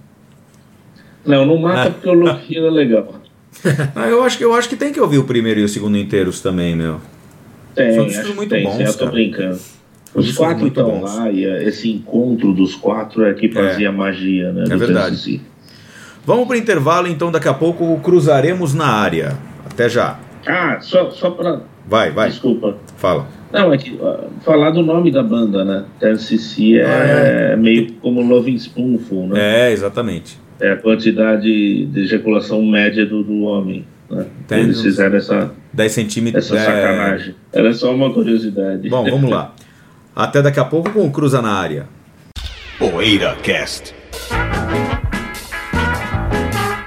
Não, 1.24 1.44
não 1.46 1.56
mata 1.58 1.90
porque 1.90 2.08
o 2.08 2.12
Loquinho 2.14 2.66
é 2.66 2.70
legal. 2.70 3.14
Ah, 3.94 4.08
eu, 4.08 4.22
acho, 4.22 4.38
que- 4.38 4.44
eu 4.44 4.54
acho 4.54 4.68
que 4.68 4.76
tem 4.76 4.92
que 4.92 5.00
ouvir 5.00 5.18
o 5.18 5.24
primeiro 5.24 5.60
e 5.60 5.64
o 5.64 5.68
segundo 5.68 5.96
inteiros 5.96 6.40
também, 6.40 6.74
meu. 6.76 7.00
Tem, 7.74 7.94
São 7.94 8.06
acho 8.06 8.34
muito 8.34 8.50
tem, 8.50 8.64
bons, 8.64 8.76
sim, 8.76 8.82
eu 8.84 8.94
tô 8.96 9.06
brincando. 9.08 9.58
Os 10.14 10.24
discos 10.24 10.46
quatro 10.46 10.66
estão 10.68 10.90
bons. 11.00 11.02
lá 11.14 11.30
e 11.30 11.44
eh, 11.44 11.64
esse 11.64 11.90
encontro 11.90 12.52
dos 12.54 12.74
quatro 12.74 13.24
é 13.24 13.34
que 13.34 13.50
fazia 13.52 13.92
magia, 13.92 14.50
né? 14.52 14.64
É 14.70 14.76
verdade. 14.76 15.42
Vamos 16.24 16.46
pro 16.46 16.56
intervalo, 16.56 17.06
então 17.06 17.30
daqui 17.30 17.48
a 17.48 17.54
pouco 17.54 17.98
cruzaremos 18.00 18.72
na 18.72 18.86
área. 18.86 19.36
Até 19.70 19.88
já. 19.88 20.18
Ah, 20.46 20.78
só, 20.80 21.10
só 21.10 21.30
pra. 21.30 21.60
Vai, 21.86 22.10
vai, 22.12 22.30
Desculpa. 22.30 22.76
fala. 22.96 23.28
Não, 23.52 23.72
é 23.72 23.78
que 23.78 23.98
ah, 24.02 24.24
falar 24.42 24.70
do 24.70 24.82
nome 24.82 25.10
da 25.10 25.22
banda, 25.22 25.64
né? 25.64 25.84
TNCC 26.00 26.78
é, 26.78 26.84
Ah, 26.84 27.52
é. 27.52 27.56
meio 27.56 27.92
como 27.94 28.22
Loving 28.22 28.58
Spoonful, 28.58 29.28
né? 29.28 29.68
É, 29.68 29.72
exatamente. 29.72 30.38
É 30.60 30.72
a 30.72 30.76
quantidade 30.76 31.86
de 31.86 32.00
ejaculação 32.00 32.64
média 32.64 33.04
do, 33.04 33.22
do 33.22 33.42
homem. 33.42 33.84
Né? 34.10 34.26
Eles 34.50 34.80
fizeram 34.80 35.16
essa, 35.16 35.52
10 35.72 35.92
centímetros. 35.92 36.50
essa 36.50 36.56
é... 36.56 36.64
sacanagem. 36.64 37.34
Era 37.52 37.72
só 37.72 37.94
uma 37.94 38.12
curiosidade. 38.12 38.88
Bom, 38.88 39.04
vamos 39.04 39.30
lá. 39.30 39.54
Até 40.14 40.40
daqui 40.40 40.58
a 40.58 40.64
pouco 40.64 40.90
com 40.90 41.06
o 41.06 41.10
Cruza 41.10 41.42
na 41.42 41.52
área. 41.52 41.86
PoeiraCast. 42.78 43.94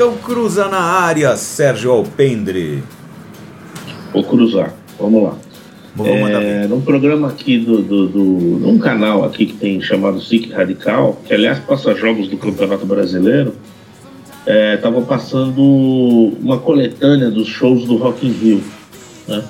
Então 0.00 0.16
cruza 0.16 0.66
na 0.66 0.80
área, 0.80 1.36
Sérgio 1.36 1.90
Alpendre. 1.90 2.82
Vou 4.14 4.24
cruzar. 4.24 4.72
Vamos 4.98 5.24
lá. 5.24 5.36
Mandar 5.94 6.42
É, 6.42 6.66
num 6.66 6.80
programa 6.80 7.28
aqui 7.28 7.58
do, 7.58 7.82
do, 7.82 8.08
do. 8.08 8.24
num 8.60 8.78
canal 8.78 9.22
aqui 9.26 9.44
que 9.44 9.52
tem 9.52 9.78
chamado 9.82 10.18
SIC 10.18 10.52
Radical, 10.54 11.20
que 11.26 11.34
aliás 11.34 11.58
passa 11.58 11.94
jogos 11.94 12.28
do 12.28 12.38
Campeonato 12.38 12.86
Brasileiro, 12.86 13.52
estava 14.46 15.02
passando 15.02 15.62
uma 16.42 16.56
coletânea 16.56 17.30
dos 17.30 17.48
shows 17.48 17.84
do 17.84 17.96
Rock 17.98 18.26
in 18.26 18.32
Rio. 18.32 18.64
Né? 19.28 19.44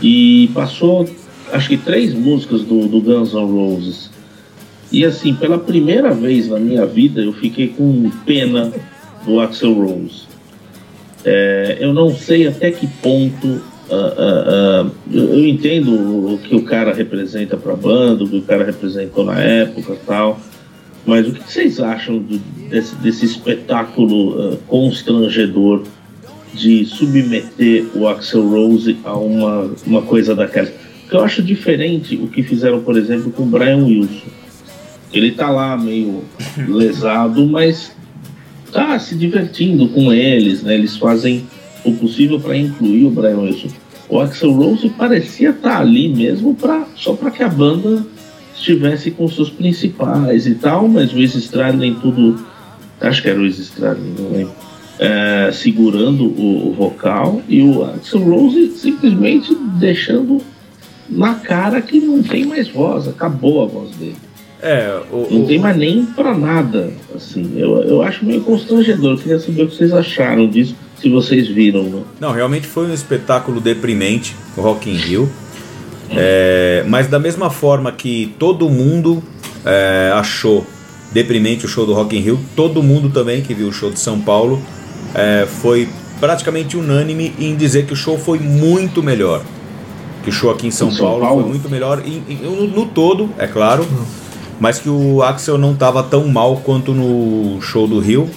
E 0.00 0.50
passou 0.54 1.06
acho 1.52 1.68
que 1.68 1.76
três 1.76 2.14
músicas 2.14 2.62
do, 2.62 2.88
do 2.88 3.02
Guns 3.02 3.34
N' 3.34 3.44
Roses. 3.44 4.10
E 4.90 5.04
assim, 5.04 5.34
pela 5.34 5.58
primeira 5.58 6.14
vez 6.14 6.48
na 6.48 6.58
minha 6.58 6.86
vida 6.86 7.20
eu 7.20 7.34
fiquei 7.34 7.68
com 7.68 8.10
pena 8.24 8.72
do 9.28 9.40
Axel 9.40 9.74
Rose. 9.74 10.26
É, 11.24 11.76
eu 11.80 11.92
não 11.92 12.14
sei 12.14 12.46
até 12.48 12.70
que 12.70 12.86
ponto 12.86 13.60
ah, 13.90 14.14
ah, 14.18 14.44
ah, 14.46 14.90
eu, 15.10 15.46
entendo 15.46 16.34
o 16.34 16.38
que 16.38 16.54
o 16.54 16.62
cara 16.62 16.92
representa 16.92 17.56
para 17.56 17.72
a 17.72 17.76
banda, 17.76 18.24
o 18.24 18.28
que 18.28 18.36
o 18.36 18.42
cara 18.42 18.64
representou 18.64 19.24
na 19.24 19.40
época 19.40 19.96
tal, 20.06 20.38
mas 21.06 21.26
o 21.26 21.32
que 21.32 21.50
vocês 21.50 21.80
acham 21.80 22.18
do- 22.18 22.38
desse, 22.68 22.94
desse 22.96 23.24
espetáculo 23.24 24.52
ah, 24.52 24.56
constrangedor 24.66 25.84
de 26.52 26.84
submeter 26.84 27.86
o 27.94 28.06
Axel 28.06 28.46
Rose 28.46 28.98
a 29.04 29.16
uma, 29.16 29.70
uma 29.86 30.02
coisa 30.02 30.34
daquela? 30.34 30.70
Porque 31.02 31.16
eu 31.16 31.24
acho 31.24 31.42
diferente 31.42 32.16
o 32.16 32.28
que 32.28 32.42
fizeram, 32.42 32.82
por 32.82 32.96
exemplo, 32.96 33.32
com 33.32 33.44
o 33.44 33.46
Brian 33.46 33.84
Wilson. 33.84 34.28
Ele 35.12 35.30
tá 35.30 35.50
lá 35.50 35.74
meio 35.78 36.24
lesado, 36.68 37.46
mas 37.46 37.96
tá 38.72 38.98
se 38.98 39.14
divertindo 39.14 39.88
com 39.88 40.12
eles, 40.12 40.62
né? 40.62 40.74
Eles 40.74 40.96
fazem 40.96 41.44
o 41.84 41.92
possível 41.92 42.38
para 42.40 42.56
incluir 42.56 43.06
o 43.06 43.10
Brian 43.10 43.38
Wilson. 43.38 43.68
O 44.08 44.20
Axel 44.20 44.52
Rose 44.52 44.88
parecia 44.90 45.50
estar 45.50 45.80
ali 45.80 46.08
mesmo 46.08 46.54
pra, 46.54 46.86
só 46.96 47.14
para 47.14 47.30
que 47.30 47.42
a 47.42 47.48
banda 47.48 48.06
estivesse 48.54 49.10
com 49.10 49.28
seus 49.28 49.50
principais 49.50 50.46
e 50.46 50.54
tal, 50.54 50.88
mas 50.88 51.12
o 51.12 51.18
Izzy 51.18 51.38
Stradlin 51.38 51.94
tudo, 51.94 52.44
acho 53.00 53.22
que 53.22 53.28
era 53.28 53.38
o 53.38 53.46
Izzy 53.46 53.62
Stradlin, 53.62 54.14
não 54.18 54.30
lembro, 54.30 54.54
é, 54.98 55.50
segurando 55.52 56.24
o, 56.24 56.70
o 56.70 56.72
vocal 56.72 57.42
e 57.48 57.62
o 57.62 57.84
Axel 57.84 58.20
Rose 58.20 58.72
simplesmente 58.76 59.54
deixando 59.78 60.40
na 61.08 61.34
cara 61.34 61.80
que 61.80 62.00
não 62.00 62.22
tem 62.22 62.44
mais 62.44 62.68
voz, 62.68 63.06
acabou 63.06 63.62
a 63.62 63.66
voz 63.66 63.90
dele. 63.96 64.16
É, 64.60 65.00
o, 65.12 65.28
Não 65.30 65.46
tem 65.46 65.58
mais 65.58 65.76
nem 65.76 66.04
pra 66.04 66.36
nada, 66.36 66.90
assim. 67.14 67.52
Eu, 67.56 67.82
eu 67.82 68.02
acho 68.02 68.24
meio 68.24 68.40
constrangedor. 68.40 69.12
Eu 69.12 69.18
queria 69.18 69.38
saber 69.38 69.62
o 69.62 69.68
que 69.68 69.76
vocês 69.76 69.92
acharam 69.92 70.48
disso, 70.48 70.74
se 71.00 71.08
vocês 71.08 71.48
viram, 71.48 71.84
né? 71.84 72.02
Não, 72.20 72.32
realmente 72.32 72.66
foi 72.66 72.86
um 72.86 72.94
espetáculo 72.94 73.60
deprimente, 73.60 74.34
o 74.56 74.60
Rock 74.60 74.90
in 74.90 74.96
Rio. 74.96 75.30
É, 76.10 76.84
mas 76.88 77.06
da 77.06 77.18
mesma 77.18 77.50
forma 77.50 77.92
que 77.92 78.34
todo 78.38 78.68
mundo 78.68 79.22
é, 79.64 80.10
achou 80.14 80.66
deprimente 81.12 81.66
o 81.66 81.68
show 81.68 81.86
do 81.86 81.92
Rock 81.92 82.16
in 82.16 82.20
Rio, 82.20 82.40
todo 82.56 82.82
mundo 82.82 83.10
também 83.10 83.42
que 83.42 83.54
viu 83.54 83.68
o 83.68 83.72
show 83.72 83.90
de 83.90 84.00
São 84.00 84.20
Paulo 84.20 84.60
é, 85.14 85.46
foi 85.46 85.88
praticamente 86.20 86.76
unânime 86.76 87.32
em 87.38 87.54
dizer 87.56 87.86
que 87.86 87.92
o 87.92 87.96
show 87.96 88.18
foi 88.18 88.38
muito 88.38 89.02
melhor. 89.02 89.42
Que 90.22 90.30
o 90.30 90.32
show 90.32 90.50
aqui 90.50 90.66
em 90.66 90.70
São, 90.70 90.90
São 90.90 91.06
Paulo, 91.06 91.20
Paulo, 91.20 91.42
foi 91.42 91.50
muito 91.50 91.70
melhor, 91.70 92.02
e, 92.04 92.22
e, 92.28 92.40
no, 92.42 92.66
no, 92.66 92.86
todo, 92.86 93.30
é 93.38 93.46
claro, 93.46 93.84
hum. 93.84 94.04
Mas 94.60 94.78
que 94.78 94.88
o 94.88 95.22
Axel 95.22 95.58
não 95.58 95.72
estava 95.72 96.02
tão 96.02 96.26
mal 96.28 96.56
quanto 96.58 96.92
no 96.92 97.60
show 97.60 97.86
do 97.86 97.98
Rio. 97.98 98.28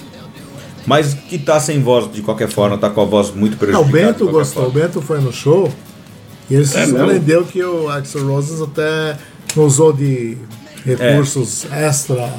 Mas 0.84 1.14
que 1.14 1.38
tá 1.38 1.60
sem 1.60 1.80
voz 1.80 2.10
de 2.12 2.22
qualquer 2.22 2.48
forma, 2.48 2.76
tá 2.76 2.90
com 2.90 3.00
a 3.00 3.04
voz 3.04 3.30
muito 3.30 3.56
prejudicada. 3.56 3.84
Não, 3.84 3.88
o 3.88 3.92
Bento 3.92 4.28
gostou, 4.28 4.64
forma. 4.64 4.78
o 4.78 4.82
Bento 4.82 5.00
foi 5.00 5.20
no 5.20 5.32
show 5.32 5.72
e 6.50 6.54
ele 6.54 6.66
se 6.66 6.76
é 6.76 6.86
surpreendeu 6.86 7.44
que 7.44 7.62
o 7.62 7.88
Axel 7.88 8.26
Roses 8.26 8.60
até 8.60 9.16
usou 9.56 9.92
de 9.92 10.36
recursos 10.84 11.66
é. 11.70 11.86
extra. 11.86 12.32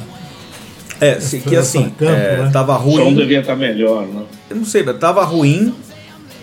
É, 1.00 1.12
extra 1.12 1.40
que 1.40 1.56
assim, 1.56 1.90
campo, 1.90 2.12
é, 2.12 2.42
né? 2.42 2.50
tava 2.52 2.76
ruim. 2.76 3.02
O 3.02 3.04
som 3.06 3.14
devia 3.14 3.40
estar 3.40 3.54
tá 3.54 3.58
melhor, 3.58 4.06
né? 4.06 4.24
Eu 4.50 4.56
não 4.56 4.64
sei, 4.64 4.84
tava 4.94 5.24
ruim, 5.24 5.74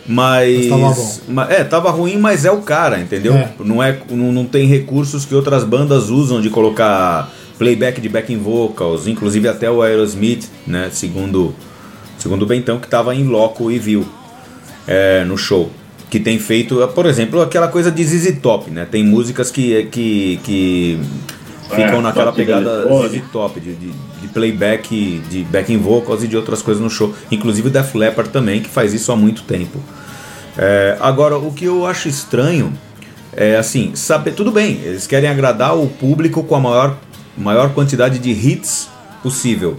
mas. 0.06 0.68
mas 0.68 1.22
tava 1.28 1.54
é, 1.54 1.64
tava 1.64 1.91
ruim, 1.91 2.18
mas 2.18 2.45
é 2.45 2.52
o 2.52 2.62
cara, 2.62 2.99
entendeu? 2.99 3.34
É. 3.34 3.54
Não, 3.60 3.82
é, 3.82 3.97
não, 4.10 4.32
não 4.32 4.45
tem 4.45 4.68
recursos 4.68 5.26
que 5.26 5.36
outras 5.36 5.64
bandas 5.64 6.10
usam 6.10 6.41
de 6.41 6.49
colocar 6.49 7.32
playback 7.58 8.02
de 8.02 8.10
backing 8.10 8.38
vocals, 8.38 9.08
inclusive 9.08 9.47
até 9.47 9.70
o 9.70 9.82
Aerosmith, 9.82 10.49
né? 10.66 10.89
Segundo, 10.91 11.54
segundo 12.18 12.43
o 12.43 12.45
Bentão, 12.45 12.80
que 12.80 12.88
tava 12.88 13.14
em 13.14 13.26
loco 13.26 13.70
e 13.72 13.78
viu 13.78 14.06
é, 14.88 15.24
no 15.24 15.38
show 15.38 15.70
que 16.12 16.20
tem 16.20 16.38
feito, 16.38 16.86
por 16.89 17.06
exemplo, 17.06 17.41
aquela 17.41 17.70
coisa 17.70 17.89
de 17.89 18.04
ZZ 18.04 18.38
Top, 18.41 18.70
né? 18.70 18.86
Tem 18.89 19.02
músicas 19.02 19.49
que, 19.49 19.86
que, 19.86 20.41
que 20.43 20.99
ficam 21.72 21.99
é, 21.99 22.01
naquela 22.01 22.32
pegada 22.32 22.84
ZZ 22.84 23.22
Top, 23.32 23.59
de, 23.59 23.74
de, 23.74 23.91
de, 24.22 24.28
playback, 24.28 25.22
de 25.30 25.43
backing 25.43 25.78
vocals 25.78 26.24
e 26.24 26.28
de 26.28 26.38
outras 26.38 26.61
coisas 26.61 26.82
no 26.82 26.89
show. 26.89 27.13
Inclusive 27.32 27.67
o 27.67 27.72
Def 27.72 27.95
Leppard 27.95 28.30
também, 28.30 28.61
que 28.61 28.69
faz 28.69 28.93
isso 28.93 29.11
há 29.11 29.15
muito 29.15 29.43
tempo. 29.43 29.80
É, 30.57 30.97
agora, 30.99 31.38
o 31.38 31.51
que 31.51 31.65
eu 31.65 31.86
acho 31.86 32.07
estranho 32.07 32.74
é 33.34 33.55
assim, 33.55 33.91
saber, 33.95 34.32
tudo 34.32 34.51
bem, 34.51 34.80
eles 34.84 35.07
querem 35.07 35.30
agradar 35.30 35.78
o 35.78 35.88
público 35.88 36.43
com 36.43 36.55
a 36.55 36.59
maior, 36.59 36.97
maior 37.38 37.74
quantidade 37.74 38.19
de 38.19 38.32
hits 38.32 38.89
possível. 39.24 39.78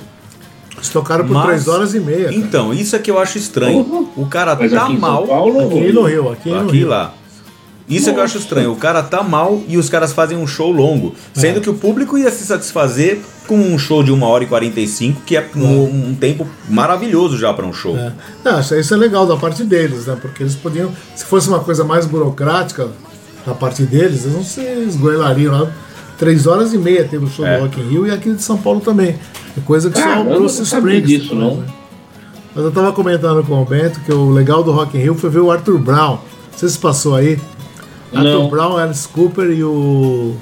Eles 0.74 0.88
tocaram 0.88 1.24
por 1.26 1.34
Mas, 1.34 1.46
3 1.64 1.68
horas 1.68 1.94
e 1.94 2.00
meia. 2.00 2.24
Cara. 2.24 2.34
Então, 2.34 2.74
isso 2.74 2.96
é 2.96 2.98
que 2.98 3.10
eu 3.10 3.18
acho 3.18 3.38
estranho. 3.38 3.78
Uhum. 3.78 4.08
O 4.16 4.26
cara 4.26 4.56
Mas 4.56 4.72
tá 4.72 4.88
mal. 4.88 5.26
Paulo, 5.26 5.66
aqui 5.66 5.92
no 5.92 6.02
Rio, 6.02 6.32
aqui, 6.32 6.52
aqui 6.52 6.76
Rio. 6.78 6.88
lá. 6.88 7.14
Isso 7.88 8.08
é 8.08 8.12
que 8.12 8.18
eu 8.18 8.22
acho 8.22 8.38
estranho. 8.38 8.72
O 8.72 8.76
cara 8.76 9.02
tá 9.02 9.22
mal 9.22 9.60
e 9.68 9.76
os 9.76 9.88
caras 9.88 10.12
fazem 10.12 10.38
um 10.38 10.46
show 10.46 10.70
longo. 10.70 11.14
Sendo 11.34 11.58
é. 11.58 11.60
que 11.60 11.70
o 11.70 11.74
público 11.74 12.16
ia 12.16 12.30
se 12.30 12.44
satisfazer 12.44 13.20
com 13.46 13.56
um 13.56 13.78
show 13.78 14.02
de 14.02 14.12
1 14.12 14.22
hora 14.22 14.44
e 14.44 14.46
45, 14.46 15.22
que 15.22 15.36
é 15.36 15.50
um, 15.56 16.10
um 16.10 16.14
tempo 16.14 16.46
maravilhoso 16.68 17.36
já 17.36 17.52
para 17.52 17.66
um 17.66 17.72
show. 17.72 17.96
É. 17.96 18.12
Não, 18.44 18.60
isso 18.60 18.94
é 18.94 18.96
legal 18.96 19.26
da 19.26 19.36
parte 19.36 19.64
deles, 19.64 20.06
né? 20.06 20.16
Porque 20.20 20.42
eles 20.42 20.54
podiam. 20.54 20.90
Se 21.14 21.24
fosse 21.24 21.48
uma 21.48 21.60
coisa 21.60 21.84
mais 21.84 22.06
burocrática 22.06 22.88
da 23.44 23.54
parte 23.54 23.82
deles, 23.82 24.24
eles 24.24 24.34
não 24.34 24.44
se 24.44 24.60
esgoelariam 24.60 25.52
lá. 25.52 25.72
Três 26.18 26.46
horas 26.46 26.72
e 26.72 26.78
meia 26.78 27.04
teve 27.04 27.24
o 27.24 27.28
show 27.28 27.44
é. 27.44 27.58
do 27.58 27.64
Rock 27.64 27.80
in 27.80 27.88
Rio 27.88 28.06
e 28.06 28.10
aqui 28.10 28.32
de 28.32 28.42
São 28.42 28.56
Paulo 28.56 28.80
também. 28.80 29.16
É 29.56 29.60
coisa 29.64 29.90
que 29.90 29.98
ah, 29.98 30.14
só 30.14 30.20
o 30.20 30.24
Bruce 30.24 30.62
Springs. 30.62 31.08
Disso, 31.08 31.34
não. 31.34 31.56
Né? 31.56 31.66
Mas 32.54 32.64
eu 32.64 32.70
tava 32.70 32.92
comentando 32.92 33.44
com 33.44 33.60
o 33.60 33.64
Bento 33.64 34.00
que 34.00 34.12
o 34.12 34.30
legal 34.30 34.62
do 34.62 34.72
Rock 34.72 34.96
in 34.96 35.00
Rio 35.00 35.14
foi 35.14 35.30
ver 35.30 35.40
o 35.40 35.50
Arthur 35.50 35.78
Brown. 35.78 36.18
Não 36.52 36.58
sei 36.58 36.68
se 36.68 36.78
passou 36.78 37.14
aí. 37.14 37.40
Não. 38.12 38.20
Arthur 38.20 38.48
Brown, 38.48 38.76
Alice 38.76 39.08
Cooper 39.08 39.50
e 39.50 39.64
o 39.64 40.34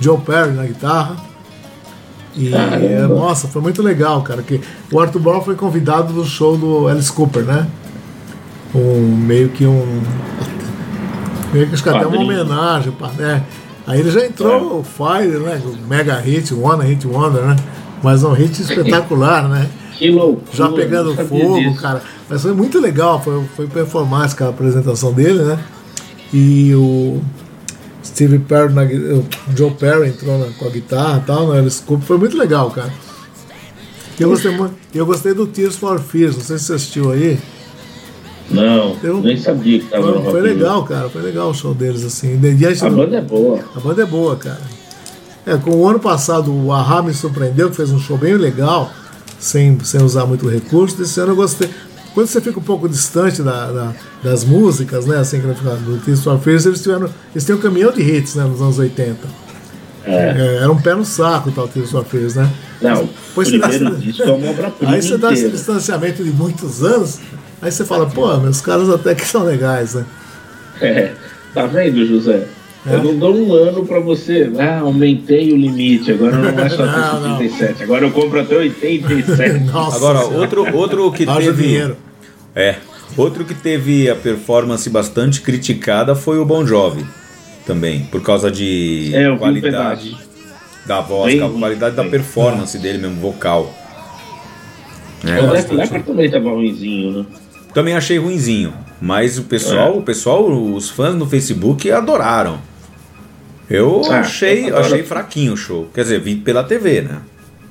Joe 0.00 0.18
Perry 0.18 0.52
na 0.52 0.64
guitarra. 0.64 1.16
E 2.36 2.54
é, 2.54 3.06
nossa, 3.08 3.48
foi 3.48 3.60
muito 3.60 3.82
legal, 3.82 4.22
cara. 4.22 4.42
Que 4.42 4.60
o 4.92 5.00
Arthur 5.00 5.20
Brown 5.20 5.40
foi 5.42 5.56
convidado 5.56 6.12
do 6.12 6.24
show 6.24 6.56
do 6.56 6.86
Alice 6.86 7.12
Cooper, 7.12 7.42
né? 7.42 7.66
Um, 8.74 9.16
meio 9.16 9.48
que 9.48 9.66
um. 9.66 10.02
Meio 11.52 11.66
que 11.66 11.74
acho 11.74 11.82
que 11.82 11.88
até 11.88 12.06
uma 12.06 12.20
homenagem, 12.20 12.92
né? 13.18 13.42
Aí 13.86 13.98
ele 13.98 14.10
já 14.10 14.24
entrou 14.24 14.52
é. 14.52 14.56
o 14.56 14.84
Fire, 14.84 15.38
né? 15.40 15.60
O 15.64 15.88
Mega 15.88 16.14
Hit, 16.16 16.54
One 16.54 16.86
Hit 16.86 17.06
Wonder, 17.06 17.42
né? 17.42 17.56
Mas 18.02 18.22
um 18.22 18.32
hit 18.32 18.62
espetacular, 18.62 19.48
né? 19.48 19.68
Que 19.94 20.10
loucura, 20.10 20.46
Já 20.52 20.68
pegando 20.70 21.14
fogo, 21.26 21.58
disso. 21.58 21.80
cara. 21.80 22.00
Mas 22.28 22.42
foi 22.42 22.54
muito 22.54 22.80
legal, 22.80 23.20
foi, 23.20 23.42
foi 23.56 23.66
performática 23.66 24.46
a 24.46 24.48
apresentação 24.48 25.12
dele, 25.12 25.42
né? 25.42 25.58
E 26.32 26.74
o 26.74 27.20
Steve 28.04 28.38
Perry, 28.38 28.72
na, 28.72 28.82
o 28.82 29.26
Joe 29.56 29.72
Perry 29.72 30.08
entrou 30.08 30.38
na, 30.38 30.46
com 30.52 30.66
a 30.66 30.70
guitarra 30.70 31.20
e 31.22 31.26
tal, 31.26 31.52
Alice 31.52 31.82
Cooper. 31.82 32.06
Foi 32.06 32.18
muito 32.18 32.36
legal, 32.36 32.70
cara. 32.70 32.92
Eu 34.18 34.28
gostei, 34.28 34.54
eu 34.94 35.06
gostei 35.06 35.32
do 35.32 35.46
Tears 35.46 35.76
for 35.76 35.98
Fears, 35.98 36.36
não 36.36 36.44
sei 36.44 36.58
se 36.58 36.64
você 36.64 36.72
assistiu 36.74 37.10
aí. 37.10 37.38
Não, 38.50 38.96
eu, 39.02 39.22
nem 39.22 39.36
sabia 39.36 39.78
que 39.78 39.86
tava 39.86 40.12
Foi, 40.22 40.32
foi 40.32 40.40
legal, 40.40 40.84
cara, 40.84 41.08
foi 41.08 41.22
legal 41.22 41.50
o 41.50 41.54
show 41.54 41.72
deles, 41.72 42.04
assim. 42.04 42.38
a 42.82 42.90
banda 42.90 43.16
é 43.16 43.20
boa. 43.20 43.60
A 43.74 43.80
banda 43.80 44.02
é 44.02 44.06
boa, 44.06 44.36
cara. 44.36 44.60
É, 45.46 45.56
com 45.56 45.70
o 45.70 45.88
ano 45.88 45.98
passado 45.98 46.52
o 46.52 46.72
Ahá 46.72 47.02
me 47.02 47.14
surpreendeu, 47.14 47.70
que 47.70 47.76
fez 47.76 47.90
um 47.90 47.98
show 47.98 48.18
bem 48.18 48.34
legal, 48.34 48.92
sem, 49.38 49.78
sem 49.80 50.02
usar 50.02 50.26
muito 50.26 50.48
recurso. 50.48 50.98
Desse 50.98 51.18
ano 51.20 51.32
eu 51.32 51.36
gostei. 51.36 51.70
Quando 52.14 52.26
você 52.26 52.40
fica 52.40 52.58
um 52.58 52.62
pouco 52.62 52.88
distante 52.88 53.42
da, 53.42 53.70
da, 53.70 53.92
das 54.22 54.44
músicas, 54.44 55.06
né? 55.06 55.18
Assim, 55.18 55.38
do 55.38 56.00
Tears 56.04 56.24
for 56.24 56.38
Fears, 56.40 56.66
eles 56.66 56.82
tiveram. 56.82 57.08
Eles 57.32 57.44
têm 57.44 57.54
um 57.54 57.60
caminhão 57.60 57.92
de 57.92 58.02
hits 58.02 58.34
né, 58.34 58.44
nos 58.44 58.60
anos 58.60 58.78
80. 58.78 59.18
É. 60.04 60.12
É, 60.12 60.56
era 60.56 60.72
um 60.72 60.80
pé 60.80 60.94
no 60.94 61.04
saco 61.04 61.52
tal 61.52 61.68
Tears 61.68 61.90
for 61.90 62.04
Fears, 62.04 62.34
né? 62.34 62.50
Não, 62.80 63.08
pois 63.34 63.48
primeiro 63.48 63.90
dá, 63.90 63.90
disco 63.96 64.22
é 64.22 64.86
Aí 64.86 65.02
você 65.02 65.18
dá 65.18 65.32
esse 65.32 65.48
distanciamento 65.50 66.24
de 66.24 66.30
muitos 66.30 66.82
anos, 66.82 67.20
aí 67.60 67.70
você 67.70 67.84
fala, 67.84 68.06
pô, 68.06 68.34
meus 68.38 68.60
caras 68.62 68.88
até 68.88 69.14
que 69.14 69.26
são 69.26 69.44
legais, 69.44 69.94
né? 69.94 70.06
É, 70.80 71.12
tá 71.52 71.66
vendo, 71.66 72.06
José? 72.06 72.48
É. 72.86 72.94
Eu 72.94 73.04
não 73.04 73.16
dou 73.16 73.34
um 73.34 73.52
ano 73.52 73.84
para 73.84 74.00
você. 74.00 74.50
Ah, 74.58 74.80
aumentei 74.80 75.52
o 75.52 75.56
limite, 75.56 76.12
agora 76.12 76.36
não 76.36 76.48
é 76.48 76.68
só 76.68 76.84
até 76.88 77.46
77, 77.48 77.82
agora 77.82 78.06
eu 78.06 78.10
compro 78.10 78.40
até 78.40 78.56
87. 78.56 79.64
Nossa 79.70 79.96
agora, 79.96 80.24
outro, 80.24 80.76
outro 80.76 81.12
que 81.12 81.28
Haja 81.28 81.46
teve. 81.46 81.62
Dinheiro. 81.62 81.96
É. 82.54 82.76
Outro 83.16 83.44
que 83.44 83.54
teve 83.54 84.08
a 84.08 84.14
performance 84.14 84.88
bastante 84.88 85.40
criticada 85.40 86.14
foi 86.14 86.38
o 86.38 86.44
Bon 86.44 86.64
Jovi. 86.64 87.04
Também, 87.66 88.04
por 88.04 88.22
causa 88.22 88.50
de 88.50 89.10
é, 89.14 89.36
qualidade 89.36 90.16
da 90.86 91.00
voz, 91.00 91.34
Bem, 91.34 91.58
qualidade 91.58 91.94
da 91.94 92.04
performance 92.04 92.78
dele 92.78 92.98
mesmo, 92.98 93.20
vocal. 93.20 93.74
É, 95.24 95.40
o 95.40 95.48
Black 95.48 95.74
Leopard 95.74 96.04
também 96.04 96.30
tava 96.30 96.50
ruimzinho, 96.50 97.18
né? 97.18 97.26
Também 97.74 97.94
achei 97.94 98.18
ruimzinho. 98.18 98.72
Mas 99.00 99.38
o 99.38 99.44
pessoal, 99.44 99.94
é. 99.94 99.98
o 99.98 100.02
pessoal, 100.02 100.46
os 100.50 100.88
fãs 100.88 101.14
no 101.14 101.26
Facebook 101.26 101.90
adoraram. 101.90 102.58
Eu 103.70 104.02
ah, 104.10 104.18
achei, 104.18 104.68
eu 104.68 104.76
achei 104.76 105.04
fraquinho 105.04 105.52
o 105.52 105.56
show. 105.56 105.88
Quer 105.94 106.02
dizer, 106.02 106.20
vi 106.20 106.34
pela 106.34 106.64
TV, 106.64 107.02
né? 107.02 107.20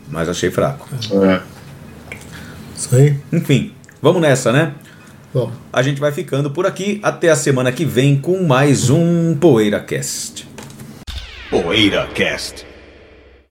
Mas 0.08 0.30
achei 0.30 0.50
fraco. 0.50 0.88
É. 1.22 1.42
Isso 2.74 2.96
aí. 2.96 3.18
Enfim, 3.34 3.74
vamos 4.02 4.22
nessa, 4.22 4.54
né? 4.54 4.74
Bom. 5.34 5.52
A 5.74 5.82
gente 5.82 6.00
vai 6.00 6.14
ficando 6.14 6.50
por 6.50 6.66
aqui. 6.66 7.02
Até 7.04 7.30
a 7.30 7.36
semana 7.36 7.70
que 7.74 7.84
vem 7.84 8.16
com 8.16 8.42
mais 8.44 8.90
um 8.90 9.36
PoeiraCast. 9.36 10.48
PoeiraCast. 11.50 12.69